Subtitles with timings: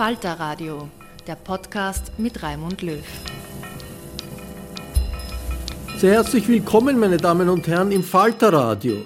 [0.00, 0.88] Falter Radio,
[1.26, 3.04] der Podcast mit Raimund Löw.
[5.98, 8.96] Sehr herzlich willkommen, meine Damen und Herren, im Falter Radio.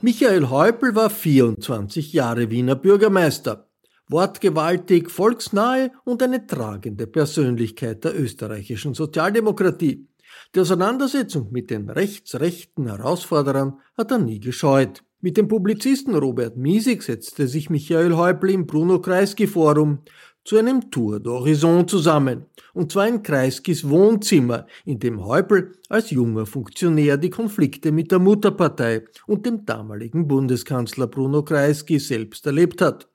[0.00, 3.68] Michael Häupl war 24 Jahre Wiener Bürgermeister.
[4.08, 10.06] Wortgewaltig, volksnahe und eine tragende Persönlichkeit der österreichischen Sozialdemokratie.
[10.54, 15.02] Die Auseinandersetzung mit den rechtsrechten Herausforderern hat er nie gescheut.
[15.20, 20.00] Mit dem Publizisten Robert Miesig setzte sich Michael Häupl im Bruno Kreisky Forum
[20.44, 26.46] zu einem Tour d'Horizon zusammen, und zwar in Kreiskis Wohnzimmer, in dem Häupl als junger
[26.46, 33.08] Funktionär die Konflikte mit der Mutterpartei und dem damaligen Bundeskanzler Bruno Kreisky selbst erlebt hat.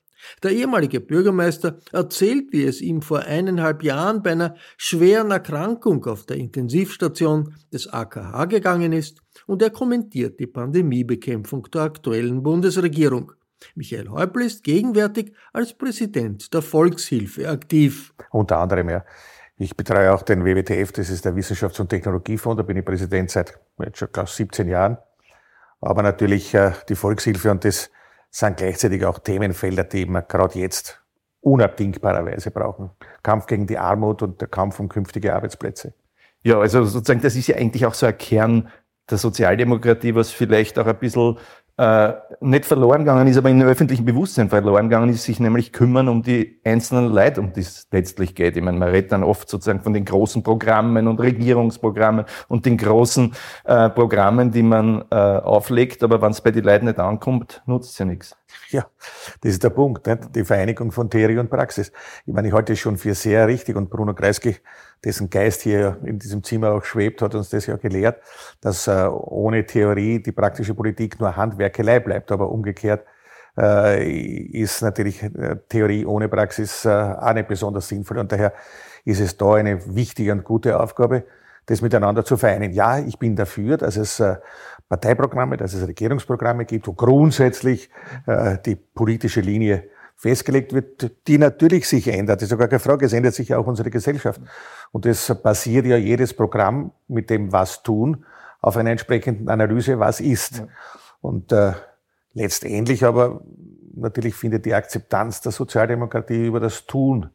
[0.43, 6.25] Der ehemalige Bürgermeister erzählt, wie es ihm vor eineinhalb Jahren bei einer schweren Erkrankung auf
[6.25, 13.33] der Intensivstation des AKH gegangen ist und er kommentiert die Pandemiebekämpfung der aktuellen Bundesregierung.
[13.75, 18.13] Michael Häupl ist gegenwärtig als Präsident der Volkshilfe aktiv.
[18.31, 19.05] Unter anderem, ja.
[19.57, 23.29] Ich betreue auch den WWTF, das ist der Wissenschafts- und Technologiefonds, da bin ich Präsident
[23.29, 24.97] seit jetzt schon glaub, 17 Jahren.
[25.81, 27.89] Aber natürlich äh, die Volkshilfe und das
[28.31, 31.01] sind gleichzeitig auch Themenfelder, die wir gerade jetzt
[31.41, 32.91] unabdingbarerweise brauchen.
[33.23, 35.93] Kampf gegen die Armut und der Kampf um künftige Arbeitsplätze.
[36.43, 38.69] Ja, also sozusagen, das ist ja eigentlich auch so ein Kern
[39.09, 41.37] der Sozialdemokratie, was vielleicht auch ein bisschen
[41.79, 46.09] äh, nicht verloren gegangen ist, aber in öffentlichen Bewusstsein verloren gegangen ist, sich nämlich kümmern
[46.09, 48.57] um die einzelnen Leute, um die es letztlich geht.
[48.57, 52.75] Ich meine, man redet dann oft sozusagen von den großen Programmen und Regierungsprogrammen und den
[52.75, 57.61] großen äh, Programmen, die man äh, auflegt, aber wenn es bei den Leuten nicht ankommt,
[57.65, 58.35] nutzt es ja nichts.
[58.71, 58.85] Ja,
[59.39, 60.35] das ist der Punkt, nicht?
[60.35, 61.93] die Vereinigung von Theorie und Praxis.
[62.25, 64.57] Ich meine, ich halte es schon für sehr richtig und Bruno Kreisky,
[65.03, 68.21] dessen Geist hier in diesem Zimmer auch schwebt, hat uns das ja gelehrt,
[68.61, 73.05] dass äh, ohne Theorie die praktische Politik nur Handwerkelei bleibt, aber umgekehrt
[73.57, 78.53] äh, ist natürlich äh, Theorie ohne Praxis auch nicht besonders sinnvoll und daher
[79.05, 81.23] ist es da eine wichtige und gute Aufgabe,
[81.65, 82.73] das miteinander zu vereinen.
[82.73, 84.21] Ja, ich bin dafür, dass es
[84.89, 87.89] Parteiprogramme, dass es Regierungsprogramme gibt, wo grundsätzlich
[88.65, 89.83] die politische Linie
[90.19, 92.37] festgelegt wird, die natürlich sich ändert.
[92.37, 94.41] Das ist sogar keine Frage, es ändert sich ja auch unsere Gesellschaft.
[94.91, 98.25] Und es basiert ja jedes Programm mit dem Was tun
[98.59, 100.57] auf einer entsprechenden Analyse, was ist.
[100.57, 100.67] Ja.
[101.21, 101.71] Und äh,
[102.33, 103.41] letztendlich aber
[103.95, 107.29] natürlich findet die Akzeptanz der Sozialdemokratie über das Tun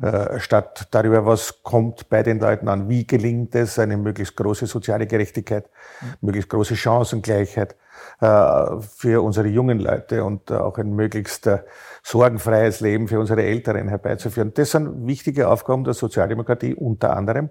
[0.00, 4.66] äh, statt darüber, was kommt bei den Leuten an, wie gelingt es, eine möglichst große
[4.66, 5.68] soziale Gerechtigkeit,
[6.00, 6.06] mhm.
[6.22, 7.76] möglichst große Chancengleichheit
[8.20, 11.58] äh, für unsere jungen Leute und auch ein möglichst äh,
[12.02, 14.52] sorgenfreies Leben für unsere Älteren herbeizuführen.
[14.54, 17.50] Das sind wichtige Aufgaben der Sozialdemokratie unter anderem.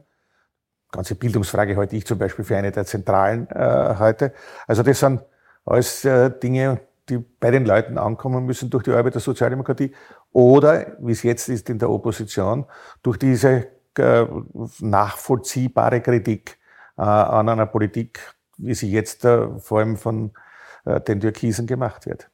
[0.92, 4.34] Ganze Bildungsfrage halte ich zum Beispiel für eine der zentralen äh, heute.
[4.68, 5.24] Also das sind
[5.66, 9.94] Alles äh, Dinge, die bei den Leuten ankommen müssen durch die Arbeit der Sozialdemokratie
[10.32, 12.66] oder, wie es jetzt ist in der Opposition,
[13.04, 13.68] durch diese
[13.98, 14.26] äh,
[14.80, 16.58] nachvollziehbare Kritik
[16.98, 18.20] äh, an einer Politik,
[18.58, 20.32] wie sie jetzt äh, vor allem von
[20.86, 22.30] äh, den Türkisen gemacht wird.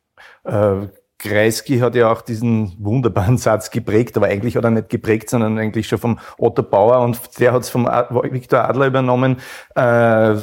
[1.19, 5.57] Kreisky hat ja auch diesen wunderbaren Satz geprägt, aber eigentlich hat er nicht geprägt, sondern
[5.57, 9.37] eigentlich schon vom Otto Bauer und der hat es vom Viktor Adler übernommen,
[9.75, 10.35] äh,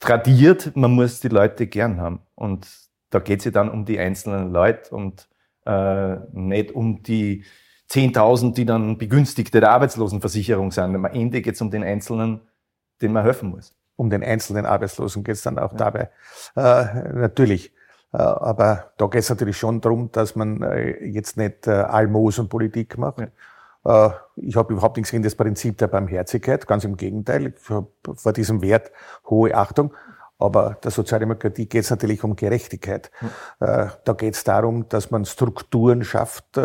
[0.00, 2.20] tradiert, man muss die Leute gern haben.
[2.34, 2.66] Und
[3.10, 5.28] da geht es ja dann um die einzelnen Leute und
[5.66, 7.44] äh, nicht um die
[7.90, 10.94] 10.000, die dann Begünstigte der Arbeitslosenversicherung sind.
[10.96, 12.40] Am Ende geht es um den Einzelnen,
[13.00, 13.74] dem man helfen muss.
[13.96, 15.78] Um den einzelnen Arbeitslosen geht es dann auch ja.
[15.78, 16.10] dabei.
[16.56, 17.72] Äh, natürlich.
[18.14, 22.96] Äh, aber da geht es natürlich schon darum, dass man äh, jetzt nicht äh, Almosenpolitik
[22.96, 23.18] macht.
[23.18, 23.28] Ja.
[24.36, 27.48] Ich habe überhaupt nichts gegen das Prinzip der Barmherzigkeit, ganz im Gegenteil.
[27.48, 28.90] Ich habe vor diesem Wert
[29.28, 29.92] hohe Achtung.
[30.38, 33.10] Aber der Sozialdemokratie geht es natürlich um Gerechtigkeit.
[33.60, 33.92] Ja.
[34.02, 36.58] Da geht es darum, dass man Strukturen schafft,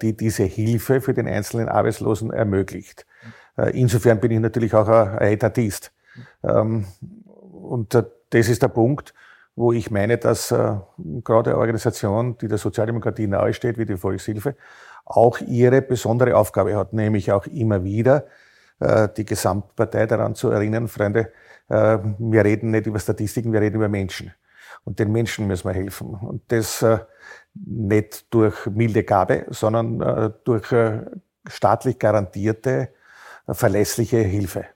[0.00, 3.04] die diese Hilfe für den einzelnen Arbeitslosen ermöglicht.
[3.72, 5.90] Insofern bin ich natürlich auch ein Etatist.
[6.44, 6.86] Ähm,
[7.50, 9.12] und das ist der Punkt
[9.58, 10.76] wo ich meine, dass äh,
[11.24, 14.54] gerade eine Organisation, die der Sozialdemokratie nahesteht, wie die Volkshilfe,
[15.04, 18.26] auch ihre besondere Aufgabe hat, nämlich auch immer wieder
[18.78, 21.32] äh, die Gesamtpartei daran zu erinnern, Freunde,
[21.68, 24.32] äh, wir reden nicht über Statistiken, wir reden über Menschen.
[24.84, 26.14] Und den Menschen müssen wir helfen.
[26.14, 26.98] Und das äh,
[27.54, 31.00] nicht durch milde Gabe, sondern äh, durch äh,
[31.48, 32.90] staatlich garantierte,
[33.48, 34.66] äh, verlässliche Hilfe.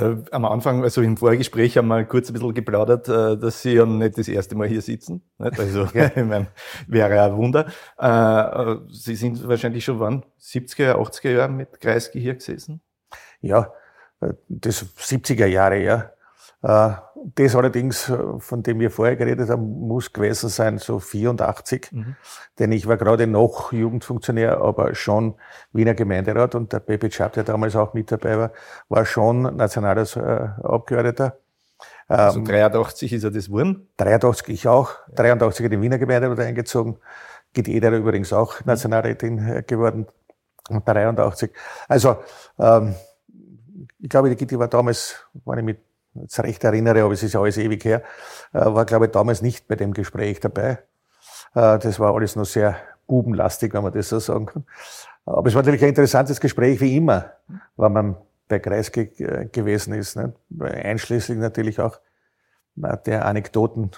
[0.00, 3.72] Äh, am Anfang, also im Vorgespräch haben wir kurz ein bisschen geplaudert, äh, dass Sie
[3.72, 5.22] ja nicht das erste Mal hier sitzen.
[5.38, 5.58] Nicht?
[5.58, 6.06] Also, ja.
[6.16, 6.48] ich meine,
[6.86, 7.66] wäre ein Wunder.
[7.98, 10.24] Äh, Sie sind wahrscheinlich schon wann?
[10.40, 12.80] 70er, 80er Jahre mit Kreisky hier gesessen?
[13.40, 13.72] Ja,
[14.48, 16.12] das 70er Jahre, ja.
[17.24, 21.88] Äh, das allerdings, äh, von dem wir vorher geredet haben, muss gewesen sein, so 84.
[21.92, 22.16] Mhm.
[22.58, 25.34] Denn ich war gerade noch Jugendfunktionär, aber schon
[25.72, 28.52] Wiener Gemeinderat und der Pepe Chap, der damals auch mit dabei war,
[28.88, 31.38] war schon nationaler äh, Abgeordneter.
[32.08, 33.86] Also 83 ähm, ist er das geworden?
[33.98, 34.92] 83 ich auch.
[35.14, 36.96] 83 in den Wiener Gemeinderat eingezogen.
[37.52, 40.06] Gitte Eder übrigens auch Nationalrätin geworden.
[40.68, 41.50] Und 83.
[41.88, 42.18] Also,
[42.58, 42.94] ähm,
[44.00, 45.78] ich glaube, die Gitti war damals, war ich mit
[46.20, 48.02] jetzt recht erinnere, aber es ist alles ewig her,
[48.52, 50.78] äh, war, glaube ich, damals nicht bei dem Gespräch dabei.
[51.54, 52.76] Äh, das war alles noch sehr
[53.06, 54.64] bubenlastig, wenn man das so sagen kann.
[55.24, 57.32] Aber es war natürlich ein interessantes Gespräch, wie immer,
[57.76, 58.16] wenn man
[58.48, 60.16] bei Kreis ge gewesen ist.
[60.16, 60.32] Ne?
[60.58, 62.00] Einschließlich natürlich auch
[62.82, 63.90] äh, der Anekdoten,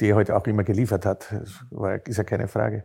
[0.00, 1.28] die er heute halt auch immer geliefert hat.
[1.30, 2.84] Das war, ist ja keine Frage.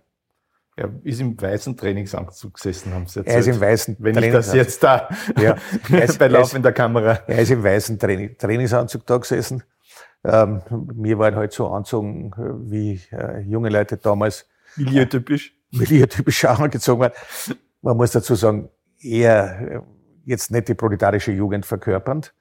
[0.76, 3.36] Er ist im weißen Trainingsanzug gesessen, haben Sie erzählt.
[3.36, 5.10] Er ist im weißen Wenn ich das jetzt da
[5.40, 5.58] ja,
[5.98, 7.20] ist, bei laufender Kamera.
[7.28, 9.64] Er ist im weißen Training, Trainingsanzug da gesessen.
[10.24, 12.32] Ähm, mir waren halt so anzogen,
[12.70, 14.48] wie äh, junge Leute damals.
[14.78, 15.54] Milieutypisch.
[15.74, 17.14] Äh, milieutypisch auch angezogen waren.
[17.82, 18.70] Man muss dazu sagen,
[19.00, 19.80] eher äh,
[20.26, 22.34] jetzt nicht die proletarische Jugend verkörpernd.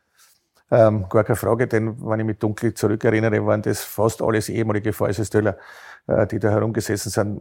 [0.70, 4.93] Ähm, gar keine Frage, denn wenn ich mich dunkel zurückerinnere, waren das fast alles ehemalige
[4.93, 5.58] Fäusestöller,
[6.06, 7.40] äh, die da herumgesessen sind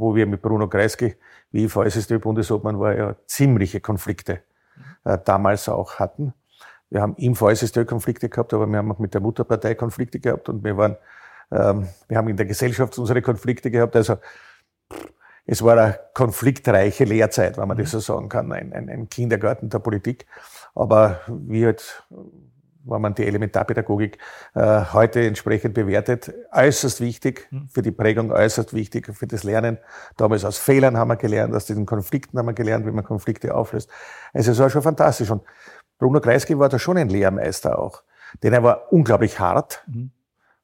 [0.00, 1.14] wo wir mit Bruno Kreisky,
[1.52, 4.40] wie VSSD-Bundesobmann war, ja ziemliche Konflikte
[5.04, 6.32] äh, damals auch hatten.
[6.88, 10.48] Wir haben im VSSD Konflikte gehabt, aber wir haben auch mit der Mutterpartei Konflikte gehabt
[10.48, 10.96] und wir waren,
[11.52, 13.94] ähm, wir haben in der Gesellschaft unsere Konflikte gehabt.
[13.94, 14.16] Also
[15.46, 19.68] es war eine konfliktreiche Lehrzeit, wenn man das so sagen kann, ein, ein, ein Kindergarten
[19.68, 20.26] der Politik.
[20.74, 22.04] Aber wie halt
[22.84, 24.18] wenn man die Elementarpädagogik
[24.54, 27.68] äh, heute entsprechend bewertet, äußerst wichtig hm.
[27.68, 29.78] für die Prägung, äußerst wichtig für das Lernen.
[30.16, 33.54] Damals aus Fehlern haben wir gelernt, aus diesen Konflikten haben wir gelernt, wie man Konflikte
[33.54, 33.90] auflöst.
[34.32, 35.30] Also es war schon fantastisch.
[35.30, 35.42] Und
[35.98, 38.02] Bruno Kreisky war da schon ein Lehrmeister auch.
[38.42, 40.10] Denn er war unglaublich hart, mhm.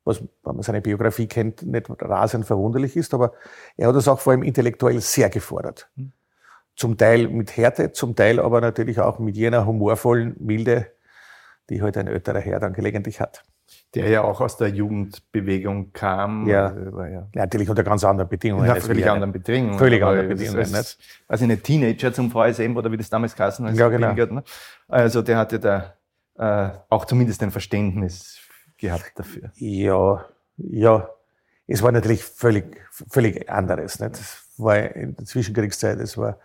[0.04, 3.32] was, wenn man seine Biografie kennt, nicht rasend verwunderlich ist, aber
[3.76, 5.90] er hat uns auch vor allem intellektuell sehr gefordert.
[5.96, 6.12] Mhm.
[6.76, 10.92] Zum Teil mit Härte, zum Teil aber natürlich auch mit jener humorvollen Milde,
[11.70, 13.42] die halt ein älterer Herr dann gelegentlich hat.
[13.94, 16.46] Der ja auch aus der Jugendbewegung kam.
[16.46, 17.08] Ja, ja.
[17.08, 18.66] ja natürlich unter ganz anderen Bedingungen.
[18.66, 19.78] Ja, völlig anderen Bedingungen.
[19.78, 20.75] Völlig anderen Bedingungen.
[20.75, 23.75] Als, also eine Teenager zum VSM oder wie das damals geheißen hat.
[23.75, 24.12] Ja, genau.
[24.12, 24.44] Ne?
[24.87, 25.94] Also der hatte da
[26.38, 28.38] äh, auch zumindest ein Verständnis
[28.76, 29.50] gehabt dafür.
[29.56, 30.26] Ja,
[30.58, 31.08] ja.
[31.66, 33.99] Es war natürlich völlig, völlig anderes.
[33.99, 34.14] Nicht?
[34.14, 36.38] Es war in der Zwischenkriegszeit, es war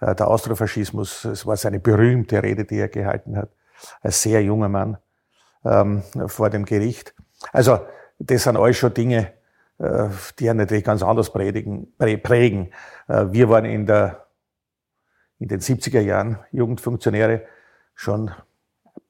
[0.00, 3.48] äh, der Austrofaschismus, es war seine berühmte Rede, die er gehalten hat
[4.00, 4.98] als sehr junger Mann
[5.64, 7.14] ähm, vor dem Gericht.
[7.52, 7.80] Also
[8.18, 9.32] das sind alles schon Dinge,
[9.78, 11.92] äh, die einen natürlich ganz anders prägen.
[11.98, 12.72] prägen.
[13.08, 14.26] Äh, wir waren in, der,
[15.38, 17.42] in den 70er Jahren Jugendfunktionäre
[17.94, 18.30] schon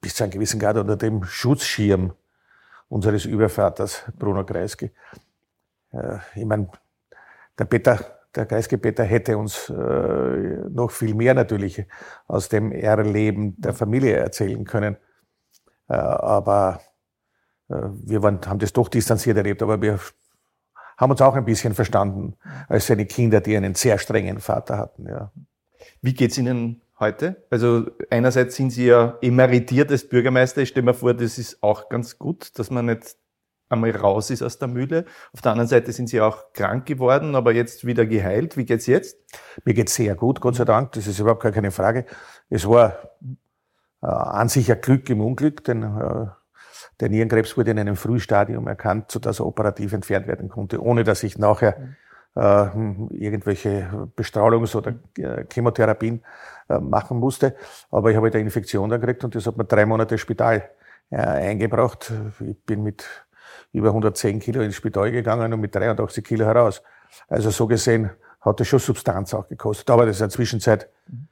[0.00, 2.12] bis zu einem gewissen Grad unter dem Schutzschirm
[2.88, 4.90] unseres Übervaters Bruno Kreisky.
[5.92, 6.68] Äh, ich meine,
[7.58, 11.84] der Peter, der Kreisky Peter hätte uns äh, noch viel mehr natürlich
[12.26, 14.96] aus dem Erleben der Familie erzählen können.
[15.88, 16.80] Äh, aber
[17.68, 17.74] äh,
[18.04, 19.98] wir waren, haben das doch distanziert erlebt, aber wir
[20.96, 22.36] haben uns auch ein bisschen verstanden
[22.68, 25.06] als seine Kinder, die einen sehr strengen Vater hatten.
[25.06, 25.32] Ja.
[26.00, 27.44] Wie geht's Ihnen heute?
[27.50, 30.62] Also einerseits sind Sie ja emeritiert als Bürgermeister.
[30.62, 33.16] Ich stelle mir vor, das ist auch ganz gut, dass man nicht
[33.68, 35.04] einmal raus ist aus der Mühle.
[35.32, 38.56] Auf der anderen Seite sind Sie auch krank geworden, aber jetzt wieder geheilt.
[38.56, 39.18] Wie geht's jetzt?
[39.64, 40.92] Mir geht's sehr gut, Gott sei Dank.
[40.92, 42.06] Das ist überhaupt gar keine Frage.
[42.48, 42.98] Es war
[44.02, 46.26] äh, an sich ein Glück im Unglück, denn äh,
[47.00, 51.22] der Nierenkrebs wurde in einem Frühstadium erkannt, sodass er operativ entfernt werden konnte, ohne dass
[51.22, 51.96] ich nachher
[52.36, 52.66] äh,
[53.10, 56.22] irgendwelche Bestrahlungs- oder äh, Chemotherapien
[56.68, 57.56] äh, machen musste.
[57.90, 60.70] Aber ich habe eine Infektion dann gekriegt und das hat mir drei Monate Spital
[61.10, 62.12] äh, eingebracht.
[62.40, 63.06] Ich bin mit
[63.76, 66.82] über 110 Kilo ins Spital gegangen und mit 83 Kilo heraus.
[67.28, 69.90] Also so gesehen hat das schon Substanz auch gekostet.
[69.90, 70.88] Aber das in der Zwischenzeit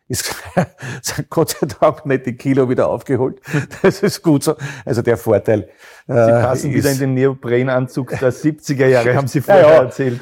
[0.08, 0.34] ist
[1.30, 3.40] Gott sei Dank nicht die Kilo wieder aufgeholt.
[3.82, 4.56] Das ist gut so.
[4.84, 5.68] Also der Vorteil.
[6.06, 9.82] Sie äh, passen ist, wieder in den Neoprenanzug der 70er Jahre, haben Sie vorher ja.
[9.82, 10.20] erzählt.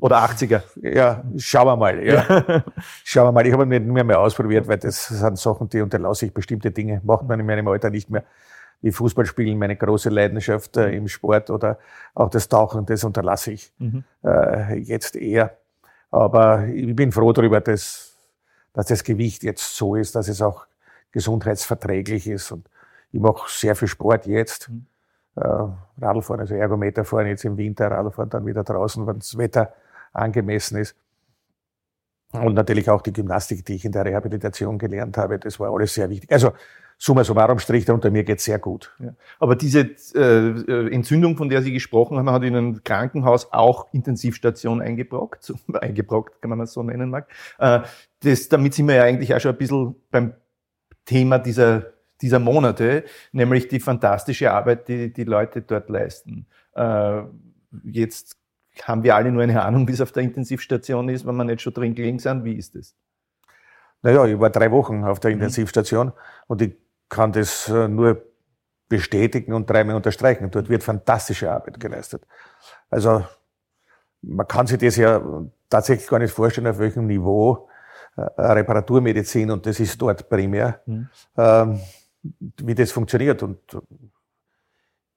[0.00, 0.62] Oder 80er.
[0.82, 2.04] Ja, schauen wir mal.
[2.04, 2.26] Ja.
[2.28, 2.64] ja.
[3.04, 3.46] Schauen wir mal.
[3.46, 6.34] Ich habe nicht mehr, mehr ausprobiert, weil das sind Sachen, die unterlasse ich.
[6.34, 8.24] Bestimmte Dinge macht man in meinem Alter nicht mehr.
[8.82, 11.78] Wie Fußballspielen, meine große Leidenschaft äh, im Sport oder
[12.14, 14.04] auch das Tauchen, das unterlasse ich mhm.
[14.24, 15.56] äh, jetzt eher.
[16.10, 18.16] Aber ich bin froh darüber, dass,
[18.72, 20.66] dass das Gewicht jetzt so ist, dass es auch
[21.12, 22.50] gesundheitsverträglich ist.
[22.50, 22.68] Und
[23.12, 24.68] ich mache sehr viel Sport jetzt.
[24.68, 24.86] Mhm.
[25.36, 29.72] Äh, Radlfahren, also Ergometer fahren jetzt im Winter, Radlfahren dann wieder draußen, wenn das Wetter
[30.12, 30.94] angemessen ist.
[32.32, 35.94] Und natürlich auch die Gymnastik, die ich in der Rehabilitation gelernt habe, das war alles
[35.94, 36.32] sehr wichtig.
[36.32, 36.52] Also
[37.02, 38.94] summa summarum Strich unter mir geht's sehr gut.
[39.00, 39.12] Ja.
[39.40, 39.80] Aber diese
[40.14, 45.56] äh, Entzündung, von der Sie gesprochen haben, hat in einem Krankenhaus auch Intensivstation eingebrockt, so,
[45.72, 47.28] eingebrockt, kann man das so nennen mag.
[47.58, 47.80] Äh,
[48.20, 50.34] das, damit sind wir ja eigentlich auch schon ein bisschen beim
[51.04, 51.86] Thema dieser,
[52.20, 56.46] dieser Monate, nämlich die fantastische Arbeit, die die Leute dort leisten.
[56.76, 57.22] Äh,
[57.82, 58.36] jetzt
[58.82, 61.62] haben wir alle nur eine Ahnung, wie es auf der Intensivstation ist, wenn wir nicht
[61.62, 62.44] schon drin gelegen sind.
[62.44, 62.94] Wie ist das?
[64.02, 65.38] Naja, ich war drei Wochen auf der mhm.
[65.38, 66.12] Intensivstation mhm.
[66.46, 66.76] und ich
[67.12, 68.22] kann das äh, nur
[68.88, 70.50] bestätigen und dreimal unterstreichen.
[70.50, 72.26] Dort wird fantastische Arbeit geleistet.
[72.90, 73.24] Also
[74.22, 75.22] man kann sich das ja
[75.68, 77.68] tatsächlich gar nicht vorstellen, auf welchem Niveau
[78.16, 81.08] äh, Reparaturmedizin, und das ist dort primär, mhm.
[81.36, 81.80] ähm,
[82.62, 83.42] wie das funktioniert.
[83.42, 83.58] Und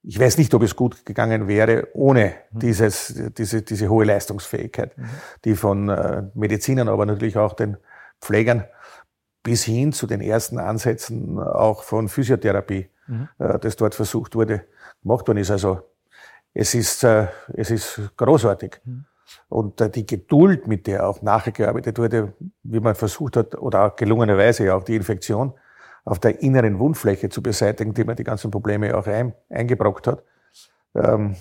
[0.03, 2.59] ich weiß nicht, ob es gut gegangen wäre ohne mhm.
[2.59, 5.09] dieses, diese, diese hohe Leistungsfähigkeit, mhm.
[5.45, 7.77] die von äh, Medizinern, aber natürlich auch den
[8.19, 8.65] Pflegern
[9.45, 13.29] bis hin zu den ersten Ansätzen auch von Physiotherapie, mhm.
[13.37, 14.65] Äh, das dort versucht wurde,
[15.03, 15.51] gemacht worden ist.
[15.51, 15.81] Also
[16.53, 18.81] es ist, äh, es ist großartig.
[18.83, 19.05] Mhm.
[19.47, 22.33] Und äh, die Geduld, mit der auch nachgearbeitet wurde,
[22.63, 25.53] wie man versucht hat, oder auch gelungenerweise auch die Infektion
[26.05, 30.23] auf der inneren Wundfläche zu beseitigen, die man die ganzen Probleme auch ein, eingebrockt hat,
[30.95, 31.35] ähm,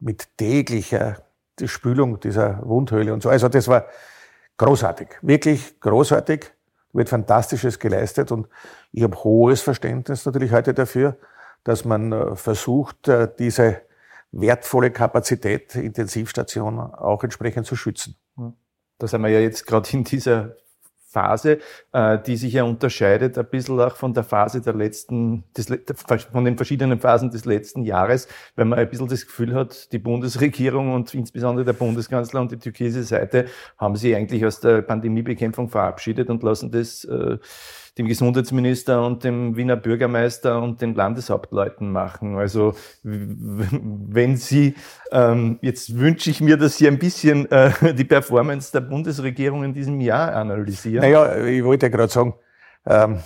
[0.00, 1.22] mit täglicher
[1.64, 3.28] Spülung dieser Wundhöhle und so.
[3.28, 3.86] Also das war
[4.58, 6.55] großartig, wirklich großartig
[6.96, 8.48] wird Fantastisches geleistet und
[8.92, 11.16] ich habe hohes Verständnis natürlich heute dafür,
[11.64, 13.82] dass man äh, versucht, äh, diese
[14.32, 18.16] wertvolle Kapazität Intensivstation auch entsprechend zu schützen.
[18.98, 20.56] Da sind wir ja jetzt gerade in dieser
[21.16, 21.60] Phase,
[21.92, 25.68] äh, die sich ja unterscheidet ein bisschen auch von der Phase der letzten, des,
[26.30, 29.98] von den verschiedenen Phasen des letzten Jahres, wenn man ein bisschen das Gefühl hat, die
[29.98, 33.46] Bundesregierung und insbesondere der Bundeskanzler und die türkische Seite
[33.78, 37.38] haben sich eigentlich aus der Pandemiebekämpfung verabschiedet und lassen das äh,
[37.98, 42.36] dem Gesundheitsminister und dem Wiener Bürgermeister und den Landeshauptleuten machen.
[42.36, 44.74] Also wenn Sie,
[45.12, 49.72] ähm, jetzt wünsche ich mir, dass Sie ein bisschen äh, die Performance der Bundesregierung in
[49.72, 51.02] diesem Jahr analysieren.
[51.02, 52.34] Naja, ich wollte ja gerade sagen,
[52.84, 53.20] ähm,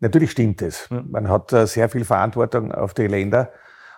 [0.00, 0.88] natürlich stimmt es.
[0.90, 3.52] Man hat äh, sehr viel Verantwortung auf die Länder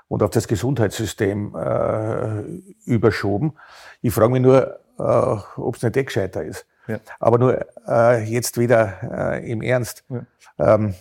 [0.07, 2.43] und auf das Gesundheitssystem äh,
[2.85, 3.59] überschoben.
[4.03, 6.65] Ich frage mich nur, äh, ob es nicht eh gescheiter ist.
[6.87, 7.01] Ja.
[7.19, 10.05] Aber nur äh, jetzt wieder äh, im Ernst.
[10.09, 10.75] Ja.
[10.75, 10.95] Ähm,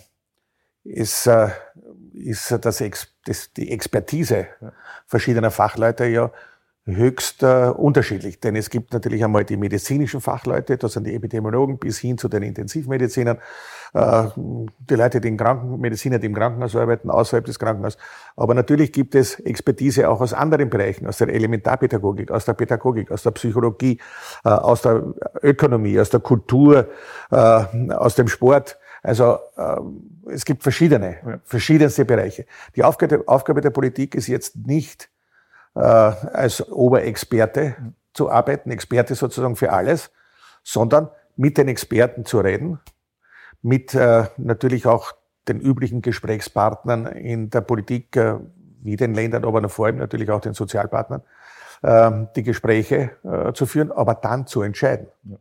[0.84, 1.48] ist, äh,
[2.12, 4.72] ist das, Ex das die Expertise ja.
[5.06, 6.30] verschiedener Fachleute ja
[6.84, 8.40] höchst äh, unterschiedlich.
[8.40, 12.28] Denn es gibt natürlich einmal die medizinischen Fachleute, das sind die Epidemiologen bis hin zu
[12.28, 13.38] den Intensivmedizinern,
[13.94, 17.98] die Leute, die im Krankenmediziner, die im Krankenhaus arbeiten, außerhalb des Krankenhauses.
[18.36, 23.10] Aber natürlich gibt es Expertise auch aus anderen Bereichen, aus der Elementarpädagogik, aus der Pädagogik,
[23.10, 24.00] aus der Psychologie,
[24.44, 25.02] äh, aus der
[25.42, 26.88] Ökonomie, aus der Kultur,
[27.30, 28.78] äh, aus dem Sport.
[29.02, 29.76] Also äh,
[30.32, 31.40] es gibt verschiedene, ja.
[31.44, 32.46] verschiedenste Bereiche.
[32.74, 35.08] Die Aufgabe, Aufgabe der Politik ist jetzt nicht
[35.74, 37.76] äh, als Oberexperte
[38.12, 40.10] zu arbeiten, Experte sozusagen für alles,
[40.64, 42.80] sondern mit den Experten zu reden,
[43.62, 45.12] mit äh, natürlich auch
[45.48, 48.34] den üblichen Gesprächspartnern in der Politik, äh,
[48.82, 51.22] wie den Ländern, aber vor allem natürlich auch den Sozialpartnern,
[51.82, 55.08] äh, die Gespräche äh, zu führen, aber dann zu entscheiden.
[55.24, 55.36] Ja.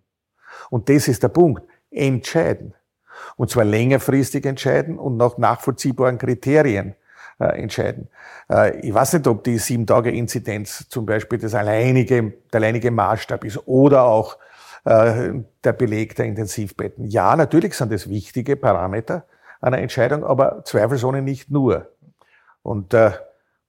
[0.70, 1.64] Und das ist der Punkt.
[1.92, 2.74] Entscheiden.
[3.38, 6.96] Und zwar längerfristig entscheiden und nach nachvollziehbaren Kriterien
[7.40, 8.10] äh, entscheiden.
[8.50, 12.92] Äh, ich weiß nicht, ob die sieben Tage Inzidenz zum Beispiel das alleinige, der alleinige
[12.92, 14.38] Maßstab ist oder auch
[14.86, 17.06] der Beleg der Intensivbetten.
[17.06, 19.26] Ja, natürlich sind das wichtige Parameter
[19.60, 21.92] einer Entscheidung, aber zweifelsohne nicht nur.
[22.62, 23.12] Und äh,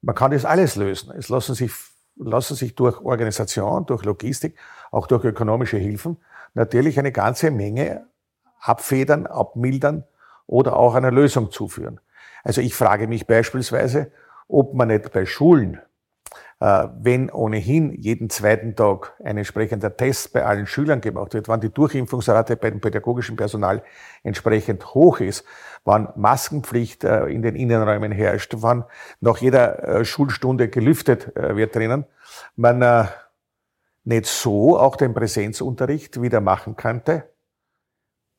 [0.03, 1.13] man kann das alles lösen.
[1.17, 1.73] Es lassen sich,
[2.17, 4.59] lassen sich durch Organisation, durch Logistik,
[4.91, 6.19] auch durch ökonomische Hilfen
[6.55, 8.07] natürlich eine ganze Menge
[8.61, 10.05] abfedern, abmildern
[10.47, 12.01] oder auch einer Lösung zuführen.
[12.45, 14.13] Also ich frage mich beispielsweise,
[14.49, 15.79] ob man nicht bei Schulen, äh,
[16.59, 21.69] wenn ohnehin jeden zweiten Tag ein entsprechender Test bei allen Schülern gemacht wird, wann die
[21.69, 23.83] Durchimpfungsrate bei dem pädagogischen Personal
[24.23, 25.45] entsprechend hoch ist,
[25.85, 28.85] wann Maskenpflicht äh, in den Innenräumen herrscht, wann
[29.21, 32.07] nach jeder äh, Schulstunde gelüftet wird drinnen,
[32.57, 33.09] man
[34.05, 37.29] nicht so auch den Präsenzunterricht wieder machen könnte,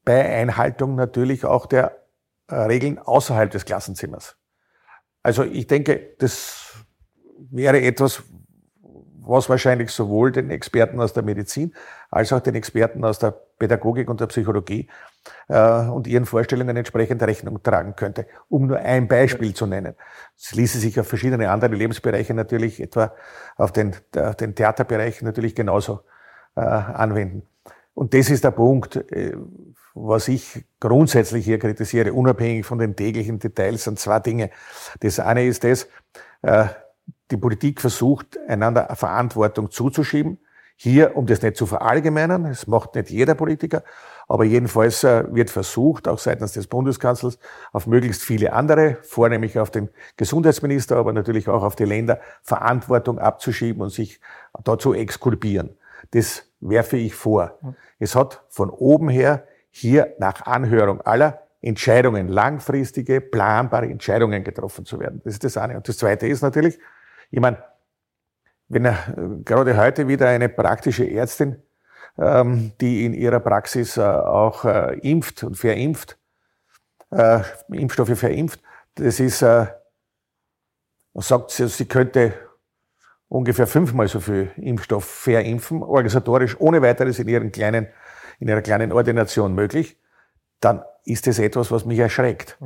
[0.05, 2.03] bei Einhaltung natürlich auch der
[2.47, 4.37] äh, Regeln außerhalb des Klassenzimmers.
[5.21, 6.66] Also ich denke, das
[7.51, 8.23] wäre etwas,
[9.27, 11.73] was wahrscheinlich sowohl den Experten aus der Medizin
[12.09, 14.87] als auch den Experten aus der Pädagogik und der Psychologie
[15.49, 18.27] äh, und ihren Vorstellungen entsprechend Rechnung tragen könnte.
[18.47, 19.95] Um nur ein Beispiel zu nennen.
[20.37, 23.13] Es ließe sich auf verschiedene andere Lebensbereiche natürlich, etwa
[23.57, 26.01] auf den, auf den Theaterbereich natürlich genauso
[26.55, 27.43] äh, anwenden.
[27.93, 29.35] Und das ist der Punkt, äh,
[29.93, 34.51] was ich grundsätzlich hier kritisiere, unabhängig von den täglichen Details, sind zwei Dinge.
[34.99, 35.87] Das eine ist das,
[36.43, 36.67] äh,
[37.31, 40.39] die Politik versucht, einander Verantwortung zuzuschieben.
[40.79, 43.83] Hier, um das nicht zu verallgemeinern, das macht nicht jeder Politiker,
[44.27, 47.39] aber jedenfalls äh, wird versucht, auch seitens des Bundeskanzlers,
[47.71, 53.17] auf möglichst viele andere, vornehmlich auf den Gesundheitsminister, aber natürlich auch auf die Länder, Verantwortung
[53.17, 54.19] abzuschieben und sich
[54.63, 55.75] dazu exkulpieren.
[56.11, 57.57] Das werfe ich vor.
[57.97, 64.99] Es hat von oben her hier nach Anhörung aller Entscheidungen, langfristige, planbare Entscheidungen getroffen zu
[64.99, 65.21] werden.
[65.23, 65.75] Das ist das eine.
[65.75, 66.77] Und das zweite ist natürlich,
[67.29, 67.63] ich meine,
[68.67, 68.97] wenn er,
[69.45, 71.61] gerade heute wieder eine praktische Ärztin,
[72.17, 76.17] ähm, die in ihrer Praxis äh, auch äh, impft und verimpft,
[77.11, 78.61] äh, Impfstoffe verimpft,
[78.95, 79.67] das ist, äh,
[81.13, 82.33] sagt sie, könnte
[83.29, 87.87] ungefähr fünfmal so viel Impfstoff verimpfen, organisatorisch ohne weiteres in ihren kleinen
[88.39, 89.99] in einer kleinen Ordination möglich,
[90.59, 92.57] dann ist es etwas, was mich erschreckt.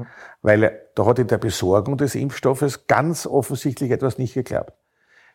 [0.42, 4.74] Weil da hat in der Besorgung des Impfstoffes ganz offensichtlich etwas nicht geklappt.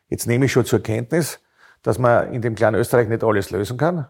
[0.09, 1.41] Jetzt nehme ich schon zur Kenntnis,
[1.83, 4.09] dass man in dem kleinen Österreich nicht alles lösen kann.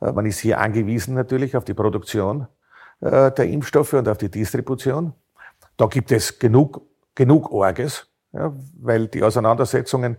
[0.00, 2.48] Äh, man ist hier angewiesen natürlich auf die Produktion
[3.00, 5.14] äh, der Impfstoffe und auf die Distribution.
[5.76, 6.82] Da gibt es genug,
[7.14, 10.16] genug Orges, ja, weil die Auseinandersetzungen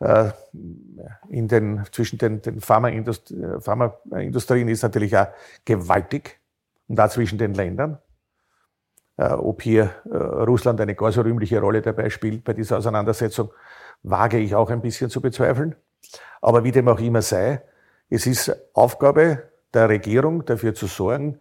[0.00, 0.30] äh,
[1.28, 5.28] in den, zwischen den, den Pharmaindust Pharmaindustrien ist natürlich auch
[5.64, 6.39] gewaltig
[6.90, 7.98] und da zwischen den Ländern.
[9.16, 13.52] Äh, ob hier äh, Russland eine gar so rühmliche Rolle dabei spielt bei dieser Auseinandersetzung,
[14.02, 15.76] wage ich auch ein bisschen zu bezweifeln.
[16.42, 17.62] Aber wie dem auch immer sei,
[18.08, 21.38] es ist Aufgabe der Regierung, dafür zu sorgen,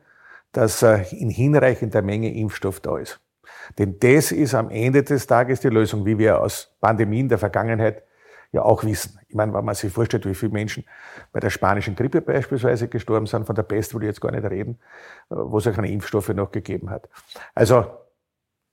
[0.51, 3.19] dass in hinreichender Menge Impfstoff da ist.
[3.79, 8.03] Denn das ist am Ende des Tages die Lösung, wie wir aus Pandemien der Vergangenheit
[8.51, 9.19] ja auch wissen.
[9.27, 10.85] Ich meine, wenn man sich vorstellt, wie viele Menschen
[11.31, 14.43] bei der spanischen Grippe beispielsweise gestorben sind, von der Pest will ich jetzt gar nicht
[14.43, 14.79] reden,
[15.29, 17.09] äh, wo es auch keine Impfstoffe noch gegeben hat.
[17.53, 17.85] Also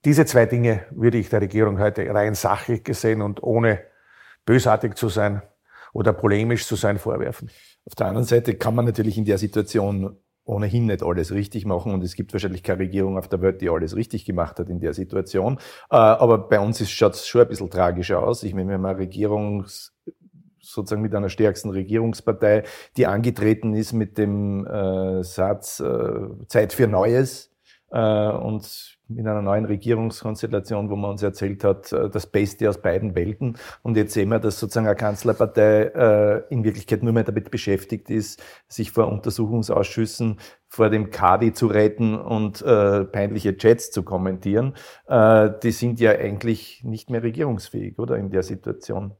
[0.04, 3.80] diese zwei Dinge würde ich der Regierung heute rein sachlich gesehen und ohne
[4.44, 5.42] bösartig zu sein
[5.92, 7.50] oder polemisch zu sein vorwerfen.
[7.84, 11.92] Auf der anderen Seite kann man natürlich in der Situation ohnehin nicht alles richtig machen
[11.92, 14.80] und es gibt wahrscheinlich keine Regierung auf der Welt, die alles richtig gemacht hat in
[14.80, 15.58] der Situation.
[15.90, 18.42] Äh, aber bei uns schaut es schon ein bisschen tragischer aus.
[18.44, 19.66] Ich meine, wir haben eine Regierung
[20.60, 22.62] sozusagen mit einer stärksten Regierungspartei,
[22.96, 27.52] die angetreten ist mit dem äh, Satz äh, Zeit für Neues
[27.88, 33.14] und in einer neuen Regierungskonstellation, wo man uns erzählt hat, äh, das Beste aus beiden
[33.14, 33.56] Welten.
[33.82, 38.10] Und jetzt sehen wir, dass sozusagen eine Kanzlerpartei äh, in Wirklichkeit nur mehr damit beschäftigt
[38.10, 40.38] ist, sich vor Untersuchungsausschüssen
[40.68, 44.74] vor dem Kadi zu retten und äh, peinliche Chats zu kommentieren.
[45.06, 49.14] Äh, die sind ja eigentlich nicht mehr regierungsfähig, oder in der Situation?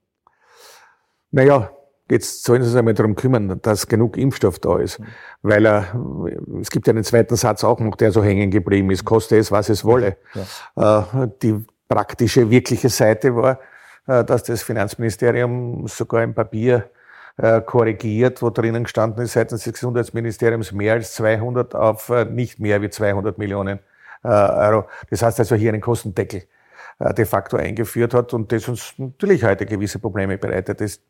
[1.31, 1.71] Naja,
[2.09, 5.01] Jetzt sollen Sie sich einmal darum kümmern, dass genug Impfstoff da ist.
[5.01, 5.07] Mhm.
[5.43, 5.87] Weil er,
[6.61, 9.05] es gibt ja einen zweiten Satz auch noch, der so hängen geblieben ist.
[9.05, 10.17] Koste es, was es wolle.
[10.77, 11.01] Ja.
[11.25, 13.59] Äh, die praktische, wirkliche Seite war,
[14.07, 16.91] äh, dass das Finanzministerium sogar ein Papier
[17.39, 22.81] äh, korrigiert, wo drinnen gestanden ist seitens des Gesundheitsministeriums mehr als 200 auf nicht mehr
[22.83, 23.81] wie 200 Millionen
[24.23, 24.87] Euro.
[25.11, 26.45] Das heißt also hier einen Kostendeckel
[26.99, 30.81] de facto eingeführt hat und das uns natürlich heute gewisse Probleme bereitet.
[30.81, 31.01] Das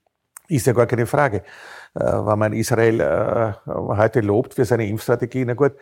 [0.48, 1.42] ist ja gar keine Frage.
[1.94, 5.72] Wenn man Israel heute lobt für seine Impfstrategie, na gut,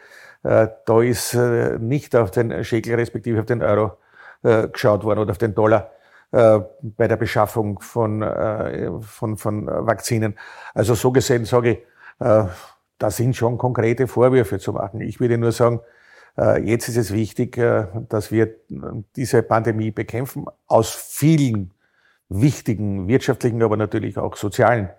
[0.42, 3.98] da ist nicht auf den Schekel respektive auf den Euro
[4.44, 5.90] äh, geschaut worden oder auf den Dollar
[6.30, 10.36] äh, bei der Beschaffung von, äh, von, von Vakzinen.
[10.74, 11.78] Also so gesehen sage ich,
[12.20, 12.44] äh,
[12.98, 15.00] da sind schon konkrete Vorwürfe zu machen.
[15.00, 15.80] Ich würde nur sagen,
[16.36, 18.54] äh, jetzt ist es wichtig, äh, dass wir
[19.16, 21.72] diese Pandemie bekämpfen, aus vielen
[22.28, 24.90] wichtigen wirtschaftlichen, aber natürlich auch sozialen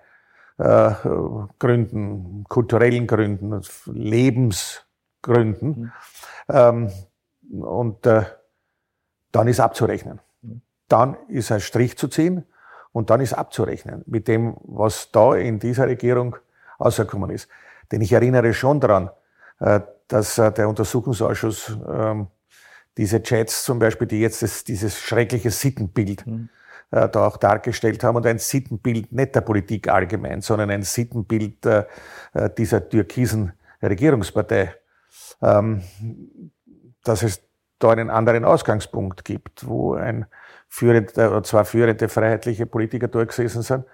[0.58, 0.92] äh,
[1.60, 5.70] Gründen, kulturellen Gründen, Lebensgründen.
[5.70, 5.92] Mhm.
[6.50, 6.92] Ähm,
[7.62, 8.24] und äh,
[9.32, 10.22] dann ist abzurechnen.
[10.88, 12.46] Dann ist ein Strich zu ziehen
[12.92, 16.38] und dann ist abzurechnen mit dem, was da in dieser Regierung
[16.78, 17.50] ausgekommen ist.
[17.92, 19.10] Denn ich erinnere schon daran,
[19.60, 22.28] äh, dass äh, der Untersuchungsausschuss ähm,
[22.98, 26.50] diese Chats zum Beispiel, die jetzt das, dieses schreckliche Sittenbild mhm.
[26.91, 31.67] Da auch dargestellt haben und ein Sittenbild nicht der Politik allgemein, sondern ein Sittenbild
[32.58, 34.74] dieser türkisen Regierungspartei,
[35.41, 35.82] ähm,
[37.04, 37.41] dass es
[37.80, 40.26] da einen anderen Ausgangspunkt gibt, wo ein
[40.67, 43.86] führender, zwei führende freiheitliche Politiker durchgesessen sind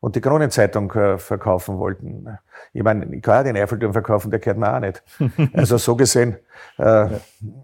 [0.00, 2.38] und die Kronenzeitung äh, verkaufen wollten.
[2.72, 5.02] Ich meine, ich kann ja den Eiffelturm verkaufen, der gehört mir auch nicht.
[5.54, 6.38] Also so gesehen
[6.78, 7.08] äh,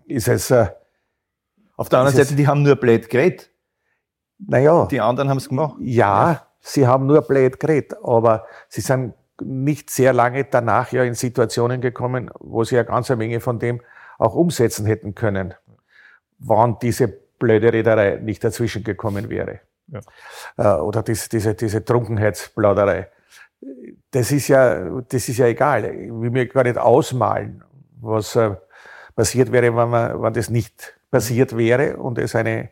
[0.06, 0.50] ist es...
[0.50, 0.68] Äh,
[1.76, 3.50] Auf der anderen Seite, die haben nur blöd geredet.
[4.38, 4.86] Naja.
[4.86, 5.76] Die anderen haben es gemacht.
[5.80, 11.04] Ja, ja, sie haben nur blöd geredet, aber sie sind nicht sehr lange danach ja
[11.04, 13.80] in Situationen gekommen, wo sie eine ganze Menge von dem
[14.18, 15.54] auch umsetzen hätten können,
[16.38, 19.60] wann diese blöde Reederei nicht dazwischen gekommen wäre.
[19.88, 20.00] Ja.
[20.56, 23.08] Äh, oder diese, diese, diese Trunkenheitsplauderei.
[24.10, 25.84] Das ist ja, das ist ja egal.
[25.84, 27.62] Ich will mir gar nicht ausmalen,
[28.00, 28.56] was äh,
[29.14, 32.70] passiert wäre, wenn, man, wenn das nicht passiert wäre und es eine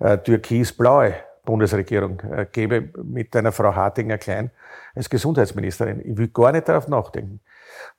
[0.00, 4.50] äh, türkis-blaue Bundesregierung äh, gäbe mit einer Frau Hartinger-Klein
[4.94, 6.00] als Gesundheitsministerin.
[6.00, 7.40] Ich will gar nicht darauf nachdenken.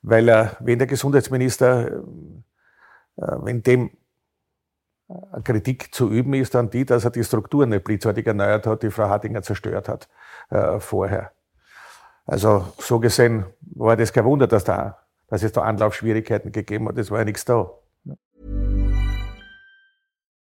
[0.01, 2.01] Weil äh, wenn der Gesundheitsminister äh,
[3.17, 3.91] wenn dem
[5.43, 8.89] Kritik zu üben ist dann die, dass er die Strukturen nicht blitzartig erneuert hat, die
[8.89, 10.09] Frau Hartinger zerstört hat
[10.79, 11.31] vorher.
[12.25, 16.97] Also so gesehen war das kein Wunder, dass, da, dass es da Anlaufschwierigkeiten gegeben hat.
[16.97, 17.69] Es war ja nichts da.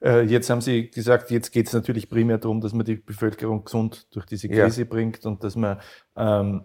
[0.00, 4.06] jetzt haben Sie gesagt, jetzt geht es natürlich primär darum, dass man die Bevölkerung gesund
[4.14, 4.88] durch diese Krise ja.
[4.88, 5.78] bringt und dass man
[6.16, 6.64] ähm,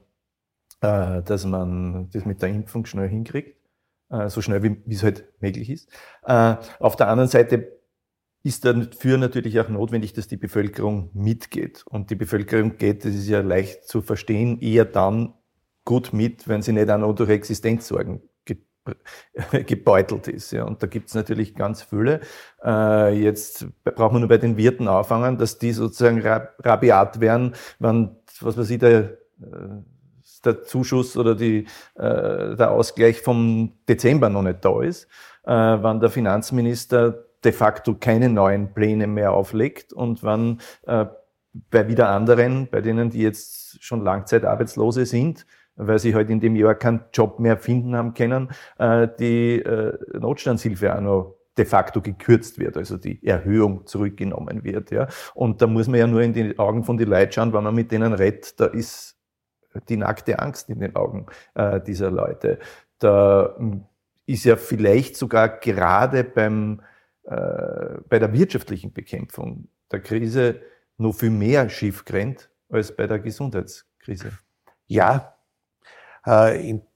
[0.84, 3.58] Äh, dass man das mit der Impfung schnell hinkriegt,
[4.10, 5.90] äh, so schnell wie, es halt möglich ist.
[6.26, 7.80] Äh, auf der anderen Seite
[8.44, 11.86] ist dafür natürlich auch notwendig, dass die Bevölkerung mitgeht.
[11.88, 15.34] Und die Bevölkerung geht, das ist ja leicht zu verstehen, eher dann
[15.86, 18.22] gut mit, wenn sie nicht auch noch durch Existenzsorgen
[19.66, 20.52] gebeutelt ist.
[20.52, 20.66] Ja.
[20.66, 22.22] Und da gibt es natürlich ganz viele.
[22.64, 28.16] Äh, jetzt braucht man nur bei den Wirten anfangen, dass die sozusagen rabiat werden, wenn,
[28.42, 29.18] was weiß ich, der
[30.46, 31.66] der Zuschuss oder die,
[31.96, 35.06] äh, der Ausgleich vom Dezember noch nicht da ist,
[35.44, 41.06] äh, wann der Finanzminister de facto keine neuen Pläne mehr auflegt und wann äh,
[41.70, 46.56] bei wieder anderen, bei denen, die jetzt schon Langzeitarbeitslose sind, weil sie halt in dem
[46.56, 52.02] Jahr keinen Job mehr finden haben können, äh, die äh, Notstandshilfe auch noch de facto
[52.02, 54.92] gekürzt wird, also die Erhöhung zurückgenommen wird.
[54.92, 55.08] Ja.
[55.36, 57.76] Und da muss man ja nur in die Augen von den Leuten schauen, wenn man
[57.76, 59.18] mit denen redet, da ist
[59.90, 62.60] die nackte Angst in den Augen äh, dieser Leute.
[63.00, 63.86] Da hm,
[64.26, 66.82] ist ja vielleicht sogar gerade beim,
[67.24, 70.62] äh, bei der wirtschaftlichen Bekämpfung der Krise
[70.98, 72.04] noch viel mehr schief
[72.70, 74.32] als bei der Gesundheitskrise.
[74.88, 75.36] Ja,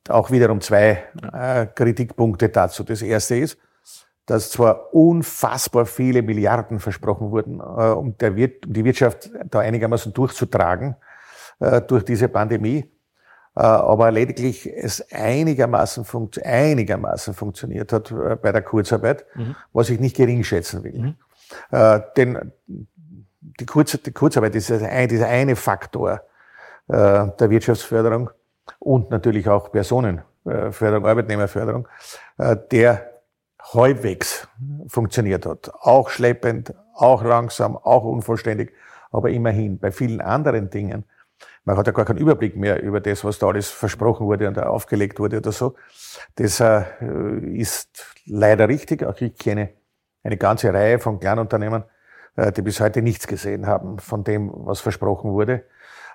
[0.09, 2.83] auch wiederum zwei äh, Kritikpunkte dazu.
[2.83, 3.57] Das erste ist,
[4.25, 9.59] dass zwar unfassbar viele Milliarden versprochen wurden, äh, um, der Wir um die Wirtschaft da
[9.59, 10.95] einigermaßen durchzutragen
[11.59, 12.91] äh, durch diese Pandemie,
[13.55, 19.55] äh, aber lediglich es einigermaßen, funkt einigermaßen funktioniert hat äh, bei der Kurzarbeit, mhm.
[19.73, 20.99] was ich nicht gering schätzen will.
[20.99, 21.15] Mhm.
[21.71, 22.51] Äh, denn
[23.39, 26.21] die, Kurz die Kurzarbeit ist ein, dieser eine Faktor
[26.89, 28.29] äh, der Wirtschaftsförderung
[28.79, 31.87] und natürlich auch Personenförderung, Arbeitnehmerförderung,
[32.71, 33.17] der
[33.73, 34.47] halbwegs
[34.87, 35.71] funktioniert hat.
[35.81, 38.71] Auch schleppend, auch langsam, auch unvollständig,
[39.11, 39.79] aber immerhin.
[39.79, 41.05] Bei vielen anderen Dingen,
[41.65, 44.57] man hat ja gar keinen Überblick mehr über das, was da alles versprochen wurde und
[44.57, 45.75] aufgelegt wurde oder so.
[46.35, 46.83] Das äh,
[47.53, 49.03] ist leider richtig.
[49.03, 49.71] Auch ich kenne
[50.23, 51.83] eine ganze Reihe von Kleinunternehmen,
[52.35, 55.63] äh, die bis heute nichts gesehen haben von dem, was versprochen wurde.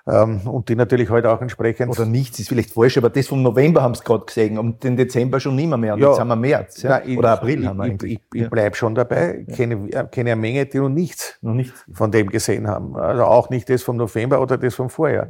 [0.05, 1.89] Ähm, und die natürlich heute halt auch entsprechend.
[1.89, 4.97] Oder nichts ist vielleicht falsch, aber das vom November haben sie gerade gesehen, und den
[4.97, 5.93] Dezember schon nicht mehr.
[5.93, 6.81] Und ja, jetzt haben wir März.
[6.81, 6.99] Ja?
[6.99, 8.13] Nein, Oder April ich, haben wir eigentlich.
[8.13, 9.45] Ich, ich, ich bleib schon dabei.
[9.47, 12.97] Ich kenne, kenne eine Menge, die noch nichts, noch nichts von dem gesehen haben.
[12.97, 15.27] Also auch nicht das vom November oder das vom Vorjahr.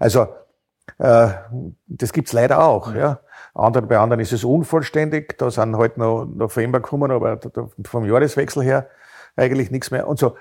[0.00, 0.26] Also
[0.98, 1.28] äh,
[1.86, 2.94] das gibt's leider auch.
[2.94, 3.20] Ja.
[3.54, 5.38] Andere, bei anderen ist es unvollständig.
[5.38, 7.38] Da sind halt noch November gekommen, aber
[7.84, 8.88] vom Jahreswechsel her
[9.36, 10.08] eigentlich nichts mehr.
[10.08, 10.36] Und so,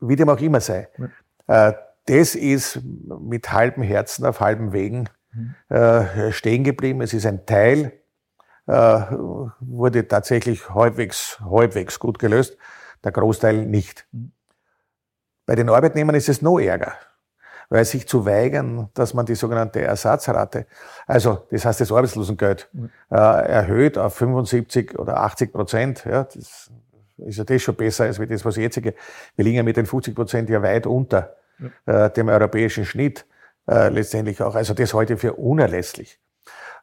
[0.00, 0.88] wie dem auch immer sei.
[1.48, 1.68] Ja.
[1.68, 1.74] Äh,
[2.08, 5.08] das ist mit halbem Herzen auf halbem Wegen
[5.68, 7.02] äh, stehen geblieben.
[7.02, 7.92] Es ist ein Teil,
[8.66, 8.72] äh,
[9.60, 12.56] wurde tatsächlich halbwegs, halbwegs gut gelöst,
[13.04, 14.06] der Großteil nicht.
[15.46, 16.94] Bei den Arbeitnehmern ist es noch ärger,
[17.68, 20.66] weil sich zu weigern, dass man die sogenannte Ersatzrate,
[21.06, 22.70] also das heißt das Arbeitslosengeld,
[23.10, 26.70] äh, erhöht auf 75 oder 80 Prozent, ja, das
[27.18, 28.94] ist ja das schon besser als wie das, was jetzige.
[29.36, 31.34] Wir liegen ja mit den 50 Prozent ja weit unter
[31.86, 33.26] äh, dem europäischen Schnitt
[33.68, 34.54] äh, letztendlich auch.
[34.54, 36.20] Also das halte ich für unerlässlich.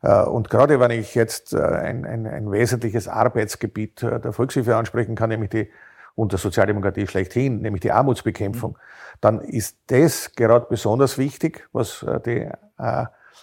[0.01, 4.75] Äh, und gerade wenn ich jetzt äh, ein, ein, ein wesentliches Arbeitsgebiet äh, der Volkshilfe
[4.75, 5.71] ansprechen kann, nämlich die
[6.15, 9.17] unter Sozialdemokratie schlechthin, nämlich die Armutsbekämpfung, mhm.
[9.19, 12.49] dann ist das gerade besonders wichtig, was äh, die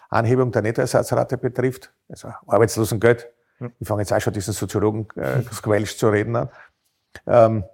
[0.09, 3.29] Anhebung der Nettoersatzrate betrifft, also Arbeitslosengeld.
[3.79, 6.49] Ich fange jetzt auch schon diesen Soziologen äh, Squelch zu reden an.
[7.27, 7.64] Ähm,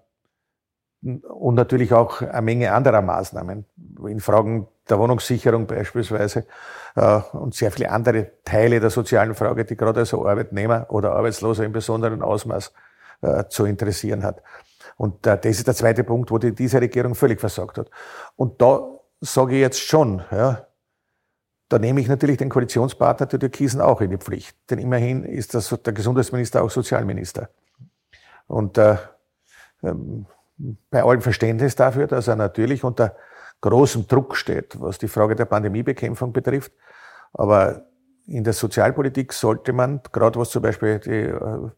[1.02, 3.64] und natürlich auch eine Menge anderer Maßnahmen
[4.06, 6.46] in Fragen der Wohnungssicherung beispielsweise
[6.96, 11.64] äh, und sehr viele andere Teile der sozialen Frage, die gerade als Arbeitnehmer oder Arbeitsloser
[11.64, 12.72] im besonderen Ausmaß
[13.20, 14.42] äh, zu interessieren hat.
[14.96, 17.90] Und äh, das ist der zweite Punkt, wo die, diese Regierung völlig versagt hat.
[18.34, 18.88] Und da
[19.20, 20.66] sage ich jetzt schon, ja,
[21.68, 24.56] da nehme ich natürlich den Koalitionspartner der Türkisen auch in die Pflicht.
[24.70, 27.50] Denn immerhin ist das, der Gesundheitsminister auch Sozialminister.
[28.46, 28.96] Und äh,
[29.82, 30.26] ähm,
[30.90, 33.16] bei allem Verständnis dafür, dass er natürlich unter
[33.60, 36.72] großem Druck steht, was die Frage der Pandemiebekämpfung betrifft.
[37.32, 37.86] Aber
[38.26, 41.70] in der Sozialpolitik sollte man, gerade was zum Beispiel die, äh,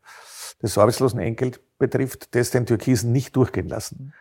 [0.61, 4.13] das Arbeitslosenentgelt betrifft, das den Türkisen nicht durchgehen lassen.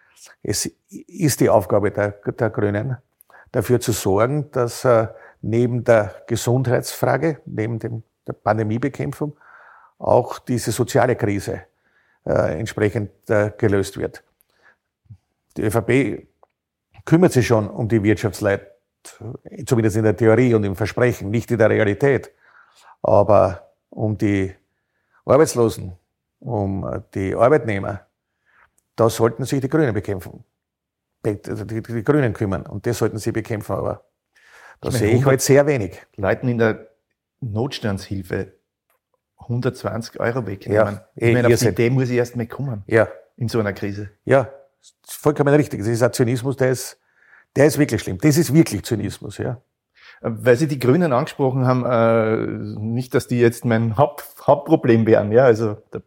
[0.43, 2.97] Es ist die Aufgabe der, der Grünen,
[3.51, 5.07] dafür zu sorgen, dass äh,
[5.41, 9.35] neben der Gesundheitsfrage, neben dem, der Pandemiebekämpfung
[9.97, 11.61] auch diese soziale Krise
[12.25, 14.23] äh, entsprechend äh, gelöst wird.
[15.57, 16.27] Die ÖVP
[17.05, 18.67] kümmert sich schon um die Wirtschaftsleute,
[19.65, 22.31] zumindest in der Theorie und im Versprechen, nicht in der Realität.
[23.01, 24.53] Aber um die
[25.25, 25.93] Arbeitslosen,
[26.39, 28.05] um die Arbeitnehmer,
[28.95, 30.43] da sollten sich die Grünen bekämpfen.
[31.25, 32.65] Die, die, die Grünen kümmern.
[32.65, 34.05] Und das sollten sie bekämpfen, aber
[34.81, 36.01] da sehe ich halt sehr wenig.
[36.15, 36.87] Leuten in der
[37.41, 38.53] Notstandshilfe
[39.37, 40.95] 120 Euro wegnehmen.
[40.95, 42.83] Ja, ich meine, auf die Idee muss ich erst mal kommen.
[42.87, 43.07] Ja.
[43.35, 44.11] In so einer Krise.
[44.25, 44.49] Ja,
[45.05, 45.79] vollkommen richtig.
[45.79, 46.99] Das ist ein Zynismus, der ist,
[47.55, 48.17] der ist wirklich schlimm.
[48.19, 49.61] Das ist wirklich Zynismus, ja.
[50.21, 55.31] Weil Sie die Grünen angesprochen haben, äh, nicht, dass die jetzt mein Haupt, Hauptproblem wären,
[55.31, 55.45] ja.
[55.45, 56.01] Also da,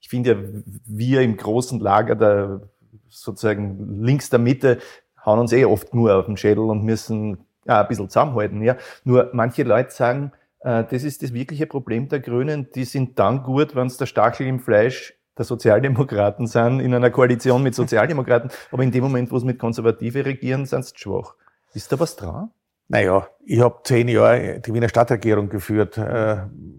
[0.00, 0.36] ich finde ja,
[0.84, 2.60] wir im großen Lager der
[3.08, 4.78] sozusagen links der Mitte
[5.24, 8.76] hauen uns eh oft nur auf den Schädel und müssen ja, ein bisschen zusammenhalten, ja.
[9.04, 12.70] Nur manche Leute sagen, äh, das ist das wirkliche Problem der Grünen.
[12.74, 17.10] Die sind dann gut, wenn es der Stachel im Fleisch der Sozialdemokraten sind, in einer
[17.10, 21.34] Koalition mit Sozialdemokraten, aber in dem Moment, wo es mit Konservative regieren, sind sie schwach.
[21.74, 22.50] Ist da was dran?
[22.88, 26.38] Naja, ich habe zehn Jahre die Wiener Stadtregierung geführt äh,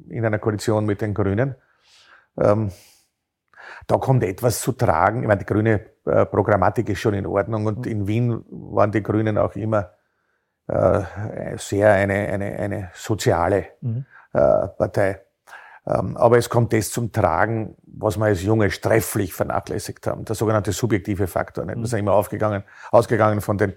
[0.09, 1.55] in einer Koalition mit den Grünen.
[2.39, 2.71] Ähm,
[3.87, 5.21] da kommt etwas zu tragen.
[5.21, 9.03] Ich meine, die grüne äh, Programmatik ist schon in Ordnung und in Wien waren die
[9.03, 9.91] Grünen auch immer
[10.67, 11.01] äh,
[11.57, 14.05] sehr eine, eine, eine soziale mhm.
[14.33, 15.21] äh, Partei.
[15.87, 20.35] Ähm, aber es kommt das zum Tragen, was wir als Junge strefflich vernachlässigt haben, der
[20.35, 21.65] sogenannte subjektive Faktor.
[21.65, 23.73] Wir sind immer aufgegangen, ausgegangen von den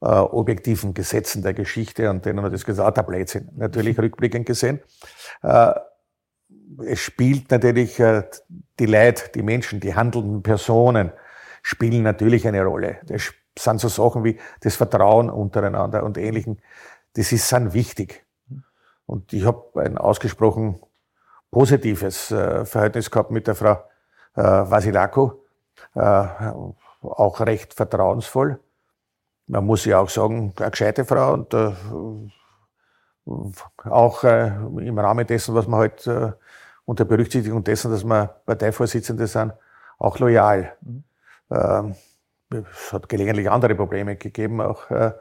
[0.00, 4.46] äh, objektiven Gesetzen der Geschichte und denen hat das gesagt, ah, der Blödsinn, natürlich rückblickend
[4.46, 4.80] gesehen.
[5.42, 5.74] Äh,
[6.84, 8.24] es spielt natürlich äh,
[8.80, 11.12] die Leid, die Menschen, die handelnden Personen
[11.62, 12.98] spielen natürlich eine Rolle.
[13.06, 16.60] Das sind so Sachen wie das Vertrauen untereinander und Ähnlichen.
[17.14, 18.24] Das ist sind wichtig.
[19.06, 20.80] Und ich habe ein ausgesprochen
[21.50, 23.82] positives äh, Verhältnis gehabt mit der Frau
[24.36, 25.44] äh, Vasilako,
[25.94, 26.26] äh,
[27.02, 28.60] auch recht vertrauensvoll.
[29.46, 31.72] Man muss ja auch sagen, eine gescheite Frau und äh,
[33.84, 36.32] auch äh, im Rahmen dessen, was man halt äh,
[36.84, 39.52] unter Berücksichtigung dessen, dass wir Parteivorsitzende sind,
[39.98, 40.76] auch loyal.
[40.80, 41.04] Mhm.
[41.50, 41.94] Ähm,
[42.50, 45.12] es hat gelegentlich andere Probleme gegeben, auch äh,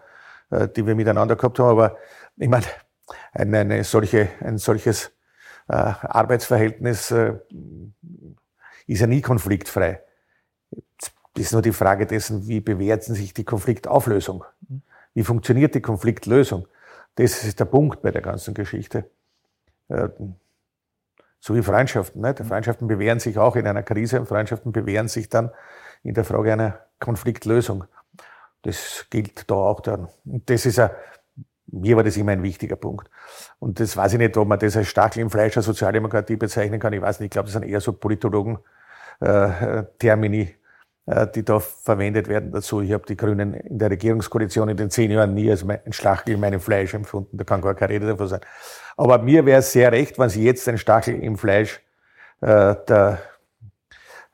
[0.50, 1.98] äh, die wir miteinander gehabt haben, aber
[2.38, 2.66] ich meine,
[3.34, 5.12] eine, eine solche, ein solches
[5.74, 7.34] Arbeitsverhältnis äh,
[8.88, 10.02] ist ja nie konfliktfrei.
[11.00, 14.44] Es ist nur die Frage dessen, wie bewerten sich die Konfliktauflösung?
[15.14, 16.68] Wie funktioniert die Konfliktlösung?
[17.16, 19.10] Das ist der Punkt bei der ganzen Geschichte.
[19.90, 20.10] Äh,
[21.40, 22.22] so wie Freundschaften.
[22.22, 22.36] Ne?
[22.36, 25.52] Freundschaften bewähren sich auch in einer Krise und Freundschaften bewähren sich dann
[26.04, 27.86] in der Frage einer Konfliktlösung.
[28.64, 30.10] Das gilt da auch dann.
[30.26, 30.90] Und das ist ein,
[31.68, 33.10] mir war das immer ein wichtiger Punkt.
[33.60, 36.80] Und das weiß ich nicht, ob man das als Stachel im Fleisch der Sozialdemokratie bezeichnen
[36.80, 36.94] kann.
[36.94, 40.56] Ich weiß nicht, ich glaube, das sind eher so Politologen-Termini, äh,
[41.24, 42.82] äh, die da verwendet werden dazu.
[42.82, 46.36] Ich habe die Grünen in der Regierungskoalition in den zehn Jahren nie als ein Stachel
[46.36, 47.38] in meinem Fleisch empfunden.
[47.38, 48.42] Da kann gar keine Rede davon sein.
[48.96, 51.82] Aber mir wäre es sehr recht, wenn Sie jetzt ein Stachel im Fleisch
[52.42, 53.20] äh, der,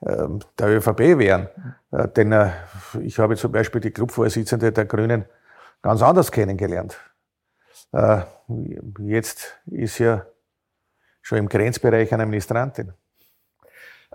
[0.01, 0.27] äh,
[0.59, 1.47] der ÖVP wären.
[1.91, 2.51] Äh, denn äh,
[3.01, 5.25] ich habe zum Beispiel die Clubvorsitzende der Grünen
[5.81, 6.97] ganz anders kennengelernt.
[7.93, 8.21] Äh,
[8.99, 10.25] jetzt ist ja
[11.21, 12.93] schon im Grenzbereich eine Ministrantin.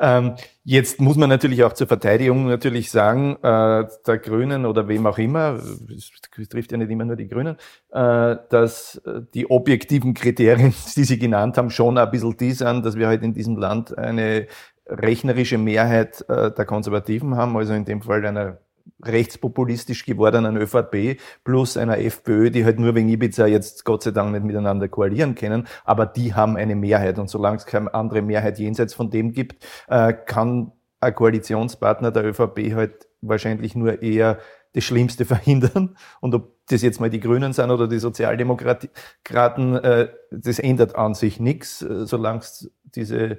[0.00, 5.06] Ähm, jetzt muss man natürlich auch zur Verteidigung natürlich sagen, äh, der Grünen oder wem
[5.06, 5.58] auch immer,
[5.90, 6.12] es
[6.48, 7.56] trifft ja nicht immer nur die Grünen,
[7.90, 9.02] äh, dass
[9.34, 13.22] die objektiven Kriterien, die Sie genannt haben, schon ein bisschen die sind, dass wir halt
[13.22, 14.46] in diesem Land eine
[14.86, 18.58] rechnerische Mehrheit äh, der Konservativen haben, also in dem Fall einer
[19.02, 24.32] rechtspopulistisch gewordenen ÖVP plus einer FPÖ, die halt nur wegen Ibiza jetzt Gott sei Dank
[24.32, 28.58] nicht miteinander koalieren können, aber die haben eine Mehrheit und solange es keine andere Mehrheit
[28.58, 34.38] jenseits von dem gibt, äh, kann ein Koalitionspartner der ÖVP halt wahrscheinlich nur eher
[34.72, 35.96] das Schlimmste verhindern.
[36.20, 41.14] Und ob das jetzt mal die Grünen sind oder die Sozialdemokraten, äh, das ändert an
[41.14, 43.38] sich nichts, äh, solange es diese,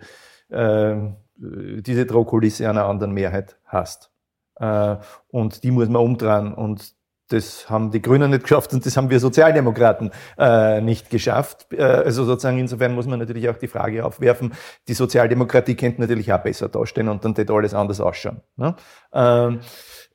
[0.52, 4.09] diese Drohkulisse einer anderen Mehrheit hast.
[4.60, 4.98] Äh,
[5.30, 6.54] und die muss man umdrehen.
[6.54, 6.94] Und
[7.30, 11.68] das haben die Grünen nicht geschafft und das haben wir Sozialdemokraten äh, nicht geschafft.
[11.72, 14.54] Äh, also sozusagen insofern muss man natürlich auch die Frage aufwerfen,
[14.88, 18.42] die Sozialdemokratie könnte natürlich auch besser dastehen und dann wird alles anders ausschauen.
[18.58, 18.76] Ne?
[19.14, 19.60] Ähm,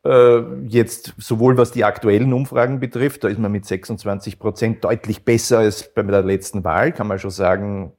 [0.04, 5.24] äh, jetzt sowohl was die aktuellen Umfragen betrifft, da ist man mit 26 Prozent deutlich
[5.24, 7.92] besser als bei der letzten Wahl, kann man schon sagen,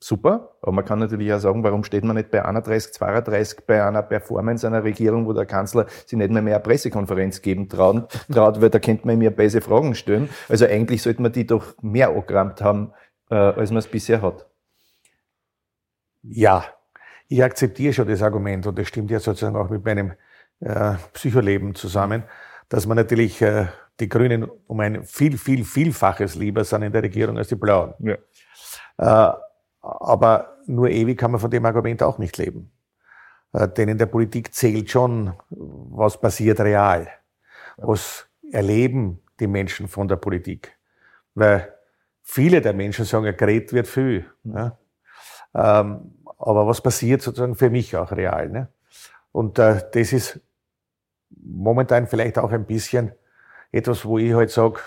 [0.00, 0.56] super.
[0.62, 4.02] Aber man kann natürlich auch sagen, warum steht man nicht bei 31, 32 bei einer
[4.02, 8.60] Performance einer Regierung, wo der Kanzler sich nicht mehr mehr eine Pressekonferenz geben traut, traut
[8.60, 10.30] weil da könnte man mir böse Fragen stellen.
[10.48, 12.92] Also eigentlich sollte man die doch mehr angerammt haben,
[13.30, 14.46] äh, als man es bisher hat.
[16.22, 16.64] Ja,
[17.28, 20.12] ich akzeptiere schon das Argument und das stimmt ja sozusagen auch mit meinem
[20.60, 22.24] äh, Psycholeben zusammen,
[22.68, 23.66] dass man natürlich äh,
[24.00, 27.94] die Grünen um ein viel, viel, vielfaches lieber sind in der Regierung als die Blauen.
[27.98, 29.38] Ja.
[29.80, 32.70] Aber nur ewig kann man von dem Argument auch nicht leben.
[33.52, 37.08] Äh, denn in der Politik zählt schon, was passiert real.
[37.76, 40.76] Was erleben die Menschen von der Politik?
[41.34, 41.72] Weil
[42.22, 44.26] viele der Menschen sagen, ja, geredet wird viel.
[44.42, 44.76] Ne?
[45.54, 48.48] Ähm, aber was passiert sozusagen für mich auch real?
[48.48, 48.68] Ne?
[49.32, 50.40] Und äh, das ist
[51.30, 53.12] momentan vielleicht auch ein bisschen
[53.72, 54.80] etwas, wo ich halt sage,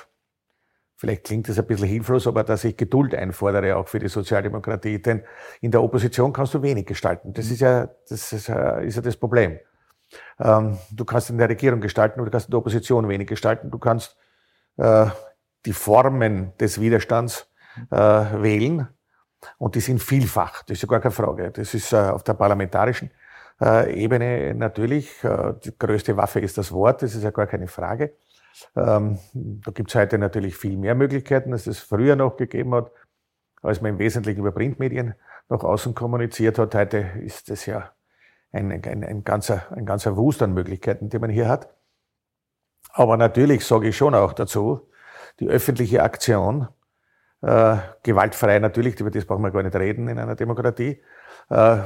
[1.03, 5.01] Vielleicht klingt das ein bisschen hilflos, aber dass ich Geduld einfordere auch für die Sozialdemokratie.
[5.01, 5.21] Denn
[5.59, 7.33] in der Opposition kannst du wenig gestalten.
[7.33, 9.59] Das ist ja das, ist, äh, ist ja das Problem.
[10.39, 13.69] Ähm, du kannst in der Regierung gestalten, aber du kannst in der Opposition wenig gestalten.
[13.69, 14.15] Du kannst
[14.77, 15.07] äh,
[15.65, 17.51] die Formen des Widerstands
[17.91, 18.87] äh, wählen
[19.57, 20.63] und die sind vielfach.
[20.63, 21.51] Das ist ja gar keine Frage.
[21.51, 23.11] Das ist äh, auf der parlamentarischen
[23.59, 25.21] äh, Ebene natürlich.
[25.21, 28.13] Äh, die größte Waffe ist das Wort, das ist ja gar keine Frage.
[28.75, 32.91] Ähm, da gibt es heute natürlich viel mehr Möglichkeiten, als es früher noch gegeben hat,
[33.61, 35.15] als man im Wesentlichen über Printmedien
[35.49, 36.75] nach außen kommuniziert hat.
[36.75, 37.91] Heute ist das ja
[38.51, 41.69] ein, ein, ein, ganzer, ein ganzer Wust an Möglichkeiten, die man hier hat.
[42.91, 44.89] Aber natürlich sage ich schon auch dazu,
[45.39, 46.67] die öffentliche Aktion,
[47.41, 51.01] äh, gewaltfrei natürlich, über das brauchen wir gar nicht reden in einer Demokratie,
[51.49, 51.79] äh,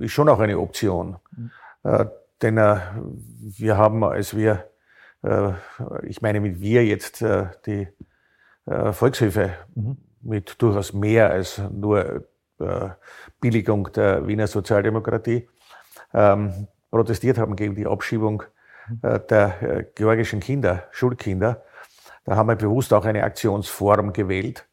[0.00, 1.18] ist schon auch eine Option.
[1.30, 1.50] Mhm.
[1.84, 2.06] Äh,
[2.42, 2.80] denn äh,
[3.58, 4.70] wir haben, als wir
[6.02, 7.88] ich meine mit wir jetzt äh, die
[8.66, 9.96] äh, Volkshilfe mhm.
[10.20, 12.26] mit durchaus mehr als nur
[12.60, 12.90] äh,
[13.40, 15.48] Billigung der Wiener Sozialdemokratie,
[16.12, 18.42] ähm, protestiert haben gegen die Abschiebung
[19.02, 21.64] äh, der äh, georgischen Kinder, Schulkinder.
[22.24, 24.66] Da haben wir bewusst auch eine Aktionsform gewählt,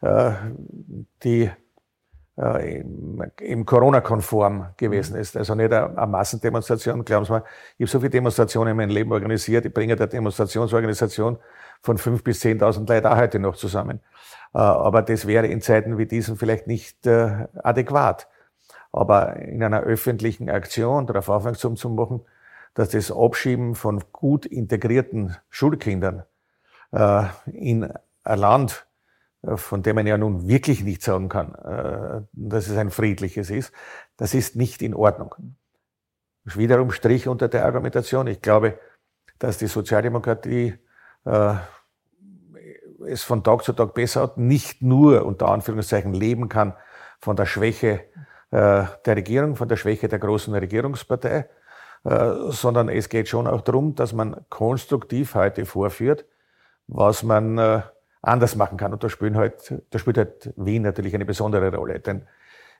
[0.00, 0.32] äh,
[1.22, 1.50] die
[2.38, 2.84] äh,
[3.40, 5.36] im Corona-konform gewesen ist.
[5.36, 7.04] Also nicht eine, eine Massendemonstration.
[7.04, 7.42] Glauben Sie mal,
[7.76, 9.66] ich habe so viele Demonstrationen in meinem Leben organisiert.
[9.66, 11.38] Ich bringe der Demonstrationsorganisation
[11.82, 14.00] von fünf bis zehntausend Leuten auch heute noch zusammen.
[14.54, 18.28] Äh, aber das wäre in Zeiten wie diesen vielleicht nicht äh, adäquat.
[18.92, 22.20] Aber in einer öffentlichen Aktion darauf aufmerksam zu machen,
[22.74, 26.22] dass das Abschieben von gut integrierten Schulkindern
[27.46, 27.92] in
[28.24, 28.87] ein Land
[29.42, 33.72] von dem man ja nun wirklich nicht sagen kann, äh, dass es ein friedliches ist,
[34.16, 35.34] das ist nicht in Ordnung.
[36.44, 38.26] Wiederum Strich unter der Argumentation.
[38.26, 38.78] Ich glaube,
[39.38, 40.78] dass die Sozialdemokratie
[41.24, 41.54] äh,
[43.06, 46.74] es von Tag zu Tag besser hat, nicht nur unter Anführungszeichen leben kann
[47.20, 48.04] von der Schwäche
[48.50, 51.48] der Regierung, von der Schwäche der großen Regierungspartei,
[52.02, 56.24] sondern es geht schon auch darum, dass man konstruktiv heute vorführt,
[56.86, 57.82] was man
[58.22, 58.92] anders machen kann.
[58.92, 62.00] Und da, spielen halt, da spielt halt Wien natürlich eine besondere Rolle.
[62.00, 62.26] Denn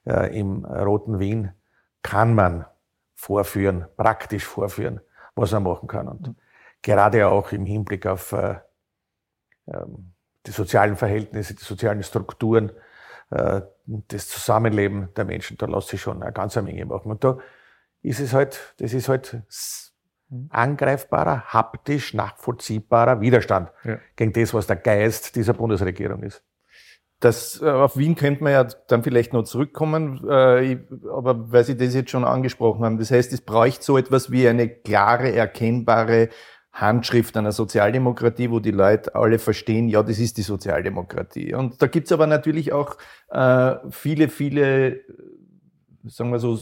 [0.07, 1.53] äh, im roten Wien
[2.03, 2.65] kann man
[3.15, 5.01] vorführen, praktisch vorführen,
[5.35, 6.09] was man machen kann.
[6.09, 6.35] Und
[6.83, 8.57] gerade auch im Hinblick auf äh,
[9.67, 10.13] ähm,
[10.47, 12.73] die sozialen Verhältnisse, die sozialen Strukturen,
[13.31, 17.11] äh, das Zusammenleben der Menschen, da lässt sich schon eine ganze Menge machen.
[17.11, 17.39] Und da
[18.03, 19.43] ist es halt, das ist halt
[20.51, 23.99] angreifbarer, haptisch nachvollziehbarer Widerstand ja.
[24.17, 26.43] gegen das, was der Geist dieser Bundesregierung ist.
[27.21, 30.79] Das, äh, auf Wien könnte man ja dann vielleicht noch zurückkommen, äh,
[31.13, 32.99] aber weil Sie das jetzt schon angesprochen haben.
[32.99, 36.29] Das heißt, es bräuchte so etwas wie eine klare, erkennbare
[36.73, 41.55] Handschrift einer Sozialdemokratie, wo die Leute alle verstehen, ja, das ist die Sozialdemokratie.
[41.55, 42.97] Und da gibt's aber natürlich auch
[43.31, 45.01] äh, viele, viele,
[46.05, 46.57] sagen wir so,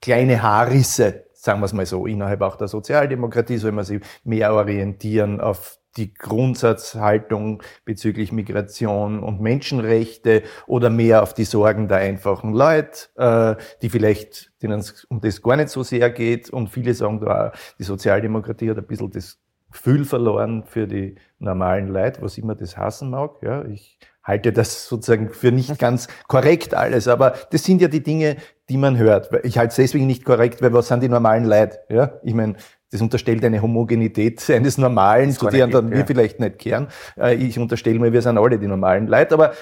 [0.00, 4.52] kleine Haarrisse, sagen wir es mal so, innerhalb auch der Sozialdemokratie soll man sich mehr
[4.52, 12.52] orientieren auf die Grundsatzhaltung bezüglich Migration und Menschenrechte oder mehr auf die Sorgen der einfachen
[12.52, 16.50] Leute, äh, die vielleicht, denen es um das gar nicht so sehr geht.
[16.50, 19.38] Und viele sagen da, die Sozialdemokratie hat ein bisschen das
[19.72, 23.42] Gefühl verloren für die normalen Leute, was immer das hassen mag.
[23.42, 28.02] Ja, ich halte das sozusagen für nicht ganz korrekt alles, aber das sind ja die
[28.02, 28.36] Dinge,
[28.70, 29.30] die man hört.
[29.44, 31.80] Ich halte es deswegen nicht korrekt, weil was sind die normalen Leute?
[31.88, 32.54] Ja, ich meine,
[32.90, 35.98] das unterstellt eine Homogenität eines Normalen, zu der dann ja.
[35.98, 36.88] wir vielleicht nicht kehren.
[37.18, 39.52] Äh, ich unterstelle mir, wir sind alle die normalen Leute, aber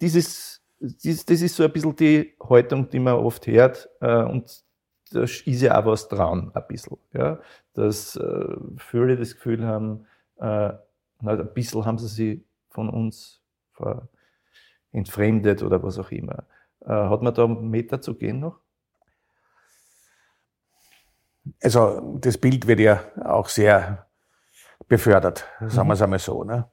[0.00, 4.64] dieses, dieses, das ist so ein bisschen die Haltung, die man oft hört äh, und
[5.12, 6.96] da ist ja auch was dran, ein bisschen.
[7.12, 7.38] Ja?
[7.74, 10.06] Dass äh, viele das Gefühl haben,
[10.38, 10.72] äh,
[11.24, 12.40] ein bisschen haben sie sich
[12.70, 13.40] von uns
[14.92, 16.44] entfremdet oder was auch immer.
[16.84, 18.60] Äh, hat man da einen Meter zu gehen noch?
[21.62, 24.06] Also das Bild wird ja auch sehr
[24.88, 26.44] befördert, sagen wir es einmal so.
[26.44, 26.68] Ne?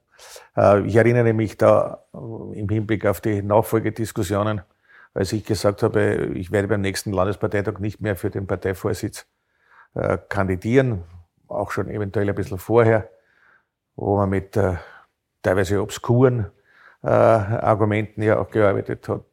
[0.56, 4.62] Äh, ich erinnere mich da im Hinblick auf die Nachfolgediskussionen,
[5.14, 9.26] als ich gesagt habe, ich werde beim nächsten Landesparteitag nicht mehr für den Parteivorsitz
[9.94, 11.04] äh, kandidieren,
[11.46, 13.08] auch schon eventuell ein bisschen vorher,
[13.96, 14.58] wo man mit
[15.42, 16.50] teilweise obskuren
[17.02, 19.24] äh, Argumenten ja auch gearbeitet hat,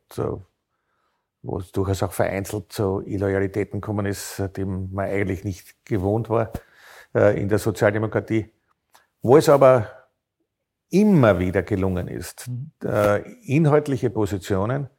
[1.43, 6.51] wo es durchaus auch vereinzelt zu Illoyalitäten gekommen ist, die man eigentlich nicht gewohnt war
[7.15, 8.51] äh, in der Sozialdemokratie.
[9.21, 9.87] Wo es aber
[10.89, 12.71] immer wieder gelungen ist, mhm.
[12.83, 14.89] äh, inhaltliche Positionen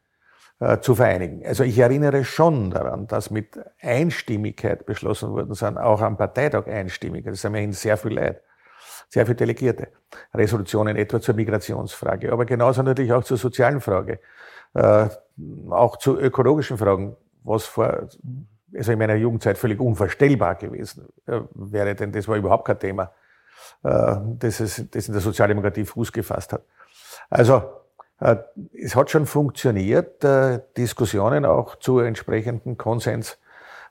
[0.60, 1.44] äh, zu vereinigen.
[1.44, 7.24] Also ich erinnere schon daran, dass mit Einstimmigkeit beschlossen worden sind, auch am Parteitag einstimmig.
[7.24, 8.42] Das ist immerhin sehr viel Leid
[9.12, 9.88] sehr viele Delegierte.
[10.32, 14.20] Resolutionen etwa zur Migrationsfrage, aber genauso natürlich auch zur sozialen Frage,
[14.74, 15.08] äh,
[15.70, 18.08] auch zu ökologischen Fragen, was vor,
[18.74, 23.12] also in meiner Jugendzeit völlig unvorstellbar gewesen äh, wäre, denn das war überhaupt kein Thema,
[23.82, 26.62] äh, das, es, das in der Sozialdemokratie Fuß gefasst hat.
[27.28, 27.62] Also
[28.20, 28.36] äh,
[28.72, 30.22] es hat schon funktioniert,
[30.76, 33.38] Diskussionen auch zu entsprechenden Konsens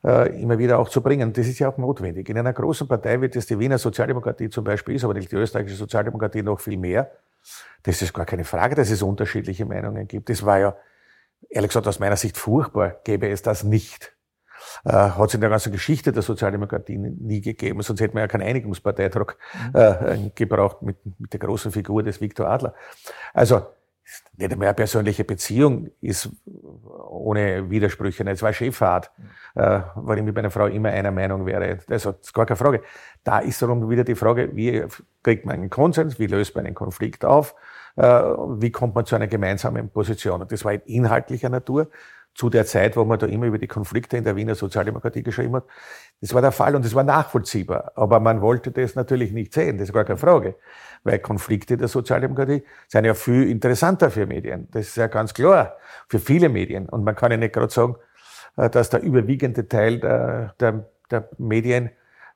[0.03, 1.31] immer wieder auch zu bringen.
[1.31, 2.27] Das ist ja auch notwendig.
[2.27, 5.77] In einer großen Partei, wie das die Wiener Sozialdemokratie zum Beispiel ist, aber die österreichische
[5.77, 7.11] Sozialdemokratie noch viel mehr,
[7.83, 10.29] das ist gar keine Frage, dass es unterschiedliche Meinungen gibt.
[10.29, 10.75] Das war ja,
[11.49, 14.15] ehrlich gesagt, aus meiner Sicht furchtbar, gäbe es das nicht.
[14.85, 18.27] Äh, hat es in der ganzen Geschichte der Sozialdemokratie nie gegeben, sonst hätten wir ja
[18.27, 19.37] keinen Einigungsparteitrag
[19.73, 19.79] mhm.
[19.79, 22.75] äh, gebraucht mit, mit der großen Figur des Viktor Adler.
[23.33, 23.65] Also
[24.37, 26.29] nicht einmal eine persönliche Beziehung ist
[27.09, 28.23] ohne Widersprüche.
[28.29, 29.11] Es war Cheffahrt,
[29.55, 31.79] äh, warum ich bei einer Frau immer einer Meinung wäre.
[31.89, 32.81] Also, das ist gar keine Frage.
[33.23, 34.83] Da ist darum wieder die Frage, wie
[35.23, 37.55] kriegt man einen Konsens, wie löst man einen Konflikt auf,
[37.95, 40.41] äh, wie kommt man zu einer gemeinsamen Position.
[40.41, 41.89] Und das war in inhaltlicher Natur.
[42.33, 45.55] Zu der Zeit, wo man da immer über die Konflikte in der Wiener Sozialdemokratie geschrieben
[45.55, 45.65] hat.
[46.21, 47.91] Das war der Fall und das war nachvollziehbar.
[47.95, 50.55] Aber man wollte das natürlich nicht sehen, das ist gar keine Frage.
[51.03, 54.67] Weil Konflikte der Sozialdemokratie sind ja viel interessanter für Medien.
[54.71, 55.75] Das ist ja ganz klar,
[56.07, 56.87] für viele Medien.
[56.87, 57.95] Und man kann ja nicht gerade sagen,
[58.55, 61.89] äh, dass der überwiegende Teil der, der, der Medien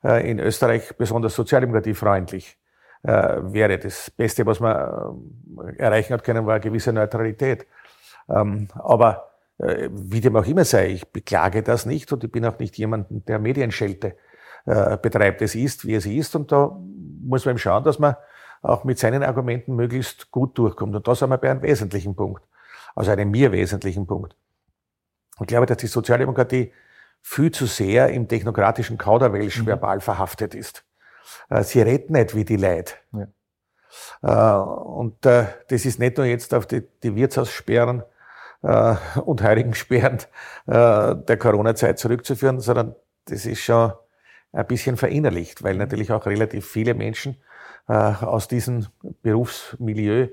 [0.04, 2.58] äh, in Österreich besonders sozialdemokratiefreundlich
[3.04, 3.10] äh,
[3.42, 3.78] wäre.
[3.78, 5.36] Das Beste, was man
[5.78, 7.66] erreichen hat können, war eine gewisse Neutralität.
[8.28, 12.60] Ähm, aber wie dem auch immer sei, ich beklage das nicht und ich bin auch
[12.60, 14.18] nicht jemanden, der Medienschelte
[14.66, 15.42] äh, betreibt.
[15.42, 16.78] Es ist, wie es ist und da
[17.22, 18.16] muss man eben schauen, dass man
[18.62, 20.96] auch mit seinen Argumenten möglichst gut durchkommt.
[20.96, 22.44] Und da sind wir bei einem wesentlichen Punkt,
[22.96, 24.36] also einem mir wesentlichen Punkt.
[25.40, 26.74] Ich glaube, dass die Sozialdemokratie
[27.22, 29.68] viel zu sehr im technokratischen Kauderwelsch mhm.
[29.68, 30.84] verbal verhaftet ist.
[31.50, 32.98] Äh, sie redet nicht wie die Leid.
[34.22, 34.60] Ja.
[34.60, 38.04] Und das ist nicht nur jetzt auf die, die Wirtshaussperren
[38.66, 40.16] äh, und Heiligen äh,
[40.66, 42.96] der Corona-Zeit zurückzuführen, sondern
[43.26, 43.94] das ist schon
[44.52, 47.38] ein bisschen verinnerlicht, weil natürlich auch relativ viele Menschen
[47.88, 48.88] äh, aus diesem
[49.22, 50.30] Berufsmilieu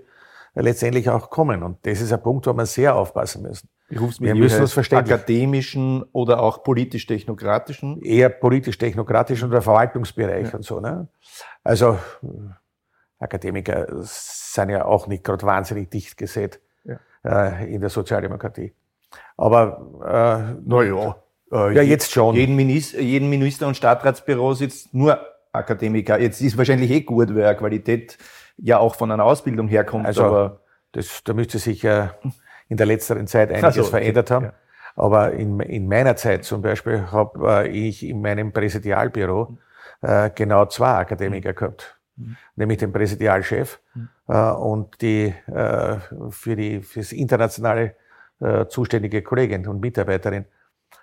[0.54, 1.62] letztendlich auch kommen.
[1.62, 3.68] Und das ist ein Punkt, wo wir sehr aufpassen müssen.
[3.88, 5.14] Berufsmilieu wir müssen uns verständigen.
[5.14, 8.00] Akademischen oder auch politisch-technokratischen?
[8.00, 10.54] Eher politisch-technokratischen oder Verwaltungsbereich ja.
[10.54, 10.80] und so.
[10.80, 11.08] Ne?
[11.62, 11.98] Also
[13.18, 16.60] Akademiker sind ja auch nicht gerade wahnsinnig dicht gesät äh,
[17.24, 18.74] in der Sozialdemokratie.
[19.36, 21.16] Aber äh, naja,
[21.52, 22.34] äh, ja, jetzt schon.
[22.34, 25.20] Jeden Minister, jeden Minister und Stadtratsbüro sitzt nur
[25.52, 26.18] Akademiker.
[26.18, 28.18] Jetzt ist wahrscheinlich eh gut, weil Qualität
[28.56, 30.06] ja auch von einer Ausbildung herkommt.
[30.06, 30.60] Also, aber
[30.92, 32.14] das, da müsste sich ja
[32.68, 34.46] in der letzteren Zeit einiges also, verändert haben.
[34.46, 34.52] Ja.
[34.94, 39.58] Aber in, in meiner Zeit zum Beispiel habe äh, ich in meinem Präsidialbüro
[40.02, 41.98] äh, genau zwei Akademiker gehabt.
[42.22, 42.36] Mhm.
[42.56, 44.08] Nämlich den Präsidialchef mhm.
[44.28, 45.98] äh, und die äh,
[46.30, 47.94] für die fürs internationale
[48.40, 50.46] äh, zuständige Kollegin und Mitarbeiterin.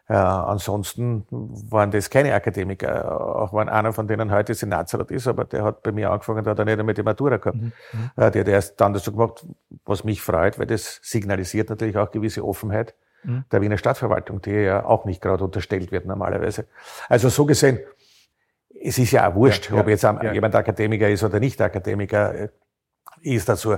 [0.09, 5.45] Äh, ansonsten waren das keine Akademiker, auch wenn einer von denen heute Senatsrat ist, aber
[5.45, 7.61] der hat bei mir angefangen, da hat er nicht einmal die Matura gehabt.
[7.61, 7.71] Mhm.
[7.93, 8.09] mhm.
[8.15, 9.45] Äh, der hat erst dann dazu gemacht,
[9.85, 13.45] was mich freut, weil das signalisiert natürlich auch gewisse Offenheit mhm.
[13.51, 16.65] der Wiener Stadtverwaltung, die ja auch nicht gerade unterstellt wird normalerweise.
[17.07, 17.79] Also so gesehen,
[18.81, 22.49] es ist ja auch wurscht, ja, ob jetzt jemand Akademiker ist oder nicht Akademiker, äh,
[23.21, 23.73] ist dazu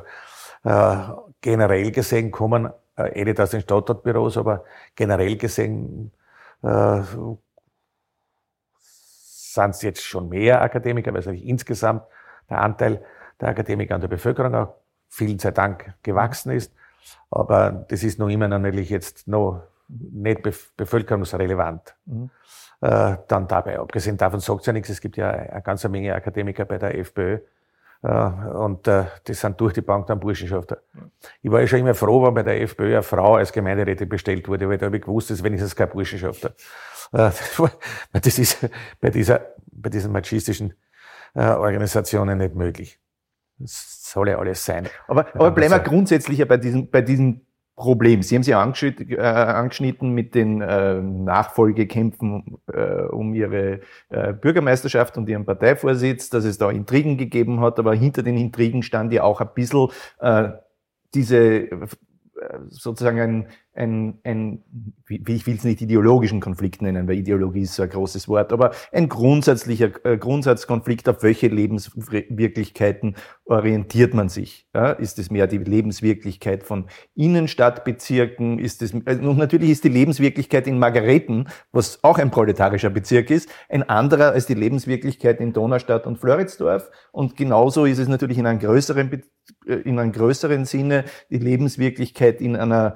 [0.63, 0.97] äh,
[1.39, 4.63] generell gesehen kommen, äh, eh nicht aus den Stadtbüros, aber
[4.95, 6.11] generell gesehen
[6.61, 7.01] äh,
[8.79, 12.03] sind es jetzt schon mehr Akademiker, weil natürlich insgesamt
[12.49, 13.03] der Anteil
[13.39, 14.75] der Akademiker an der Bevölkerung auch
[15.09, 16.73] vielen sei Dank gewachsen ist.
[17.31, 20.41] Aber das ist noch immer natürlich jetzt noch nicht
[20.77, 21.95] bevölkerungsrelevant.
[22.05, 22.29] Mhm
[22.81, 23.79] äh, dann dabei.
[23.79, 26.97] Abgesehen davon sagt es ja nichts, es gibt ja eine ganze Menge Akademiker bei der
[26.97, 27.39] FPÖ.
[28.03, 30.81] Äh, und äh, das sind durch die Bank dann Burschenschafter.
[31.41, 34.47] Ich war ja schon immer froh, wenn bei der FPÖ eine Frau als Gemeinderätin bestellt
[34.47, 36.55] wurde, weil da habe ich gewusst, dass wenigstens kein Burschenschafter.
[37.13, 37.29] Äh,
[38.19, 38.67] das ist
[38.99, 40.73] bei dieser, bei diesen machistischen
[41.35, 42.99] äh, Organisationen nicht möglich.
[43.59, 44.89] Das soll ja alles sein.
[45.07, 47.45] Aber, aber bleiben wir grundsätzlich bei diesem, bei diesem
[47.75, 48.21] Problem.
[48.21, 55.29] Sie haben sich angeschnitten, äh, angeschnitten mit den äh, Nachfolgekämpfen äh, um Ihre Bürgermeisterschaft und
[55.29, 59.41] Ihren Parteivorsitz, dass es da Intrigen gegeben hat, aber hinter den Intrigen stand ja auch
[59.41, 59.89] ein bisschen
[61.13, 61.69] diese
[62.69, 64.63] sozusagen ein, ein, ein
[65.09, 68.71] ich will es nicht ideologischen Konflikt nennen, weil Ideologie ist so ein großes Wort, aber
[68.91, 73.15] ein grundsätzlicher äh, Grundsatzkonflikt, auf welche Lebenswirklichkeiten
[73.45, 74.67] orientiert man sich?
[74.73, 78.59] Ja, ist es mehr die Lebenswirklichkeit von Innenstadtbezirken?
[78.59, 83.29] Ist es, äh, und natürlich ist die Lebenswirklichkeit in Margareten, was auch ein proletarischer Bezirk
[83.29, 86.89] ist, ein anderer als die Lebenswirklichkeit in Donaustadt und Floridsdorf.
[87.11, 89.23] Und genauso ist es natürlich in einem größeren,
[89.65, 92.95] äh, in einem größeren Sinne die Lebenswirklichkeit in einer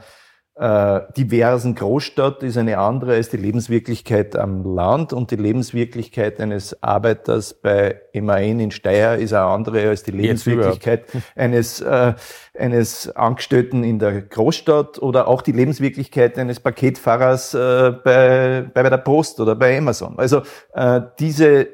[0.58, 6.82] äh, diversen Großstadt ist eine andere als die Lebenswirklichkeit am Land und die Lebenswirklichkeit eines
[6.82, 12.14] Arbeiters bei MAN in Steyr ist eine andere als die Lebenswirklichkeit eines, äh,
[12.58, 18.98] eines Angestellten in der Großstadt oder auch die Lebenswirklichkeit eines Paketfahrers äh, bei, bei der
[18.98, 20.18] Post oder bei Amazon.
[20.18, 20.44] Also
[20.74, 21.68] äh, diese,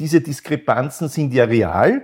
[0.00, 2.02] diese Diskrepanzen sind ja real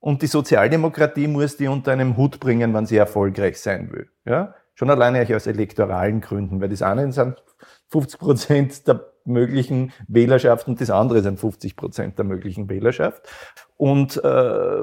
[0.00, 4.08] und die Sozialdemokratie muss die unter einem Hut bringen, wenn sie erfolgreich sein will.
[4.24, 4.54] Ja?
[4.78, 7.42] Schon alleine aus elektoralen Gründen, weil das eine sind
[7.88, 13.28] 50 Prozent der möglichen Wählerschaft und das andere sind 50 Prozent der möglichen Wählerschaft.
[13.76, 14.82] Und äh,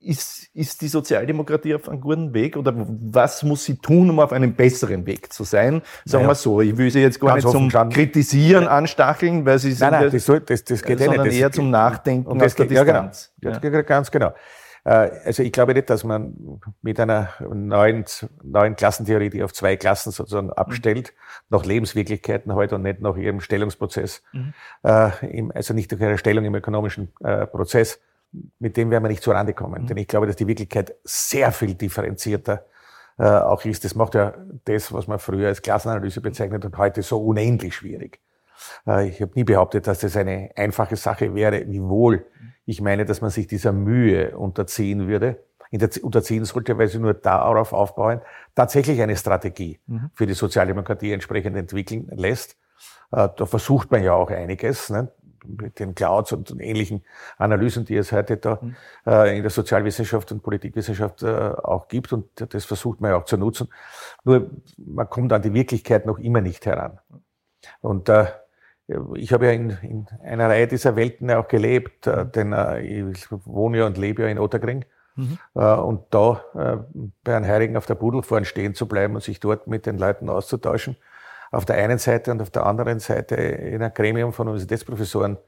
[0.00, 4.34] ist, ist die Sozialdemokratie auf einem guten Weg oder was muss sie tun, um auf
[4.34, 5.80] einem besseren Weg zu sein?
[6.04, 9.72] Sagen naja, wir so, ich will sie jetzt gar nicht zum Kritisieren anstacheln, weil sie
[9.72, 11.32] sind nein, nein, das, soll, das, das geht sondern nicht.
[11.32, 13.32] Das eher zum Nachdenken und das aus der Distanz.
[13.40, 13.76] Ja, genau.
[13.76, 13.82] Ja.
[13.82, 14.34] Ganz genau.
[14.84, 18.04] Äh, also ich glaube nicht, dass man mit einer neuen,
[18.42, 21.56] neuen Klassentheorie, die auf zwei Klassen sozusagen abstellt, mhm.
[21.56, 24.52] nach Lebenswirklichkeiten heute und nicht nach ihrem Stellungsprozess, mhm.
[24.82, 25.10] äh,
[25.54, 28.00] also nicht durch ihre Stellung im ökonomischen äh, Prozess,
[28.58, 29.82] mit dem werden wir nicht zurande kommen.
[29.82, 29.86] Mhm.
[29.86, 32.66] Denn ich glaube, dass die Wirklichkeit sehr viel differenzierter
[33.18, 33.84] äh, auch ist.
[33.84, 38.20] Das macht ja das, was man früher als Klassenanalyse bezeichnet hat, heute so unendlich schwierig.
[38.86, 42.26] Äh, ich habe nie behauptet, dass das eine einfache Sache wäre, wiewohl
[42.66, 45.44] ich meine, dass man sich dieser Mühe unterziehen würde,
[46.02, 48.20] unterziehen sollte, weil sie nur darauf aufbauen,
[48.54, 50.10] tatsächlich eine Strategie mhm.
[50.14, 52.56] für die Sozialdemokratie entsprechend entwickeln lässt.
[53.12, 54.90] Äh, da versucht man ja auch einiges.
[54.90, 55.10] Ne?
[55.46, 57.04] mit den Clouds und ähnlichen
[57.36, 58.76] Analysen, die es heute da mhm.
[59.06, 62.12] äh, in der Sozialwissenschaft und Politikwissenschaft äh, auch gibt.
[62.12, 63.68] Und das versucht man ja auch zu nutzen.
[64.24, 66.98] Nur man kommt an die Wirklichkeit noch immer nicht heran.
[67.80, 68.26] Und äh,
[69.16, 73.26] ich habe ja in, in, einer Reihe dieser Welten auch gelebt, äh, denn äh, ich
[73.30, 74.84] wohne ja und lebe ja in Ottergring.
[75.16, 75.38] Mhm.
[75.54, 76.44] Äh, und da
[77.22, 79.96] bei einem Heirigen auf der Pudel vorne stehen zu bleiben und sich dort mit den
[79.96, 80.96] Leuten auszutauschen,
[81.50, 85.38] auf der einen Seite und auf der anderen Seite in ein Gremium von Universitätsprofessoren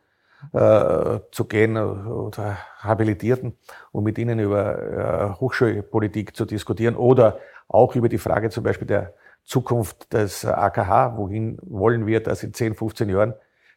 [0.53, 3.57] äh, zu gehen oder Habilitierten
[3.93, 8.87] und mit ihnen über äh, Hochschulpolitik zu diskutieren oder auch über die Frage zum Beispiel
[8.87, 9.15] der
[9.47, 13.35] Zukunft des AKH, wohin wollen wir, dass in 10, 15 Jahren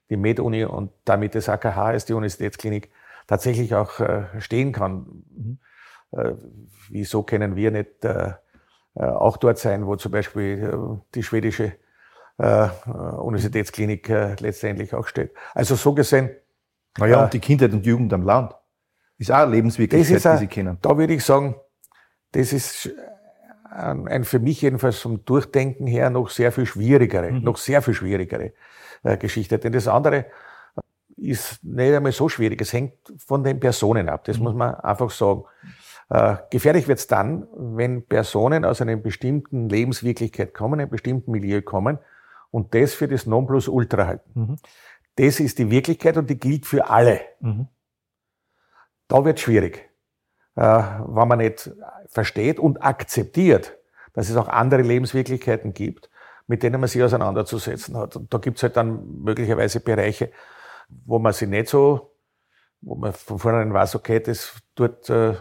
[0.10, 2.90] die MedUni und damit das AKH als die Universitätsklinik
[3.28, 5.24] tatsächlich auch äh, stehen kann.
[5.30, 5.60] Mhm.
[6.12, 6.34] Äh,
[6.90, 8.34] wieso können wir nicht äh,
[8.96, 11.74] auch dort sein, wo zum Beispiel die schwedische
[12.38, 14.08] Universitätsklinik
[14.40, 15.34] letztendlich auch steht.
[15.54, 16.32] Also so gesehen.
[16.98, 18.56] Naja, und die Kindheit und Jugend am Land
[19.18, 20.78] ist auch eine Lebenswirklichkeit, ist die Sie kennen.
[20.82, 21.56] Da würde ich sagen,
[22.32, 22.90] das ist
[23.80, 27.44] ein für mich jedenfalls vom Durchdenken her noch sehr viel schwierigere, mhm.
[27.44, 28.54] noch sehr viel schwierigere
[29.04, 29.60] äh, Geschichte.
[29.60, 30.26] Denn das andere
[31.18, 32.62] ist nicht einmal so schwierig.
[32.62, 34.24] Es hängt von den Personen ab.
[34.26, 34.44] Das mhm.
[34.44, 35.44] muss man einfach sagen.
[36.10, 41.62] Äh, gefährlich wird es dann, wenn Personen aus einer bestimmten Lebenswirklichkeit kommen, einem bestimmten Milieu
[41.62, 42.00] kommen
[42.52, 44.32] und das für das Nonplusultra halten.
[44.34, 44.56] Mhm.
[45.16, 47.22] Das ist die Wirklichkeit und die gilt für alle.
[47.42, 47.68] Mhm.
[49.08, 49.89] Da wird schwierig äh,
[50.60, 51.72] wenn man nicht
[52.08, 53.78] versteht und akzeptiert,
[54.14, 56.10] dass es auch andere Lebenswirklichkeiten gibt,
[56.48, 58.16] mit denen man sich auseinanderzusetzen hat.
[58.16, 60.32] Und da gibt es halt dann möglicherweise Bereiche,
[61.06, 62.12] wo man sich nicht so,
[62.82, 65.36] wo man von vornherein weiß, okay, das dort äh,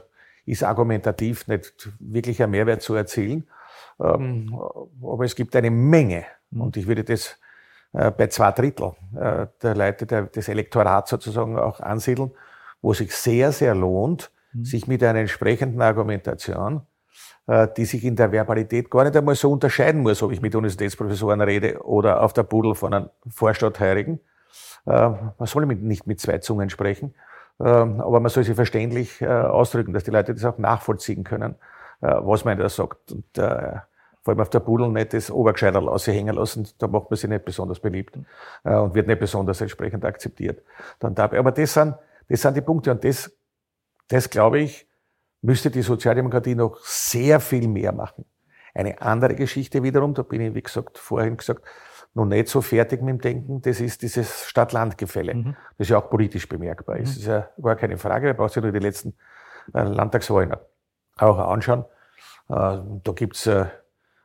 [0.44, 3.48] ist argumentativ nicht wirklich ein Mehrwert zu erzielen.
[4.00, 4.56] Ähm,
[5.02, 6.60] aber es gibt eine Menge, mhm.
[6.60, 7.38] und ich würde das
[7.92, 12.30] äh, bei zwei Drittel äh, der Leute der, des Elektorats sozusagen auch ansiedeln,
[12.82, 14.64] wo sich sehr, sehr lohnt, Mhm.
[14.64, 16.82] sich mit einer entsprechenden Argumentation,
[17.46, 20.54] äh, die sich in der Verbalität gar nicht einmal so unterscheiden muss, ob ich mit
[20.54, 24.20] Universitätsprofessoren rede oder auf der Pudel von einem Vorstadtheurigen.
[24.86, 27.14] Äh, man soll nicht mit zwei Zungen sprechen,
[27.58, 31.56] äh, aber man soll sie verständlich ausdrücken, dass die Leute das auch nachvollziehen können,
[32.00, 33.12] was man da sagt.
[33.12, 37.28] Und vor allem auf der Pudel nicht das Obergescheiderl aushängen lassen, da macht man sich
[37.28, 38.16] nicht besonders beliebt
[38.62, 40.62] und wird nicht besonders entsprechend akzeptiert.
[41.00, 41.38] Dann dabei.
[41.38, 41.94] Aber das sind,
[42.28, 43.32] das sind die Punkte und das
[44.08, 44.88] das, glaube ich,
[45.42, 48.24] müsste die Sozialdemokratie noch sehr viel mehr machen.
[48.74, 51.64] Eine andere Geschichte wiederum, da bin ich, wie gesagt, vorhin gesagt,
[52.14, 55.56] noch nicht so fertig mit dem Denken, das ist dieses Stadt-Land-Gefälle, mhm.
[55.76, 57.10] das ja auch politisch bemerkbar ist.
[57.10, 57.12] Mhm.
[57.12, 59.14] Das ist ja gar keine Frage, da braucht sich nur die letzten
[59.74, 60.54] äh, Landtagswahlen
[61.16, 61.84] auch anschauen.
[62.48, 63.66] Äh, da gibt's äh,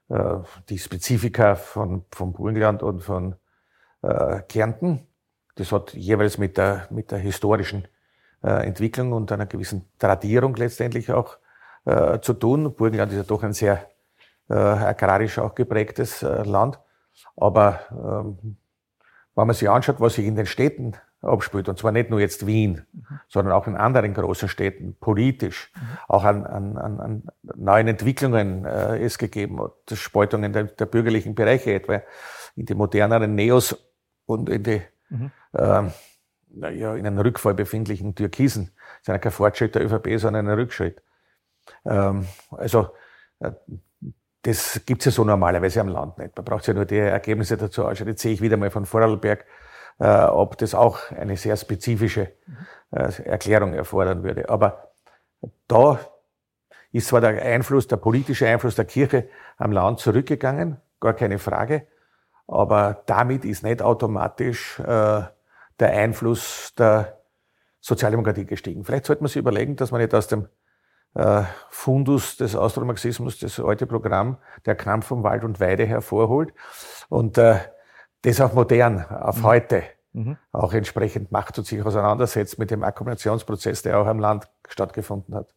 [0.09, 0.37] äh,
[0.69, 3.35] die Spezifika von, von Burgenland und von
[4.49, 5.07] Kärnten.
[5.55, 7.87] Das hat jeweils mit der, mit der historischen
[8.47, 11.37] Entwicklung und einer gewissen Tradierung letztendlich auch
[11.85, 12.73] äh, zu tun.
[12.75, 13.87] Burgenland ist ja doch ein sehr
[14.49, 16.79] äh, agrarisch auch geprägtes äh, Land.
[17.35, 18.57] Aber ähm,
[19.35, 22.45] wenn man sich anschaut, was sich in den Städten abspielt, und zwar nicht nur jetzt
[22.45, 23.19] Wien, mhm.
[23.27, 25.81] sondern auch in anderen großen Städten, politisch, mhm.
[26.07, 27.23] auch an, an, an
[27.55, 32.01] neuen Entwicklungen äh, es gegeben hat, Spaltungen der, der bürgerlichen Bereiche, etwa
[32.55, 33.75] in die moderneren Neos
[34.25, 35.31] und in die mhm.
[35.55, 35.91] ähm,
[36.53, 38.71] naja, in einem Rückfall befindlichen Türkisen.
[38.75, 41.01] Das ist ja kein Fortschritt der ÖVP, sondern ein Rückschritt.
[41.85, 42.89] Ähm, also,
[43.39, 43.51] äh,
[44.43, 46.35] das gibt's ja so normalerweise am Land nicht.
[46.35, 48.09] Man braucht ja nur die Ergebnisse dazu anschauen.
[48.09, 49.45] Jetzt sehe ich wieder mal von Vorarlberg,
[49.99, 52.33] äh, ob das auch eine sehr spezifische
[52.91, 54.49] äh, Erklärung erfordern würde.
[54.49, 54.91] Aber
[55.67, 55.99] da
[56.91, 61.87] ist zwar der Einfluss, der politische Einfluss der Kirche am Land zurückgegangen, gar keine Frage,
[62.47, 65.23] aber damit ist nicht automatisch äh,
[65.79, 67.19] der Einfluss der
[67.81, 68.85] Sozialdemokratie gestiegen.
[68.85, 70.47] Vielleicht sollte man sich überlegen, dass man nicht aus dem
[71.15, 76.53] äh, Fundus des Austromarxismus, das alte Programm, der Kampf um Wald und Weide hervorholt
[77.09, 77.59] und äh,
[78.21, 79.43] das auf modern, auf mhm.
[79.43, 80.37] heute mhm.
[80.51, 85.53] auch entsprechend macht und sich auseinandersetzt mit dem Akkumulationsprozess, der auch am Land stattgefunden hat.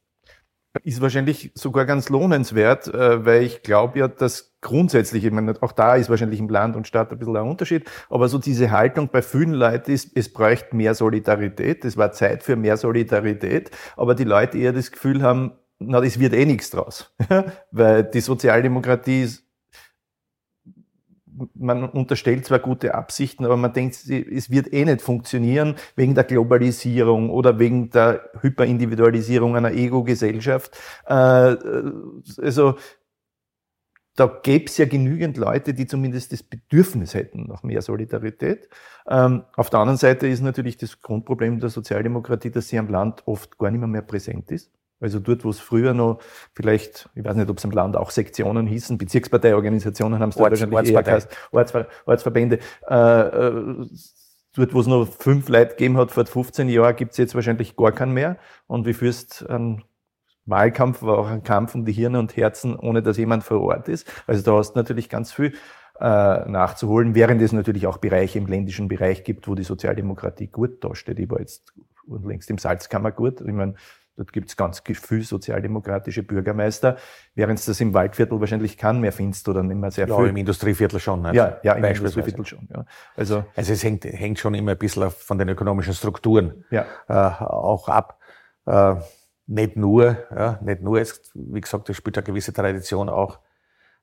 [0.83, 5.72] Ist wahrscheinlich sogar ganz lohnenswert, äh, weil ich glaube ja, dass grundsätzlich, ich meine, auch
[5.72, 9.09] da ist wahrscheinlich im Land und Stadt ein bisschen ein Unterschied, aber so diese Haltung
[9.09, 14.14] bei vielen Leuten ist, es bräuchte mehr Solidarität, es war Zeit für mehr Solidarität, aber
[14.14, 17.14] die Leute eher das Gefühl haben, na, das wird eh nichts draus,
[17.70, 19.45] weil die Sozialdemokratie ist
[21.55, 26.24] man unterstellt zwar gute Absichten, aber man denkt, es wird eh nicht funktionieren wegen der
[26.24, 30.76] Globalisierung oder wegen der Hyperindividualisierung einer Ego-Gesellschaft.
[31.07, 31.57] Äh,
[32.43, 32.76] also
[34.16, 38.68] da gäbe es ja genügend Leute, die zumindest das Bedürfnis hätten nach mehr Solidarität.
[39.07, 43.22] Ähm, auf der anderen Seite ist natürlich das Grundproblem der Sozialdemokratie, dass sie am Land
[43.26, 44.72] oft gar nicht mehr, mehr präsent ist.
[45.01, 46.20] Also dort, wo es früher noch
[46.55, 50.42] vielleicht, ich weiß nicht, ob es im Land auch Sektionen hießen, Bezirksparteiorganisationen haben es da
[50.42, 52.59] wahrscheinlich eher geheißen, Ortsver Ortsverbände.
[52.88, 53.86] Äh, äh,
[54.55, 57.76] dort, wo es noch fünf Leute gegeben hat vor 15 Jahren, gibt es jetzt wahrscheinlich
[57.76, 58.38] gar keinen mehr.
[58.66, 59.84] Und wie führst ein
[60.47, 63.88] Wahlkampf war auch ein Kampf um die Hirne und Herzen, ohne dass jemand vor Ort
[63.88, 64.11] ist.
[64.26, 65.53] Also da hast du natürlich ganz viel
[66.01, 70.84] äh, nachzuholen, während es natürlich auch Bereiche im ländischen Bereich gibt, wo die Sozialdemokratie gut
[70.84, 71.18] dasteht.
[71.18, 71.74] Ich war jetzt
[72.07, 73.40] längst im Salzkammer gut.
[73.40, 73.74] Ich meine,
[74.17, 76.97] Dort gibt es ganz viel sozialdemokratische Bürgermeister,
[77.35, 80.29] während es das im Waldviertel wahrscheinlich kann mehr findest oder nicht mehr sehr ja, viel.
[80.29, 81.23] im Industrieviertel schon.
[81.23, 81.35] Nicht?
[81.35, 82.67] Ja, ja, im Industrieviertel schon.
[82.73, 82.87] Ja.
[83.14, 86.87] Also, also es hängt, hängt schon immer ein bisschen von den ökonomischen Strukturen ja.
[87.09, 88.19] äh, auch ab.
[88.64, 88.97] Äh,
[89.47, 93.39] nicht nur, ja, nicht nur, es, wie gesagt, es spielt eine gewisse Tradition auch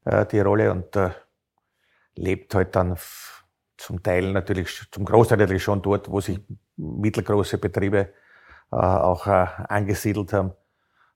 [0.06, 1.10] äh, die Rolle und äh,
[2.16, 2.98] lebt halt dann
[3.78, 6.40] zum Teil natürlich, zum Großteil natürlich schon dort, wo sich
[6.78, 8.14] mittelgroße Betriebe
[8.74, 10.52] auch äh, angesiedelt haben,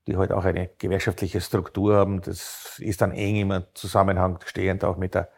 [0.07, 2.21] die halt auch eine gewerkschaftliche Struktur haben.
[2.21, 5.29] Das ist dann eng im Zusammenhang stehend auch mit der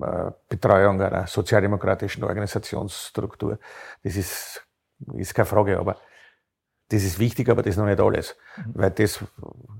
[0.00, 3.58] äh, Betreuung einer sozialdemokratischen Organisationsstruktur.
[4.02, 4.66] Das ist,
[5.14, 5.96] ist keine Frage, aber
[6.88, 8.36] das ist wichtig, aber das ist noch nicht alles.
[8.56, 8.62] Mhm.
[8.74, 9.24] Weil das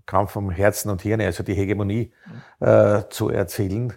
[0.06, 2.12] kam vom Herzen und Hirn, also die Hegemonie
[2.60, 2.66] mhm.
[2.66, 3.94] äh, zu erzielen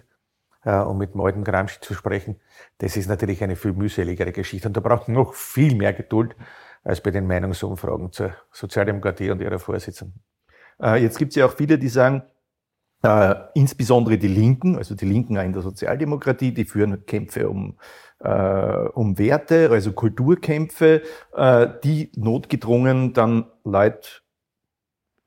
[0.64, 2.40] äh, und mit dem alten Gramsci zu sprechen,
[2.78, 4.68] das ist natürlich eine viel mühseligere Geschichte.
[4.68, 6.34] Und da braucht man noch viel mehr Geduld
[6.84, 10.22] als bei den Meinungsumfragen zur Sozialdemokratie und ihrer Vorsitzenden.
[10.80, 12.22] Äh, jetzt gibt es ja auch viele, die sagen,
[13.02, 17.78] äh, insbesondere die Linken, also die Linken in der Sozialdemokratie, die führen Kämpfe um,
[18.18, 21.02] äh, um Werte, also Kulturkämpfe,
[21.34, 24.08] äh, die notgedrungen dann Leute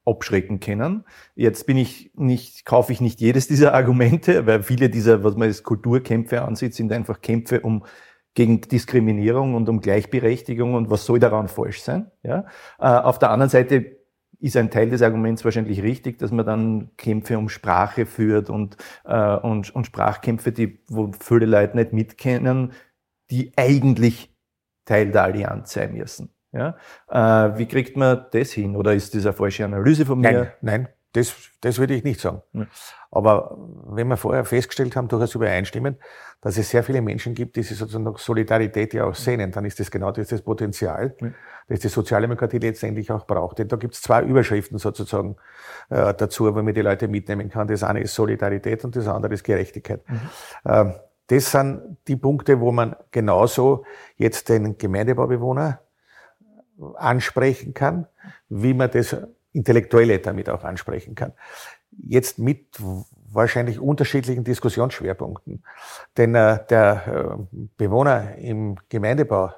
[0.04, 1.06] abschrecken können.
[1.36, 5.48] Jetzt bin ich nicht, kaufe ich nicht jedes dieser Argumente, weil viele dieser, was man
[5.48, 7.86] als Kulturkämpfe ansieht, sind einfach Kämpfe um
[8.34, 12.12] gegen Diskriminierung und um Gleichberechtigung und was soll daran falsch sein.
[12.24, 12.46] Ja?
[12.80, 13.98] Äh, auf der anderen Seite
[14.40, 18.78] ist ein Teil des Arguments wahrscheinlich richtig, dass man dann Kämpfe um Sprache führt und,
[19.06, 22.72] äh, und, und Sprachkämpfe, die, wo viele Leute nicht mitkennen,
[23.30, 24.36] die eigentlich
[24.86, 26.34] Teil der Allianz sein müssen.
[26.54, 26.76] Ja?
[27.10, 28.76] Äh, wie kriegt man das hin?
[28.76, 30.32] Oder ist das eine falsche Analyse von mir?
[30.32, 32.42] Nein, nein das, das würde ich nicht sagen.
[32.54, 32.68] Ja.
[33.12, 33.58] Aber
[33.88, 35.98] wenn wir vorher festgestellt haben, durchaus übereinstimmend,
[36.40, 39.66] dass es sehr viele Menschen gibt, die sich sozusagen nach Solidarität ja auch sehnen, dann
[39.66, 41.32] ist das genau das, das Potenzial, ja.
[41.68, 43.60] das die Sozialdemokratie letztendlich auch braucht.
[43.60, 45.36] Denn da gibt es zwei Überschriften sozusagen
[45.90, 47.68] äh, dazu, wo man die Leute mitnehmen kann.
[47.68, 50.02] Das eine ist Solidarität und das andere ist Gerechtigkeit.
[50.08, 50.20] Mhm.
[50.66, 50.94] Ähm,
[51.28, 53.86] das sind die Punkte, wo man genauso
[54.18, 55.80] jetzt den Gemeindebaubewohner
[56.96, 58.08] ansprechen kann,
[58.50, 59.16] wie man das
[59.54, 61.34] Intellektuelle damit auch ansprechen kann.
[61.92, 62.80] Jetzt mit
[63.34, 65.64] wahrscheinlich unterschiedlichen Diskussionsschwerpunkten.
[66.18, 69.52] Denn äh, der äh, Bewohner im Gemeindebau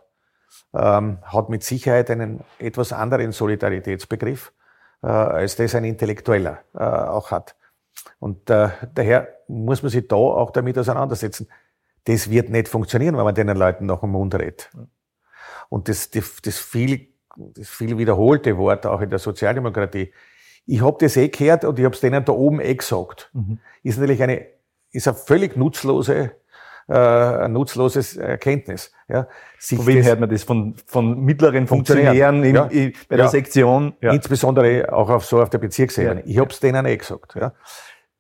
[0.74, 4.54] ähm, hat mit Sicherheit einen etwas anderen Solidaritätsbegriff,
[5.02, 7.56] äh, als das ein Intellektueller äh, auch hat.
[8.20, 11.48] Und äh, daher muss man sich da auch damit auseinandersetzen.
[12.06, 14.72] Das wird nicht funktionieren, wenn man den Leuten noch im Mund redet.
[15.70, 17.13] Und das, das, das viel,
[17.62, 20.12] viel wiederholte Wort auch in der Sozialdemokratie,
[20.66, 23.30] ich habe das eh gehört und ich habe es denen da oben eh gesagt.
[23.34, 23.60] Mhm.
[23.84, 24.46] Ist natürlich eine,
[24.92, 26.32] ist eine völlig nutzlose,
[26.88, 28.92] äh, ein nutzloses Erkenntnis.
[29.10, 29.28] Ja.
[29.60, 30.44] Sich von wem hört man das?
[30.44, 32.64] Von, von mittleren Funktionären im, ja.
[32.66, 33.28] bei der ja.
[33.28, 33.94] Sektion?
[34.02, 34.14] Ja.
[34.14, 36.24] Insbesondere auch auf, so auf der Bezirksebene.
[36.26, 37.36] Ich habe es denen eh gesagt.
[37.36, 37.54] Ja.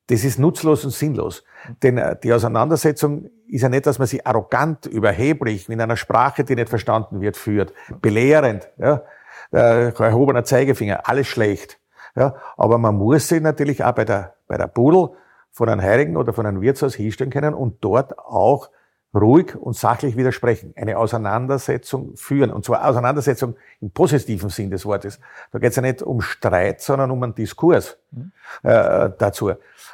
[0.08, 1.43] Das ist nutzlos und sinnlos.
[1.82, 6.43] Denn äh, die Auseinandersetzung ist ja nicht, dass man sie arrogant, überheblich, in einer Sprache,
[6.43, 9.04] die nicht verstanden wird, führt, belehrend, ja,
[9.51, 11.80] erhobener Zeigefinger, alles schlecht.
[12.16, 15.10] Ja, aber man muss sich natürlich auch bei der, bei der Pudel
[15.51, 18.70] von einem Heiligen oder von einem Wirtshaus hinstellen können und dort auch
[19.14, 22.51] ruhig und sachlich widersprechen, eine Auseinandersetzung führen.
[22.51, 25.20] Und zwar Auseinandersetzung im positiven Sinn des Wortes.
[25.51, 28.32] Da geht es ja nicht um Streit, sondern um einen Diskurs mhm.
[28.64, 29.51] äh, dazu.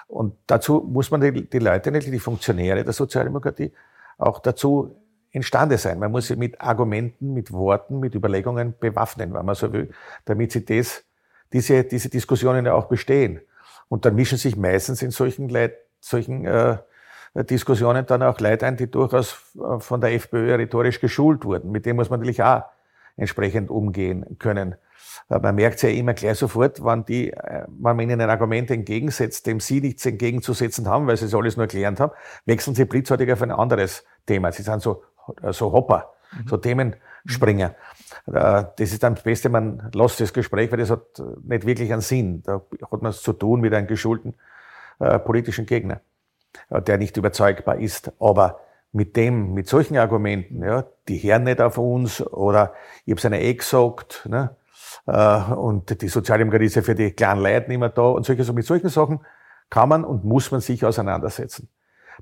[0.07, 3.73] Und dazu muss man die, die Leute, die Funktionäre der Sozialdemokratie,
[4.17, 4.95] auch dazu
[5.31, 5.99] imstande sein.
[5.99, 9.91] Man muss sie mit Argumenten, mit Worten, mit Überlegungen bewaffnen, wenn man so will,
[10.25, 11.03] damit sie das
[11.53, 13.41] diese, diese Diskussionen ja auch bestehen.
[13.87, 16.77] Und dann mischen sich meistens in solchen, Leit, solchen äh,
[17.45, 21.71] Diskussionen dann auch Leute ein, die durchaus äh, von der FPÖ rhetorisch geschult wurden.
[21.71, 22.63] Mit dem muss man natürlich auch
[23.17, 24.75] entsprechend umgehen können.
[25.27, 28.71] Man merkt es ja immer gleich sofort, wann, die, äh, wenn man ihnen ein Argument
[28.71, 32.13] entgegensetzt, dem sie nichts entgegenzusetzen haben, weil sie es alles nur gelernt haben,
[32.45, 34.51] wechseln sie blitzartig auf ein anderes Thema.
[34.51, 35.03] Sie sind so,
[35.51, 36.47] so Hopper, mhm.
[36.47, 37.69] so Themenspringer.
[37.69, 37.75] Mhm.
[38.31, 42.01] Das ist dann das Beste, man lässt das Gespräch, weil das hat nicht wirklich einen
[42.01, 42.41] Sinn.
[42.43, 42.61] Da
[42.91, 44.35] hat man es zu tun mit einem geschulten
[44.99, 45.99] äh, politischen Gegner, äh,
[46.69, 48.11] der nicht überzeugbar ist.
[48.19, 48.59] Aber
[48.91, 52.73] mit dem, mit solchen Argumenten, ja, die hören nicht auf uns oder
[53.05, 54.55] ich habe es einer eh gesagt, ne,
[55.05, 58.43] äh, und die Sozialdemokratie ist ja für die kleinen Leute nicht mehr da und solche,
[58.43, 59.19] so mit solchen Sachen
[59.69, 61.69] kann man und muss man sich auseinandersetzen.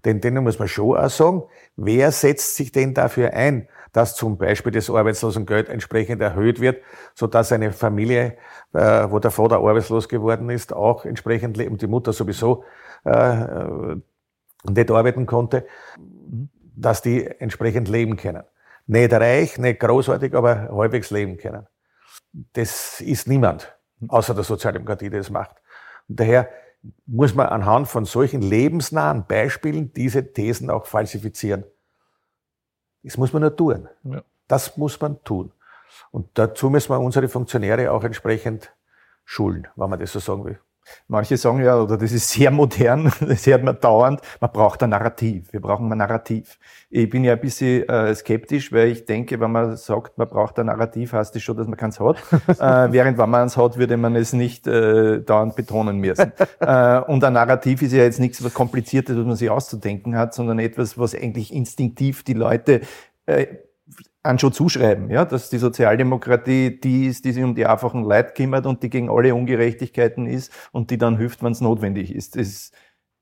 [0.06, 1.44] Denn denen muss man schon auch sagen,
[1.76, 6.84] wer setzt sich denn dafür ein, dass zum Beispiel das Arbeitslosengeld entsprechend erhöht wird,
[7.16, 8.38] so dass eine Familie,
[8.74, 12.64] äh, wo der Vater arbeitslos geworden ist, auch entsprechend und die Mutter sowieso
[13.06, 13.96] äh,
[14.64, 15.66] nicht arbeiten konnte,
[16.76, 18.44] dass die entsprechend leben können.
[18.86, 21.68] Nicht reich, nicht großartig, aber halbwegs leben können
[22.54, 23.76] das ist niemand,
[24.08, 25.56] außer der Sozialdemokratie, die das macht.
[26.08, 26.50] Und daher
[27.06, 31.64] muss man anhand von solchen lebensnahen Beispielen diese Thesen auch falsifizieren.
[33.04, 33.88] Das muss man nur tun.
[34.04, 34.24] Ja.
[34.48, 35.52] Das muss man tun.
[36.12, 38.74] Und dazu müssen wir unsere Funktionäre auch entsprechend
[39.26, 40.60] schulen, wenn man das so sagen will.
[41.08, 44.90] Manche sagen ja, oder das ist sehr modern, das hört man dauernd, man braucht ein
[44.90, 45.52] Narrativ.
[45.52, 46.58] Wir brauchen ein Narrativ.
[46.90, 50.60] Ich bin ja ein bisschen äh, skeptisch, weil ich denke, wenn man sagt, man braucht
[50.60, 52.18] ein Narrativ, heißt das schon, dass man keins hat.
[52.48, 56.32] äh, während wenn man eins hat, würde man es nicht äh, dauernd betonen müssen.
[56.60, 60.34] äh, und ein Narrativ ist ja jetzt nichts was Kompliziertes, was man sich auszudenken hat,
[60.34, 62.82] sondern etwas, was eigentlich instinktiv die Leute
[63.26, 63.48] äh,
[64.28, 68.34] an schon zuschreiben, ja, dass die Sozialdemokratie die ist, die sich um die einfachen Leute
[68.34, 72.36] kümmert und die gegen alle Ungerechtigkeiten ist und die dann hilft, wenn es notwendig ist.
[72.36, 72.76] Das ist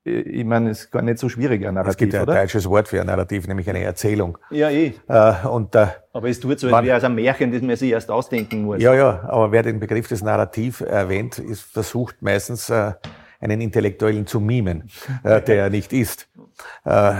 [0.06, 2.26] äh, ich meine, es ist gar nicht so schwierig, ein Narrativ, Es gibt ja ein
[2.26, 4.38] deutsches Wort für ein Narrativ, nämlich eine Erzählung.
[4.50, 4.94] Ja, eh.
[5.08, 7.90] Äh, und, äh, aber es tut so, als wäre es ein Märchen, das man sich
[7.90, 8.82] erst ausdenken muss.
[8.82, 12.92] Ja, ja, aber wer den Begriff des Narrativ erwähnt, ist versucht meistens äh,
[13.40, 14.88] einen Intellektuellen zu mimen,
[15.22, 16.28] äh, der er nicht ist.
[16.84, 17.12] Äh,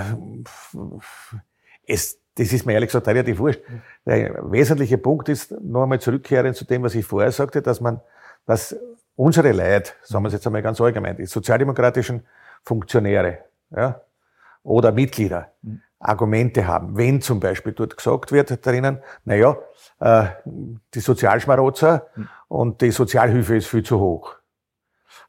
[1.86, 3.60] es das ist mir ehrlich gesagt relativ wurscht.
[4.04, 8.00] Der wesentliche Punkt ist, noch einmal zurückkehren zu dem, was ich vorher sagte, dass man,
[8.44, 8.76] dass
[9.16, 12.26] unsere Leute, sagen wir es jetzt einmal ganz allgemein, die sozialdemokratischen
[12.62, 13.38] Funktionäre,
[13.74, 14.00] ja,
[14.62, 15.52] oder Mitglieder,
[15.98, 16.96] Argumente haben.
[16.96, 19.56] Wenn zum Beispiel dort gesagt wird drinnen, na ja,
[20.00, 22.08] äh, die Sozialschmarotzer
[22.48, 24.36] und die Sozialhilfe ist viel zu hoch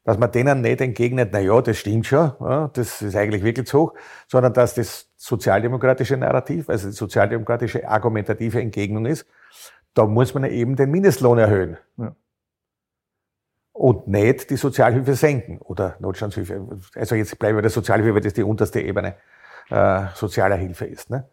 [0.08, 3.66] dass man denen nicht entgegnet, na ja, das stimmt schon, ja, das ist eigentlich wirklich
[3.66, 3.94] zu hoch,
[4.26, 9.26] sondern dass das sozialdemokratische Narrativ, also die sozialdemokratische argumentative Entgegnung ist,
[9.92, 11.76] da muss man eben den Mindestlohn erhöhen.
[11.98, 12.16] Ja.
[13.74, 16.66] Und nicht die Sozialhilfe senken oder Notstandshilfe.
[16.94, 19.16] Also jetzt bleiben wir bei der Sozialhilfe, weil das die unterste Ebene
[19.68, 21.10] äh, sozialer Hilfe ist.
[21.10, 21.28] Ne?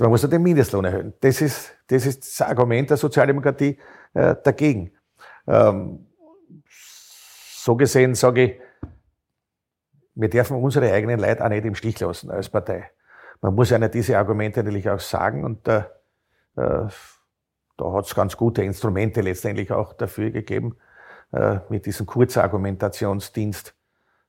[0.00, 1.12] Man muss den Mindestlohn erhöhen.
[1.20, 3.78] Das ist, das ist das Argument der Sozialdemokratie
[4.14, 4.92] äh, dagegen.
[5.46, 6.07] Ähm,
[7.68, 8.60] so gesehen sage ich,
[10.14, 12.90] wir dürfen unsere eigenen Leute auch nicht im Stich lassen als Partei.
[13.42, 15.80] Man muss ja diese Argumente natürlich auch sagen und äh,
[16.56, 16.88] äh,
[17.76, 20.78] da hat es ganz gute Instrumente letztendlich auch dafür gegeben,
[21.30, 23.74] äh, mit diesem Kurzargumentationsdienst,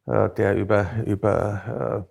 [0.08, 2.08] äh, der über, über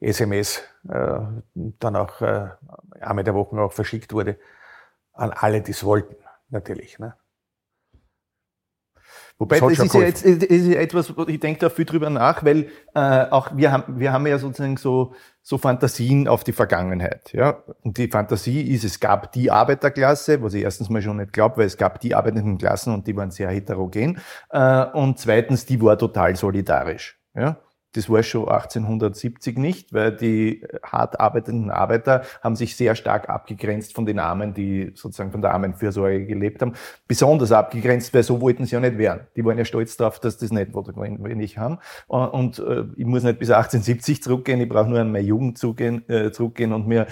[0.00, 1.18] äh, SMS äh,
[1.52, 2.50] dann auch äh,
[3.00, 4.38] einmal der Woche auch verschickt wurde,
[5.14, 6.14] an alle, die es wollten,
[6.48, 7.00] natürlich.
[7.00, 7.16] Ne?
[9.38, 12.44] Wobei das, das ist, ja jetzt, ist ja etwas, ich denke da viel drüber nach,
[12.44, 15.12] weil äh, auch wir haben, wir haben ja sozusagen so,
[15.42, 17.32] so Fantasien auf die Vergangenheit.
[17.32, 17.64] Ja?
[17.82, 21.56] Und die Fantasie ist, es gab die Arbeiterklasse, was ich erstens mal schon nicht glaube,
[21.56, 24.20] weil es gab die arbeitenden Klassen und die waren sehr heterogen.
[24.50, 27.18] Äh, und zweitens, die war total solidarisch.
[27.34, 27.58] Ja?
[27.94, 33.94] Das war schon 1870 nicht, weil die hart arbeitenden Arbeiter haben sich sehr stark abgegrenzt
[33.94, 36.74] von den Armen, die sozusagen von der Armenfürsorge gelebt haben.
[37.06, 39.26] Besonders abgegrenzt, weil so wollten sie ja nicht werden.
[39.36, 41.78] Die waren ja stolz darauf, dass das nicht wenig haben.
[42.08, 46.08] Und äh, ich muss nicht bis 1870 zurückgehen, ich brauche nur an meine Jugend zurückgehen,
[46.08, 47.06] äh, zurückgehen und mir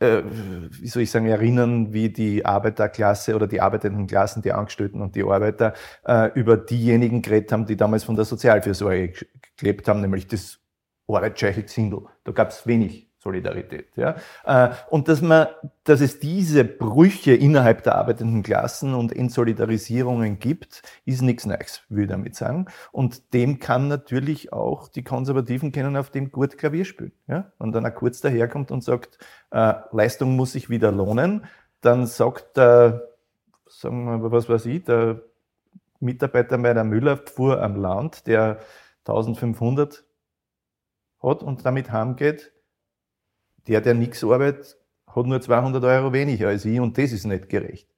[0.00, 5.00] äh, wie soll ich sagen, erinnern, wie die Arbeiterklasse oder die arbeitenden Klassen, die Angestellten
[5.00, 5.74] und die Arbeiter
[6.06, 9.12] äh, über diejenigen geredet haben, die damals von der Sozialfürsorge
[9.56, 10.60] gelebt haben, nämlich das
[11.08, 12.06] Arbeitsscheiche Gesindel.
[12.24, 13.88] Da gab es wenig Solidarität.
[13.96, 14.16] Ja?
[14.44, 15.48] Äh, und dass man,
[15.84, 22.04] dass es diese Brüche innerhalb der arbeitenden Klassen und Entsolidarisierungen gibt, ist nichts Neues, würde
[22.04, 22.66] ich damit sagen.
[22.92, 27.12] Und dem kann natürlich auch die Konservativen können auf dem gut Klavier spielen.
[27.26, 27.52] Ja?
[27.58, 29.18] Und dann er kurz daherkommt und sagt,
[29.50, 31.46] äh, Leistung muss sich wieder lohnen,
[31.80, 33.08] dann sagt der,
[33.66, 35.22] sagen wir mal, was weiß ich, der
[36.00, 38.60] Mitarbeiter bei der Müllabfuhr am Land, der
[39.06, 40.04] 1500
[41.20, 42.52] hat und damit heimgeht.
[43.68, 47.48] Der, der nichts arbeitet, hat nur 200 Euro weniger als ich und das ist nicht
[47.48, 47.88] gerecht.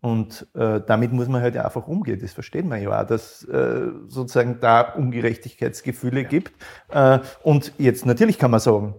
[0.00, 2.18] Und äh, damit muss man halt einfach umgehen.
[2.20, 6.28] Das versteht man ja auch, dass äh, sozusagen da Ungerechtigkeitsgefühle ja.
[6.28, 6.52] gibt.
[6.88, 8.96] Äh, und jetzt natürlich kann man sagen,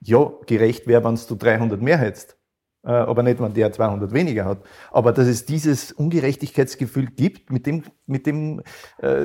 [0.00, 2.38] ja, gerecht wäre, wenn du 300 mehr hättest.
[2.86, 4.58] Äh, aber nicht, wenn der 200 weniger hat.
[4.92, 8.62] Aber dass es dieses Ungerechtigkeitsgefühl gibt, mit dem, mit dem
[8.98, 9.24] äh,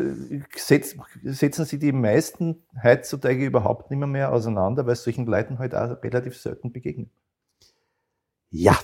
[0.56, 5.60] setz, setzen sich die meisten heutzutage überhaupt nicht mehr, mehr auseinander, weil es solchen Leuten
[5.60, 7.12] halt auch relativ selten begegnen.
[8.50, 8.78] Ja,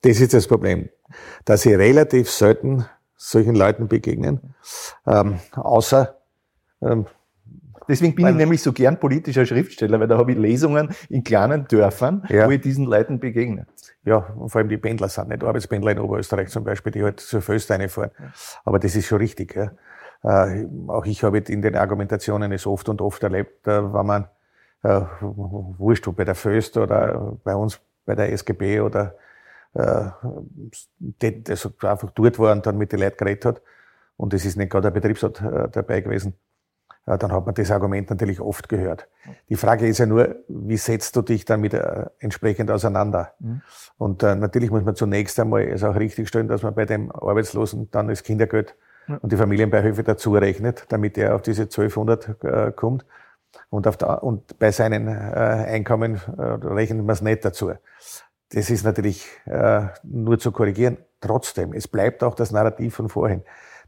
[0.00, 0.88] das ist das Problem,
[1.44, 4.54] dass sie relativ selten solchen Leuten begegnen,
[5.06, 6.18] ähm, außer
[6.80, 7.06] ähm,
[7.88, 11.66] Deswegen bin ich nämlich so gern politischer Schriftsteller, weil da habe ich Lesungen in kleinen
[11.66, 12.46] Dörfern, ja.
[12.46, 13.66] wo ich diesen Leuten begegne.
[14.04, 17.20] Ja, und vor allem die Pendler sind nicht Arbeitspendler in Oberösterreich zum Beispiel, die halt
[17.20, 18.10] zur Föst fahren.
[18.64, 19.54] Aber das ist schon richtig.
[19.54, 19.72] Ja.
[20.24, 24.28] Äh, auch ich habe in den Argumentationen es oft und oft erlebt, äh, wenn man,
[24.82, 29.14] äh, wurscht, bei der Föst oder bei uns bei der SGB oder
[29.74, 30.10] äh,
[30.98, 33.62] das einfach dort war und dann mit den Leuten geredet hat.
[34.16, 36.34] Und es ist nicht gerade der Betriebsrat äh, dabei gewesen.
[37.04, 39.08] Dann hat man das Argument natürlich oft gehört.
[39.48, 43.32] Die Frage ist ja nur, wie setzt du dich damit äh, entsprechend auseinander?
[43.40, 43.60] Mhm.
[43.98, 47.10] Und äh, natürlich muss man zunächst einmal es auch richtig stellen, dass man bei dem
[47.10, 48.76] Arbeitslosen dann das Kindergeld
[49.08, 49.18] mhm.
[49.18, 53.04] und die Familienbeihilfe dazu rechnet, damit er auf diese 1200 äh, kommt.
[53.68, 57.72] Und, auf der, und bei seinen äh, Einkommen äh, rechnet man es nicht dazu.
[58.50, 60.98] Das ist natürlich äh, nur zu korrigieren.
[61.20, 63.42] Trotzdem, es bleibt auch das Narrativ von vorhin.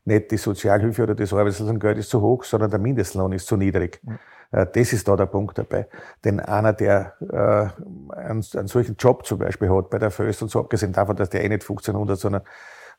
[0.04, 4.00] Nicht die Sozialhilfe oder das Arbeitslosengeld ist zu hoch, sondern der Mindestlohn ist zu niedrig.
[4.02, 4.18] Mhm.
[4.50, 5.88] Das ist da der Punkt dabei.
[6.24, 10.50] Denn einer, der äh, einen, einen solchen Job zum Beispiel hat bei der Föst und
[10.50, 12.42] so, abgesehen davon, dass der eh nicht 1500 sondern,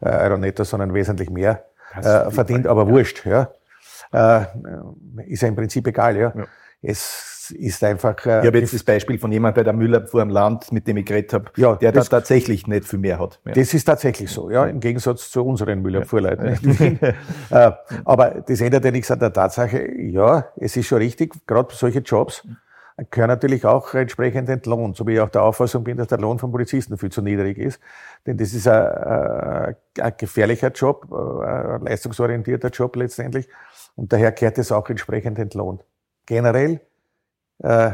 [0.01, 1.63] äh, Euro netto, sondern wesentlich mehr
[1.95, 2.89] äh, verdient, aber ja.
[2.89, 3.49] wurscht, ja.
[4.11, 4.45] Äh,
[5.27, 6.33] ist ja im Prinzip egal, ja.
[6.35, 6.43] ja.
[6.81, 8.25] Es ist einfach.
[8.25, 10.97] Äh, ich habe jetzt das Beispiel von jemandem bei der Müllabfuhr am Land, mit dem
[10.97, 13.39] ich geredet habe, ja, der das, da tatsächlich nicht viel mehr hat.
[13.45, 13.53] Ja.
[13.53, 17.09] Das ist tatsächlich so, ja, im Gegensatz zu unseren Müllabfuhrleuten.
[17.49, 17.67] Ja.
[17.67, 17.71] äh,
[18.05, 21.99] aber das ändert ja nichts an der Tatsache, ja, es ist schon richtig, gerade solche
[21.99, 22.43] Jobs
[23.09, 26.39] können natürlich auch entsprechend entlohnt, so wie ich auch der Auffassung bin, dass der Lohn
[26.39, 27.79] von Polizisten viel zu niedrig ist.
[28.25, 33.49] Denn das ist ein, ein gefährlicher Job, ein leistungsorientierter Job letztendlich.
[33.95, 35.83] Und daher kehrt es auch entsprechend entlohnt.
[36.25, 36.79] Generell
[37.59, 37.91] äh,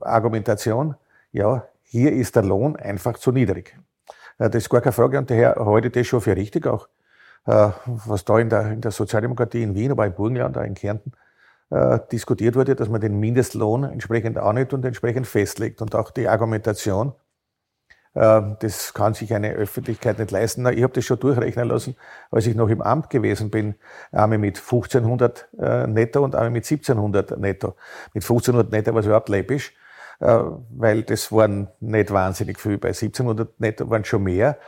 [0.00, 0.94] Argumentation,
[1.32, 3.76] ja, hier ist der Lohn einfach zu niedrig.
[4.38, 6.88] Äh, das ist gar keine Frage und daher halte ich das schon für richtig auch,
[7.46, 10.74] äh, was da in der, in der Sozialdemokratie in Wien, aber im Burgenland, auch in
[10.74, 11.12] Kärnten,
[11.70, 16.28] äh, diskutiert wurde, dass man den Mindestlohn entsprechend annimmt und entsprechend festlegt und auch die
[16.28, 17.12] Argumentation,
[18.14, 20.64] das kann sich eine Öffentlichkeit nicht leisten.
[20.66, 21.96] Ich habe das schon durchrechnen lassen,
[22.30, 23.74] als ich noch im Amt gewesen bin.
[24.12, 27.74] Einmal mit 1500 äh, netto und einmal mit 1700 netto.
[28.12, 29.72] Mit 1500 netto war es überhaupt läppisch,
[30.20, 30.38] äh,
[30.70, 32.78] weil das waren nicht wahnsinnig viel.
[32.78, 34.58] Bei 1700 netto waren schon mehr.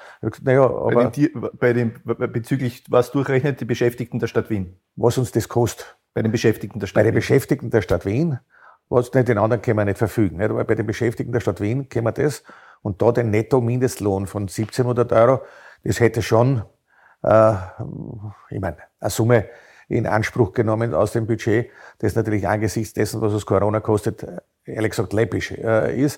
[0.43, 4.81] Naja, aber bei dem, bei dem, bezüglich was durchrechnet die Beschäftigten der Stadt Wien?
[4.97, 5.97] Was uns das kostet?
[6.15, 7.05] Bei den Beschäftigten der Stadt Wien?
[7.05, 8.41] Bei den Beschäftigten der Stadt Wien
[8.89, 10.37] was nicht den anderen können wir nicht verfügen.
[10.37, 10.51] Nicht?
[10.51, 12.45] Aber bei den Beschäftigten der Stadt Wien können wir das
[12.83, 15.41] und da den Netto-Mindestlohn von 1700 Euro,
[15.85, 16.63] das hätte schon,
[17.23, 17.53] äh,
[18.51, 19.49] ich meine, eine Summe
[19.89, 24.27] in Anspruch genommen aus dem Budget, das natürlich angesichts dessen, was es Corona kostet,
[24.65, 26.17] ehrlich gesagt läppisch äh, ist.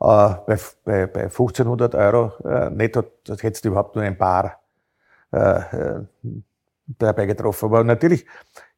[0.00, 4.60] Äh, bei, bei, bei 1500 Euro äh, netto, das hättest du überhaupt nur ein paar
[5.32, 6.04] äh, äh,
[6.86, 7.66] dabei getroffen.
[7.66, 8.26] Aber natürlich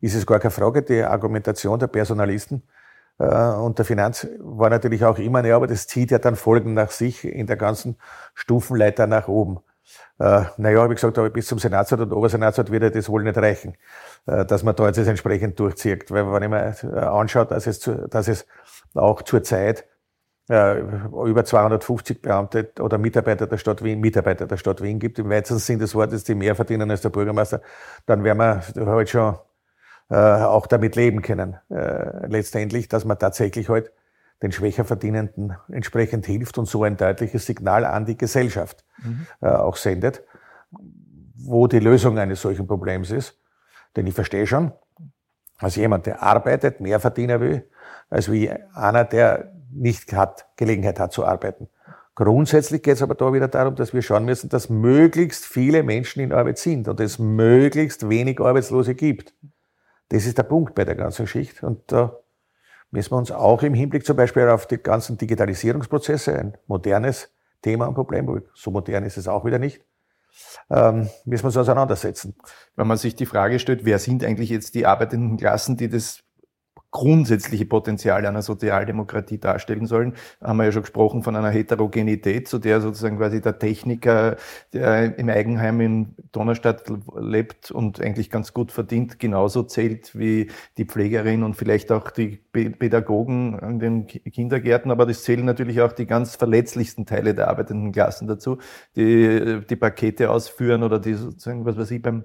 [0.00, 2.62] ist es gar keine Frage, die Argumentation der Personalisten,
[3.24, 6.90] und der Finanz war natürlich auch immer, ja, aber das zieht ja dann Folgen nach
[6.90, 7.96] sich in der ganzen
[8.34, 9.60] Stufenleiter nach oben.
[10.18, 13.38] Äh, naja, habe ich gesagt, aber bis zum Senatsrat und Obersenatsrat wird das wohl nicht
[13.38, 13.76] reichen,
[14.26, 16.10] äh, dass man da jetzt das entsprechend durchzieht.
[16.10, 18.46] Weil wenn äh, anschaut, dass es, zu, dass es
[18.94, 19.86] auch zur Zeit
[20.50, 25.30] äh, über 250 Beamte oder Mitarbeiter der Stadt Wien, Mitarbeiter der Stadt Wien gibt, im
[25.30, 27.62] weitesten Sinn des Wortes, die mehr verdienen als der Bürgermeister,
[28.06, 29.38] dann wären wir halt schon äh,
[30.14, 33.92] auch damit leben können, äh, letztendlich, dass man tatsächlich halt
[34.42, 39.26] den schwächer Verdienenden entsprechend hilft und so ein deutliches Signal an die Gesellschaft mhm.
[39.40, 40.22] äh, auch sendet,
[41.36, 43.38] wo die Lösung eines solchen Problems ist.
[43.96, 44.72] Denn ich verstehe schon,
[45.58, 47.68] als jemand, der arbeitet, mehr verdienen will,
[48.08, 51.68] als wie einer, der nicht hat, Gelegenheit hat zu arbeiten.
[52.14, 56.20] Grundsätzlich geht es aber da wieder darum, dass wir schauen müssen, dass möglichst viele Menschen
[56.20, 59.32] in Arbeit sind und es möglichst wenig Arbeitslose gibt.
[60.10, 61.62] Das ist der Punkt bei der ganzen Schicht.
[61.62, 62.16] Und da
[62.90, 67.30] müssen wir uns auch im Hinblick zum Beispiel auf die ganzen Digitalisierungsprozesse, ein modernes
[67.62, 69.82] Thema und Problem, so modern ist es auch wieder nicht,
[70.70, 72.34] ähm, müssen wir uns auseinandersetzen.
[72.74, 76.22] Wenn man sich die Frage stellt, wer sind eigentlich jetzt die arbeitenden Klassen, die das
[76.90, 80.14] grundsätzliche Potenzial einer Sozialdemokratie darstellen sollen.
[80.40, 84.36] Haben wir ja schon gesprochen von einer Heterogenität, zu der sozusagen quasi der Techniker,
[84.72, 86.84] der im Eigenheim in Donnerstadt
[87.18, 92.38] lebt und eigentlich ganz gut verdient, genauso zählt wie die Pflegerin und vielleicht auch die
[92.52, 94.90] Pädagogen an den Kindergärten.
[94.90, 98.58] Aber das zählen natürlich auch die ganz verletzlichsten Teile der arbeitenden Klassen dazu,
[98.96, 102.24] die die Pakete ausführen oder die sozusagen, was weiß ich, beim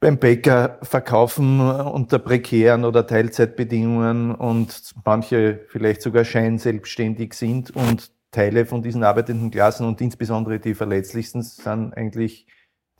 [0.00, 8.64] beim Bäcker verkaufen unter prekären oder Teilzeitbedingungen und manche vielleicht sogar scheinselbstständig sind und Teile
[8.64, 12.46] von diesen arbeitenden Klassen und insbesondere die verletzlichsten sind eigentlich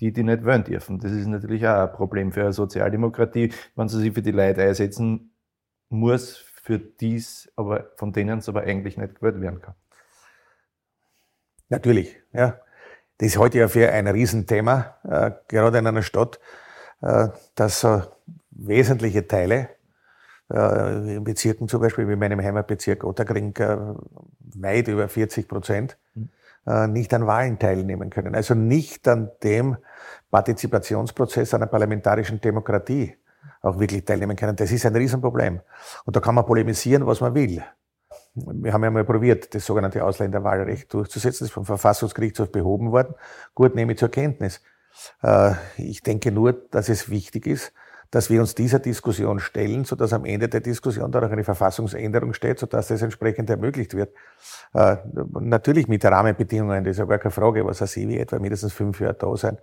[0.01, 0.99] die, die nicht wollen dürfen.
[0.99, 4.63] Das ist natürlich auch ein Problem für eine Sozialdemokratie, wenn sie sich für die Leute
[4.63, 5.35] einsetzen
[5.89, 9.75] muss, für dies, aber von denen es aber eigentlich nicht gewählt werden kann.
[11.69, 12.61] Natürlich, ja.
[13.19, 16.41] Das ist heute ja für ein Riesenthema, äh, gerade in einer Stadt,
[17.01, 18.03] dass so
[18.51, 19.69] wesentliche Teile
[20.53, 23.77] äh, in Bezirken zum Beispiel, wie meinem Heimatbezirk Otterkring, äh,
[24.55, 26.93] weit über 40 Prozent, mhm.
[26.93, 28.35] nicht an Wahlen teilnehmen können.
[28.35, 29.77] Also nicht an dem
[30.31, 33.17] Partizipationsprozess einer parlamentarischen Demokratie
[33.63, 34.57] auch wirklich teilnehmen können.
[34.57, 35.61] Das ist ein Riesenproblem.
[36.05, 37.63] Und da kann man polemisieren, was man will.
[38.35, 41.41] Wir haben ja mal probiert, das sogenannte Ausländerwahlrecht durchzusetzen.
[41.41, 43.15] Das ist vom Verfassungsgerichtshof behoben worden.
[43.55, 44.63] Gut, nehme ich zur Kenntnis.
[45.23, 47.73] Äh, ich denke nur, dass es wichtig ist,
[48.11, 52.33] dass wir uns dieser Diskussion stellen, sodass am Ende der Diskussion dann auch eine Verfassungsänderung
[52.33, 54.13] steht, sodass das entsprechend ermöglicht wird.
[54.75, 54.97] Äh,
[55.41, 59.01] natürlich mit Rahmenbedingungen, das ist ja gar keine Frage, was heißt wie etwa mindestens fünf
[59.01, 59.59] Jahre da sein.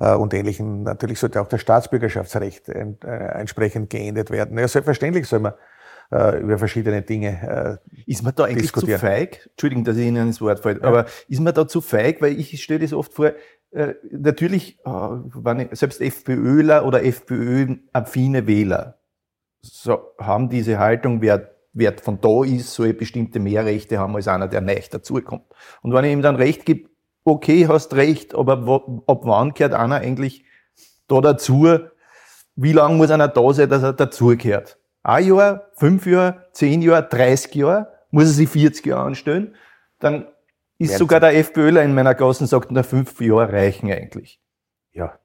[0.00, 0.82] Äh, und ähnlichen.
[0.82, 4.58] Natürlich sollte auch das Staatsbürgerschaftsrecht entsprechend geändert werden.
[4.58, 5.54] Ja, selbstverständlich soll man
[6.42, 9.48] über verschiedene Dinge äh, Ist man da eigentlich zu feig?
[9.50, 10.88] Entschuldigung, dass ich Ihnen ins Wort fällt, ja.
[10.88, 12.20] aber ist man da zu feig?
[12.20, 13.30] Weil ich stelle das oft vor,
[13.72, 19.00] äh, natürlich, äh, selbst FPÖler oder FPÖ-affine Wähler
[19.62, 24.28] so, haben diese Haltung, wer, wer von da ist, soll bestimmte mehr Rechte haben als
[24.28, 25.44] einer, der nicht dazukommt.
[25.82, 26.88] Und wenn ich ihm dann Recht gebe,
[27.24, 30.44] okay, hast Recht, aber wo, ab wann gehört einer eigentlich
[31.06, 31.78] da dazu?
[32.56, 34.78] Wie lange muss einer da sein, dass er dazugehört?
[35.02, 37.92] Ein Jahr, fünf Jahre, zehn Jahre, 30 Jahre?
[38.10, 39.54] Muss er sich 40 Jahre anstellen?
[39.98, 40.26] Dann
[40.80, 44.40] ist sogar der FPÖler in meiner Klasse sagt, na fünf Jahre reichen eigentlich.
[44.92, 45.18] Ja.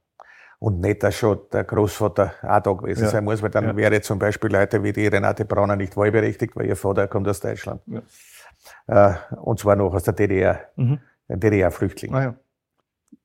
[0.59, 3.09] Und nicht, dass schon der Großvater auch da gewesen ja.
[3.09, 3.75] sein muss, weil dann ja.
[3.75, 7.39] wäre zum Beispiel Leute wie die Renate Brauner nicht wahlberechtigt, weil ihr Vater kommt aus
[7.39, 7.81] Deutschland.
[7.87, 9.11] Ja.
[9.11, 10.69] Äh, und zwar noch aus der DDR.
[10.75, 10.99] Mhm.
[11.27, 12.13] DDR-Flüchtling.
[12.13, 12.35] Ah, ja.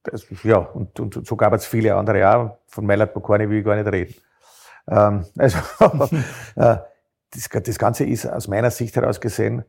[0.02, 2.58] Das, ja, und, und so gab es viele andere auch.
[2.66, 4.14] Von Meilert Bokorni will ich gar nicht reden.
[4.88, 5.58] Ähm, also,
[6.56, 6.76] äh,
[7.32, 9.64] das, das Ganze ist aus meiner Sicht heraus gesehen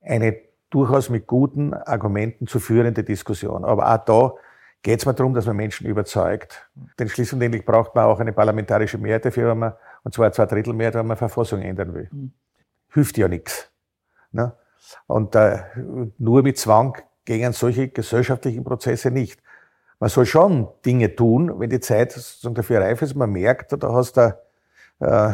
[0.00, 0.36] eine
[0.74, 3.64] durchaus mit guten Argumenten zu führende Diskussion.
[3.64, 4.34] Aber auch da
[4.82, 6.68] geht es mir darum, dass man Menschen überzeugt.
[6.98, 10.32] Denn schließlich und endlich braucht man auch eine parlamentarische Mehrheit dafür, wenn man, und zwar
[10.32, 12.08] zwei Drittel Mehrheit, wenn man Verfassung ändern will.
[12.10, 12.32] Mhm.
[12.92, 13.70] Hilft ja nichts.
[14.32, 14.52] Ne?
[15.06, 15.62] Und äh,
[16.18, 19.40] nur mit Zwang gegen solche gesellschaftlichen Prozesse nicht.
[20.00, 23.14] Man soll schon Dinge tun, wenn die Zeit sozusagen dafür reif ist.
[23.14, 24.36] Man merkt, da hast du,
[24.98, 25.32] äh,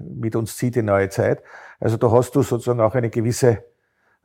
[0.00, 1.40] mit uns zieht die neue Zeit.
[1.78, 3.62] Also da hast du sozusagen auch eine gewisse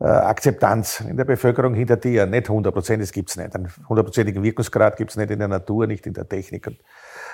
[0.06, 2.26] Akzeptanz in der Bevölkerung hinter dir.
[2.28, 3.56] Nicht 100 Prozent, das gibt's nicht.
[3.56, 6.68] Einen hundertprozentigen Wirkungsgrad gibt's nicht in der Natur, nicht in der Technik.
[6.68, 6.80] Und,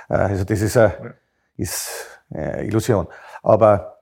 [0.10, 1.16] äh, also das ist, eine,
[1.58, 3.08] ist eine Illusion.
[3.42, 4.00] Aber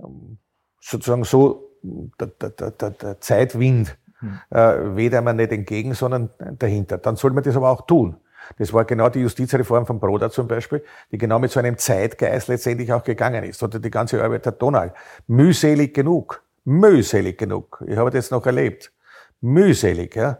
[0.00, 0.38] ähm,
[0.80, 4.40] sozusagen so der, der, der, der Zeitwind hm.
[4.50, 6.98] äh, weht einem nicht entgegen, sondern dahinter.
[6.98, 8.16] Dann soll man das aber auch tun.
[8.58, 10.82] Das war genau die Justizreform von Broda zum Beispiel,
[11.12, 13.62] die genau mit so einem Zeitgeist letztendlich auch gegangen ist.
[13.62, 14.92] Oder die ganze Arbeit der Donald.
[15.28, 17.82] Mühselig genug mühselig genug.
[17.86, 18.92] Ich habe das noch erlebt.
[19.40, 20.38] Mühselig, ja.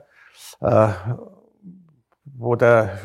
[0.60, 0.92] Äh,
[2.24, 2.98] wo der,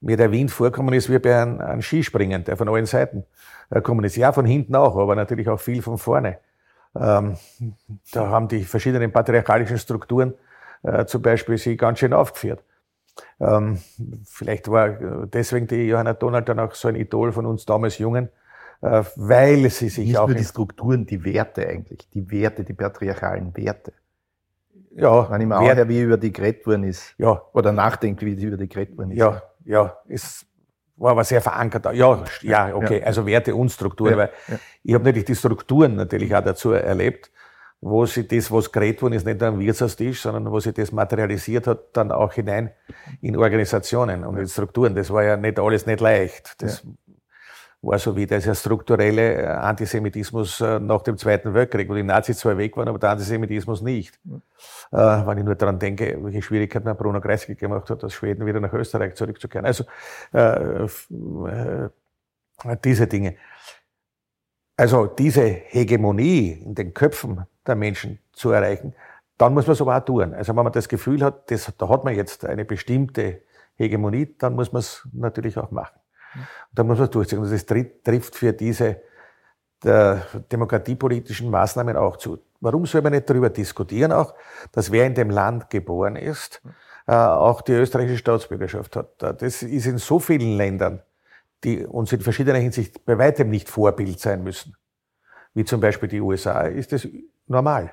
[0.00, 3.24] mir der Wind vorkommen ist wie bei einem, einem Skispringen, der von allen Seiten
[3.70, 4.16] äh, kommen ist.
[4.16, 6.38] Ja, von hinten auch, aber natürlich auch viel von vorne.
[6.94, 7.36] Ähm,
[8.12, 10.34] da haben die verschiedenen patriarchalischen Strukturen
[10.82, 12.62] äh, zum Beispiel sich ganz schön aufgeführt.
[13.40, 13.78] Ähm,
[14.24, 14.90] vielleicht war
[15.26, 18.30] deswegen die Johanna Donald dann auch so ein Idol von uns damals Jungen, äh,
[18.82, 20.26] weil sie sich Nicht auch.
[20.26, 23.92] Nur die Strukturen, die Werte eigentlich, die Werte, die patriarchalen Werte.
[24.94, 25.30] Ja.
[25.30, 27.14] Wenn ich mir anhöre, wie über die geredet worden ist.
[27.16, 27.42] Ja.
[27.52, 29.18] Oder nachdenke, wie über die geredet worden ist.
[29.18, 29.96] Ja, ja.
[30.08, 30.44] Es
[30.96, 31.86] war aber sehr verankert.
[31.94, 33.00] Ja, ja, okay.
[33.00, 33.06] Ja.
[33.06, 34.18] Also Werte und Strukturen, ja.
[34.18, 34.58] weil ja.
[34.82, 37.30] ich habe natürlich die Strukturen natürlich auch dazu erlebt,
[37.80, 40.92] wo sie das, was geredet worden ist, nicht nur am Wirtshaustisch, sondern wo sie das
[40.92, 42.70] materialisiert hat, dann auch hinein
[43.20, 44.94] in Organisationen und in Strukturen.
[44.94, 46.62] Das war ja nicht alles nicht leicht.
[46.62, 46.86] Das
[47.82, 52.38] war so wie dieser strukturelle äh, Antisemitismus äh, nach dem Zweiten Weltkrieg, wo die Nazis
[52.38, 54.18] zwar weg waren, aber der Antisemitismus nicht.
[54.24, 54.42] Mhm.
[54.92, 58.46] Äh, wenn ich nur daran denke, welche Schwierigkeiten man Bruno Kreisky gemacht hat, aus Schweden
[58.46, 59.66] wieder nach Österreich zurückzukehren.
[59.66, 59.84] Also
[60.32, 61.90] äh, äh,
[62.84, 63.34] diese Dinge.
[64.76, 68.94] Also diese Hegemonie in den Köpfen der Menschen zu erreichen,
[69.38, 70.34] dann muss man es aber auch tun.
[70.34, 73.42] Also wenn man das Gefühl hat, das, da hat man jetzt eine bestimmte
[73.74, 76.01] Hegemonie, dann muss man es natürlich auch machen.
[76.34, 77.38] Und dann muss man es durchziehen.
[77.38, 79.00] Und das trifft für diese
[79.84, 82.38] demokratiepolitischen Maßnahmen auch zu.
[82.60, 84.34] Warum soll man nicht darüber diskutieren, auch,
[84.70, 86.62] dass wer in dem Land geboren ist,
[87.06, 89.42] äh, auch die österreichische Staatsbürgerschaft hat.
[89.42, 91.02] Das ist in so vielen Ländern,
[91.64, 94.76] die uns in verschiedener Hinsicht bei weitem nicht Vorbild sein müssen,
[95.54, 97.08] wie zum Beispiel die USA, ist das
[97.46, 97.92] normal.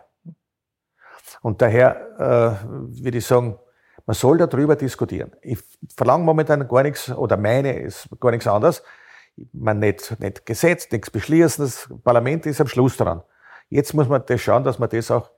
[1.42, 3.58] Und daher äh, würde ich sagen,
[4.10, 5.34] man soll darüber diskutieren.
[5.44, 5.60] Ich
[5.96, 8.82] verlange momentan gar nichts, oder meine ist gar nichts anderes.
[9.54, 13.22] Man nicht, nicht Gesetz, nichts beschließen, das Parlament ist am Schluss dran.
[13.70, 15.30] Jetzt muss man das schauen, dass man das auch,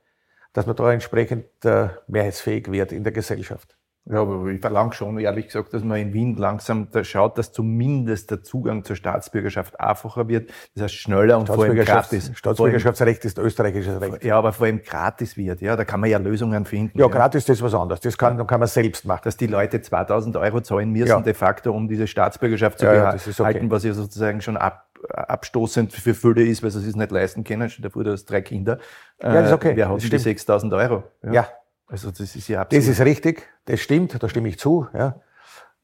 [0.54, 3.76] dass man da entsprechend äh, mehrheitsfähig wird in der Gesellschaft.
[4.04, 7.52] Ja, aber ich verlange schon, ehrlich gesagt, dass man in Wien langsam da schaut, dass
[7.52, 10.50] zumindest der Zugang zur Staatsbürgerschaft einfacher wird.
[10.74, 12.32] Das heißt schneller und vor allem gratis.
[12.34, 14.24] Staatsbürgerschaftsrecht ist österreichisches Recht.
[14.24, 15.60] Ja, aber vor allem gratis wird.
[15.60, 16.98] Ja, da kann man ja Lösungen finden.
[16.98, 17.12] Ja, ja.
[17.12, 18.00] gratis das ist was anderes.
[18.00, 19.22] Das kann, kann man selbst machen.
[19.22, 21.20] Dass die Leute 2000 Euro zahlen müssen, ja.
[21.20, 23.66] de facto, um diese Staatsbürgerschaft zu ja, behalten, ja, okay.
[23.68, 27.70] was ja sozusagen schon ab, abstoßend für viele ist, weil sie es nicht leisten können.
[27.70, 28.78] Vor, du hast drei Kinder.
[29.22, 29.72] Ja, das ist okay.
[29.76, 31.04] Wer hat die 6000 Euro?
[31.30, 31.46] ja.
[31.92, 32.82] Also das ist ja absolut.
[32.82, 34.88] Das ist richtig, das stimmt, da stimme ich zu.
[34.94, 35.20] Ja.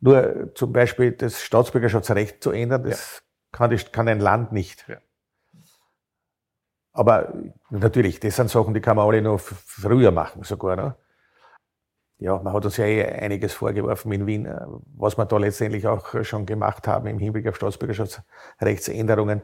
[0.01, 3.21] Nur zum Beispiel das Staatsbürgerschaftsrecht zu ändern, das
[3.53, 3.59] ja.
[3.59, 4.89] kann, das kann ein Land nicht.
[4.89, 4.97] Ja.
[6.95, 7.35] Aber
[7.69, 10.77] natürlich, das sind Sachen, die kann man alle noch früher machen sogar.
[10.77, 10.97] Ne?
[12.17, 14.65] Ja, man hat uns ja eh einiges vorgeworfen in Wien, äh,
[14.97, 19.43] was wir da letztendlich auch schon gemacht haben im Hinblick auf Staatsbürgerschaftsrechtsänderungen,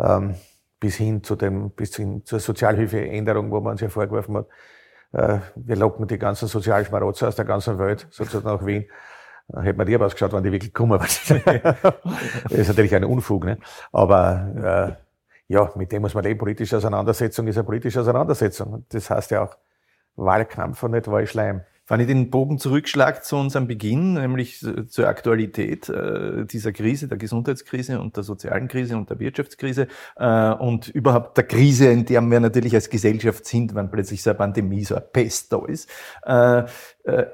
[0.00, 0.34] ähm,
[0.80, 4.48] bis hin zu dem, bis hin zur Sozialhilfeänderung, wo man uns ja vorgeworfen hat,
[5.12, 8.86] wir locken die ganzen Sozialschmarotzer aus der ganzen Welt sozusagen nach Wien.
[9.52, 10.98] Äh, hätte man dir aber ausgeschaut, wenn die wirklich kommen.
[10.98, 11.30] das
[12.50, 13.44] ist natürlich ein Unfug.
[13.44, 13.58] Ne?
[13.92, 16.38] Aber äh, ja, mit dem muss man leben.
[16.38, 18.84] Politische Auseinandersetzung ist eine politische Auseinandersetzung.
[18.88, 19.56] Das heißt ja auch
[20.16, 21.62] Wahlkampf und nicht Wahlschleim.
[21.88, 27.16] Wenn ich den Bogen zurückschlage zu unserem Beginn, nämlich zur Aktualität äh, dieser Krise, der
[27.16, 29.86] Gesundheitskrise und der sozialen Krise und der Wirtschaftskrise
[30.16, 34.30] äh, und überhaupt der Krise, in der wir natürlich als Gesellschaft sind, wenn plötzlich so
[34.30, 35.88] eine Pandemie, so eine Pest da ist.
[36.24, 36.64] Äh,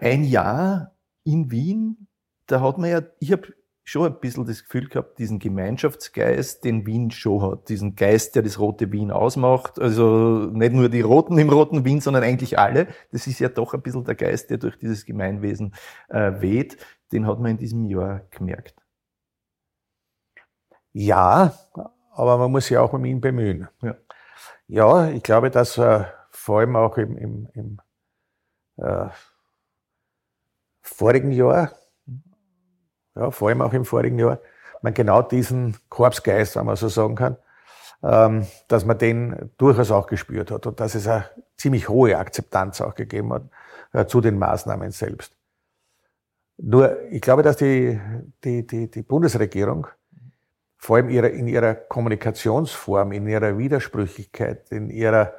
[0.01, 2.09] ein Jahr in Wien,
[2.47, 6.86] da hat man ja, ich habe schon ein bisschen das Gefühl gehabt, diesen Gemeinschaftsgeist, den
[6.86, 11.36] Wien schon hat, diesen Geist, der das rote Wien ausmacht, also nicht nur die Roten
[11.38, 12.86] im roten Wien, sondern eigentlich alle.
[13.10, 15.74] Das ist ja doch ein bisschen der Geist, der durch dieses Gemeinwesen
[16.09, 16.76] äh, weht.
[17.10, 18.76] Den hat man in diesem Jahr gemerkt.
[20.92, 21.54] Ja,
[22.12, 23.68] aber man muss sich auch um ihn bemühen.
[23.82, 23.96] Ja,
[24.68, 27.80] ja ich glaube, dass äh, vor allem auch im, im, im
[28.76, 29.09] äh,
[30.82, 31.72] vorigen Jahr
[33.14, 34.39] ja, vor allem auch im vorigen Jahr,
[34.82, 37.36] man genau diesen Korpsgeist, wenn man so sagen kann,
[38.02, 41.26] ähm, dass man den durchaus auch gespürt hat und dass es eine
[41.56, 43.43] ziemlich hohe Akzeptanz auch gegeben hat
[43.93, 45.34] äh, zu den Maßnahmen selbst.
[46.59, 48.01] Nur, ich glaube, dass die,
[48.44, 49.86] die, die, die Bundesregierung
[50.76, 55.32] vor allem ihre, in ihrer Kommunikationsform, in ihrer Widersprüchlichkeit, in ihrer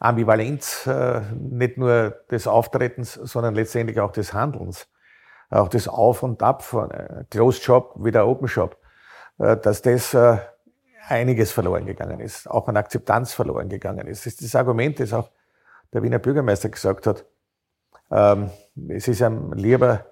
[0.00, 4.88] Ambivalenz äh, nicht nur des Auftretens, sondern letztendlich auch des Handelns
[5.54, 8.76] auch das Auf und Ab von äh, Closed Shop wieder Open Shop,
[9.38, 10.38] äh, dass das äh,
[11.08, 14.26] einiges verloren gegangen ist, auch an Akzeptanz verloren gegangen ist.
[14.26, 15.30] Das ist das Argument, das auch
[15.92, 17.24] der Wiener Bürgermeister gesagt hat.
[18.10, 18.50] Ähm,
[18.88, 20.06] es ist einem lieber,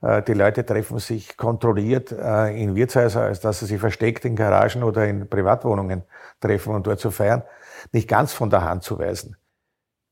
[0.00, 5.04] die Leute treffen sich kontrolliert in Wirtshäusern, als dass sie sich versteckt in Garagen oder
[5.08, 6.04] in Privatwohnungen
[6.38, 7.42] treffen und dort zu feiern,
[7.90, 9.36] nicht ganz von der Hand zu weisen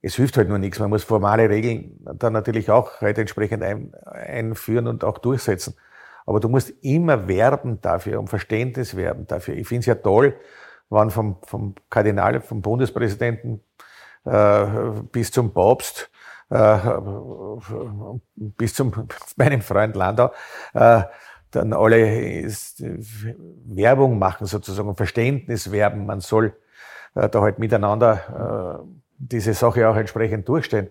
[0.06, 0.78] es hilft halt nur nichts.
[0.78, 5.74] Man muss formale Regeln dann natürlich auch halt entsprechend ein, einführen und auch durchsetzen.
[6.26, 9.56] Aber du musst immer werben dafür, um Verständnis werben dafür.
[9.56, 10.36] Ich finde es ja toll,
[10.90, 13.60] wann vom, vom Kardinal, vom Bundespräsidenten
[14.24, 14.66] äh,
[15.10, 16.08] bis zum Papst,
[16.50, 16.78] äh,
[18.36, 20.30] bis zum meinem Freund Landau,
[20.74, 21.02] äh,
[21.50, 26.06] dann alle ist, Werbung machen sozusagen, Verständnis werben.
[26.06, 26.56] Man soll
[27.16, 30.88] äh, da halt miteinander äh, diese Sache auch entsprechend durchstehen.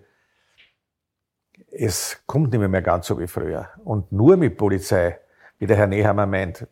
[1.70, 3.68] Es kommt nicht mehr ganz so wie früher.
[3.84, 5.18] Und nur mit Polizei,
[5.58, 6.66] wie der Herr Nehammer meint,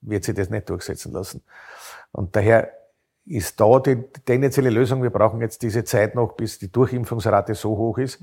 [0.00, 1.42] wird sich das nicht durchsetzen lassen.
[2.12, 2.72] Und daher
[3.26, 7.76] ist da die tendenzielle Lösung, wir brauchen jetzt diese Zeit noch, bis die Durchimpfungsrate so
[7.76, 8.22] hoch ist,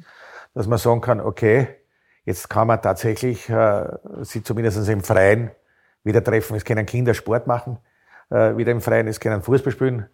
[0.53, 1.67] dass man sagen kann, okay,
[2.23, 3.87] jetzt kann man tatsächlich äh,
[4.21, 5.51] sie zumindest im Freien
[6.03, 6.55] wieder treffen.
[6.55, 7.79] Es können Kinder Sport machen,
[8.29, 10.07] äh, wieder im Freien, es können Fußball spielen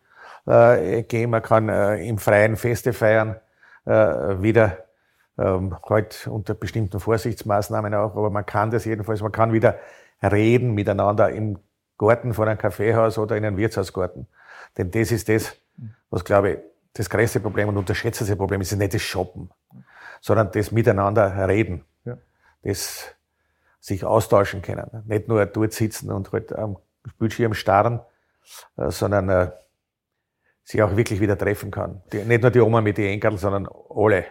[0.46, 3.36] äh, gehen, man kann äh, im Freien Feste feiern,
[3.86, 4.78] äh, wieder
[5.38, 9.78] ähm, halt unter bestimmten Vorsichtsmaßnahmen auch, aber man kann das jedenfalls, man kann wieder
[10.22, 11.60] reden miteinander im
[11.98, 14.28] Garten von einem Kaffeehaus oder in einem Wirtshausgarten.
[14.78, 15.56] Denn das ist das,
[16.10, 16.58] was glaube ich,
[16.94, 19.52] das größte Problem und unterschätzte Problem ist, ist nicht das Shoppen,
[20.22, 21.86] sondern das Miteinander reden.
[22.06, 22.18] Ja.
[22.64, 23.14] Das
[23.80, 25.04] sich austauschen können.
[25.06, 26.78] Nicht nur dort sitzen und halt am
[27.20, 28.02] Bildschirm starren,
[28.76, 29.52] äh, sondern
[30.68, 32.02] sich auch wirklich wieder treffen kann.
[32.12, 34.26] Die, nicht nur die Oma mit den Enkeln, sondern alle.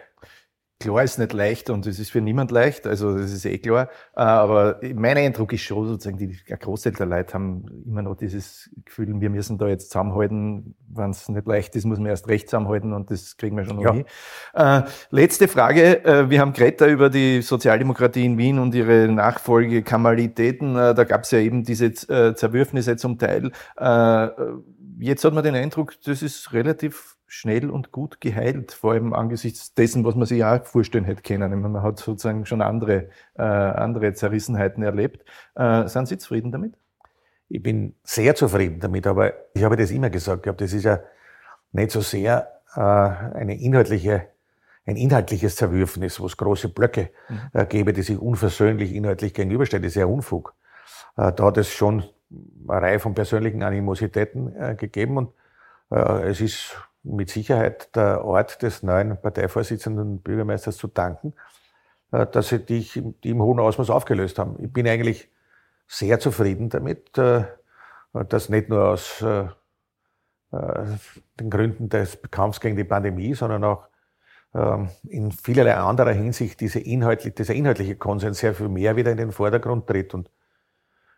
[0.79, 3.89] Klar ist nicht leicht und es ist für niemand leicht, also das ist eh klar.
[4.15, 8.69] Äh, aber mein Eindruck ist schon sozusagen, die Großteil der Leute haben immer noch dieses
[8.85, 10.75] Gefühl, wir müssen da jetzt zusammenhalten.
[10.87, 13.77] Wenn es nicht leicht ist, muss man erst recht zusammenhalten und das kriegen wir schon
[13.77, 13.93] noch ja.
[13.93, 14.05] hin.
[14.53, 16.05] Äh, letzte Frage.
[16.05, 20.75] Äh, wir haben Greta über die Sozialdemokratie in Wien und ihre Nachfolgekamalitäten.
[20.75, 23.51] Äh, da gab es ja eben diese Zerwürfnisse zum Teil.
[23.77, 24.27] Äh,
[24.99, 29.73] jetzt hat man den Eindruck, das ist relativ schnell und gut geheilt, vor allem angesichts
[29.73, 31.59] dessen, was man sich auch vorstellen hätte können.
[31.59, 35.25] Man hat sozusagen schon andere, äh, andere Zerrissenheiten erlebt.
[35.55, 36.75] Äh, sind Sie zufrieden damit?
[37.49, 40.99] Ich bin sehr zufrieden damit, aber ich habe das immer gesagt gehabt, das ist ja
[41.71, 44.27] nicht so sehr äh, eine inhaltliche,
[44.85, 47.41] ein inhaltliches Zerwürfnis, wo es große Blöcke mhm.
[47.53, 49.83] äh, gäbe, die sich unversöhnlich inhaltlich gegenüberstellen.
[49.83, 50.55] Das ist ja Unfug.
[51.17, 52.03] Äh, da hat es schon
[52.67, 55.33] eine Reihe von persönlichen Animositäten äh, gegeben und
[55.91, 61.33] äh, es ist mit Sicherheit der Ort des neuen Parteivorsitzenden Bürgermeisters zu danken,
[62.11, 62.85] äh, dass sie die,
[63.23, 64.57] die im hohen Ausmaß aufgelöst haben.
[64.61, 65.29] Ich bin eigentlich
[65.87, 69.23] sehr zufrieden damit, dass nicht nur aus
[70.51, 73.87] den Gründen des Kampfs gegen die Pandemie, sondern auch
[74.53, 79.17] ähm, in vielerlei anderer Hinsicht diese inhaltlich, dieser inhaltliche Konsens sehr viel mehr wieder in
[79.17, 80.13] den Vordergrund tritt.
[80.13, 80.29] Und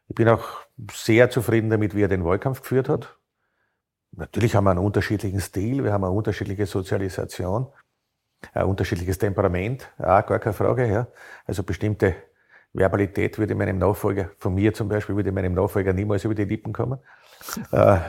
[0.10, 0.44] ich bin auch
[0.92, 3.16] sehr zufrieden damit, wie er den Wahlkampf geführt hat.
[4.12, 7.68] Natürlich haben wir einen unterschiedlichen Stil, wir haben eine unterschiedliche Sozialisation,
[8.54, 10.88] ein unterschiedliches Temperament, auch gar keine Frage.
[10.88, 11.08] Ja.
[11.46, 12.16] Also bestimmte
[12.74, 16.74] Verbalität würde meinem Nachfolger, von mir zum Beispiel, würde meinem Nachfolger niemals über die Lippen
[16.74, 17.00] kommen.
[17.72, 18.00] äh,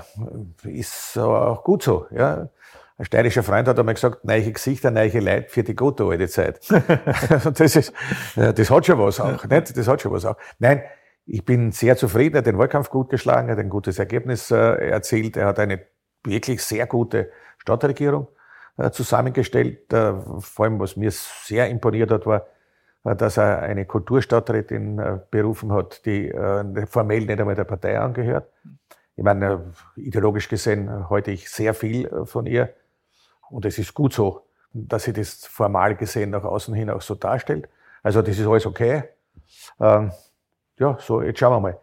[0.64, 2.06] ist auch gut so.
[2.10, 2.48] Ja.
[2.96, 6.60] Ein steirischer Freund hat einmal gesagt, neue Gesichter, neue Leid für die gute alte Zeit.
[7.54, 7.92] das, ist,
[8.36, 9.44] das hat schon was auch.
[9.44, 9.76] Nicht?
[9.76, 10.36] Das hat schon was auch.
[10.58, 10.82] Nein,
[11.32, 14.50] ich bin sehr zufrieden, er hat den Wahlkampf gut geschlagen, er hat ein gutes Ergebnis
[14.50, 15.80] äh, erzielt, er hat eine
[16.24, 18.26] wirklich sehr gute Stadtregierung
[18.76, 19.92] äh, zusammengestellt.
[19.92, 22.46] Äh, vor allem, was mir sehr imponiert hat, war,
[23.04, 28.00] äh, dass er eine Kulturstadträtin äh, berufen hat, die äh, formell nicht einmal der Partei
[28.00, 28.48] angehört.
[29.14, 32.70] Ich meine, ideologisch gesehen halte ich sehr viel von ihr
[33.50, 37.14] und es ist gut so, dass sie das formal gesehen nach außen hin auch so
[37.14, 37.68] darstellt.
[38.02, 39.04] Also das ist alles okay.
[40.80, 41.78] Ja, so, jetzt schauen wir mal.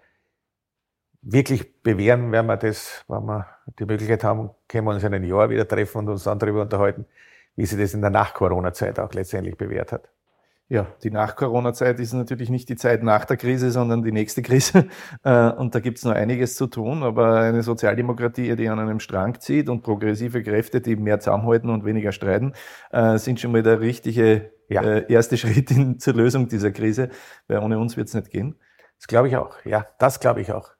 [1.22, 3.48] Wirklich bewähren werden wir das, wenn wir
[3.80, 6.64] die Möglichkeit haben, können wir uns in einem Jahr wieder treffen und uns dann darüber
[6.64, 7.06] unterhalten,
[7.56, 10.10] wie sich das in der Nach-Corona-Zeit auch letztendlich bewährt hat.
[10.70, 14.88] Ja, die Nach-Corona-Zeit ist natürlich nicht die Zeit nach der Krise, sondern die nächste Krise.
[15.24, 17.04] Äh, und da gibt es noch einiges zu tun.
[17.04, 21.86] Aber eine Sozialdemokratie, die an einem Strang zieht und progressive Kräfte, die mehr zusammenhalten und
[21.86, 22.54] weniger streiten,
[22.92, 24.82] äh, sind schon mal der richtige ja.
[24.82, 27.10] Äh, erste Schritt in, zur Lösung dieser Krise.
[27.48, 28.56] Weil ohne uns wird es nicht gehen.
[28.98, 29.56] Das glaube ich auch.
[29.66, 30.78] Ja, das glaube ich auch.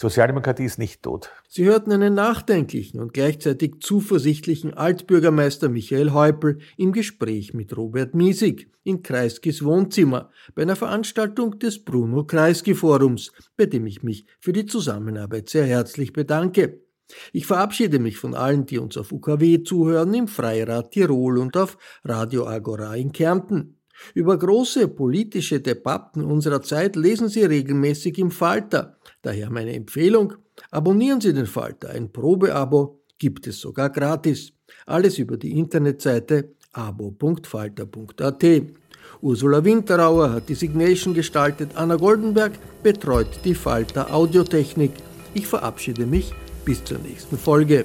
[0.00, 1.32] Sozialdemokratie ist nicht tot.
[1.48, 8.70] Sie hörten einen nachdenklichen und gleichzeitig zuversichtlichen Altbürgermeister Michael Häupl im Gespräch mit Robert Miesig
[8.84, 14.52] in Kreiskis Wohnzimmer bei einer Veranstaltung des Bruno Kreisky Forums, bei dem ich mich für
[14.52, 16.80] die Zusammenarbeit sehr herzlich bedanke.
[17.32, 21.76] Ich verabschiede mich von allen, die uns auf UKW zuhören, im Freirad Tirol und auf
[22.04, 23.77] Radio Agora in Kärnten.
[24.14, 28.98] Über große politische Debatten unserer Zeit lesen Sie regelmäßig im Falter.
[29.22, 30.34] Daher meine Empfehlung,
[30.70, 31.90] abonnieren Sie den Falter.
[31.90, 34.52] Ein Probeabo gibt es sogar gratis.
[34.86, 38.44] Alles über die Internetseite abo.falter.at.
[39.20, 42.52] Ursula Winterauer hat die Signation gestaltet, Anna Goldenberg
[42.82, 44.92] betreut die Falter Audiotechnik.
[45.34, 46.32] Ich verabschiede mich
[46.64, 47.84] bis zur nächsten Folge.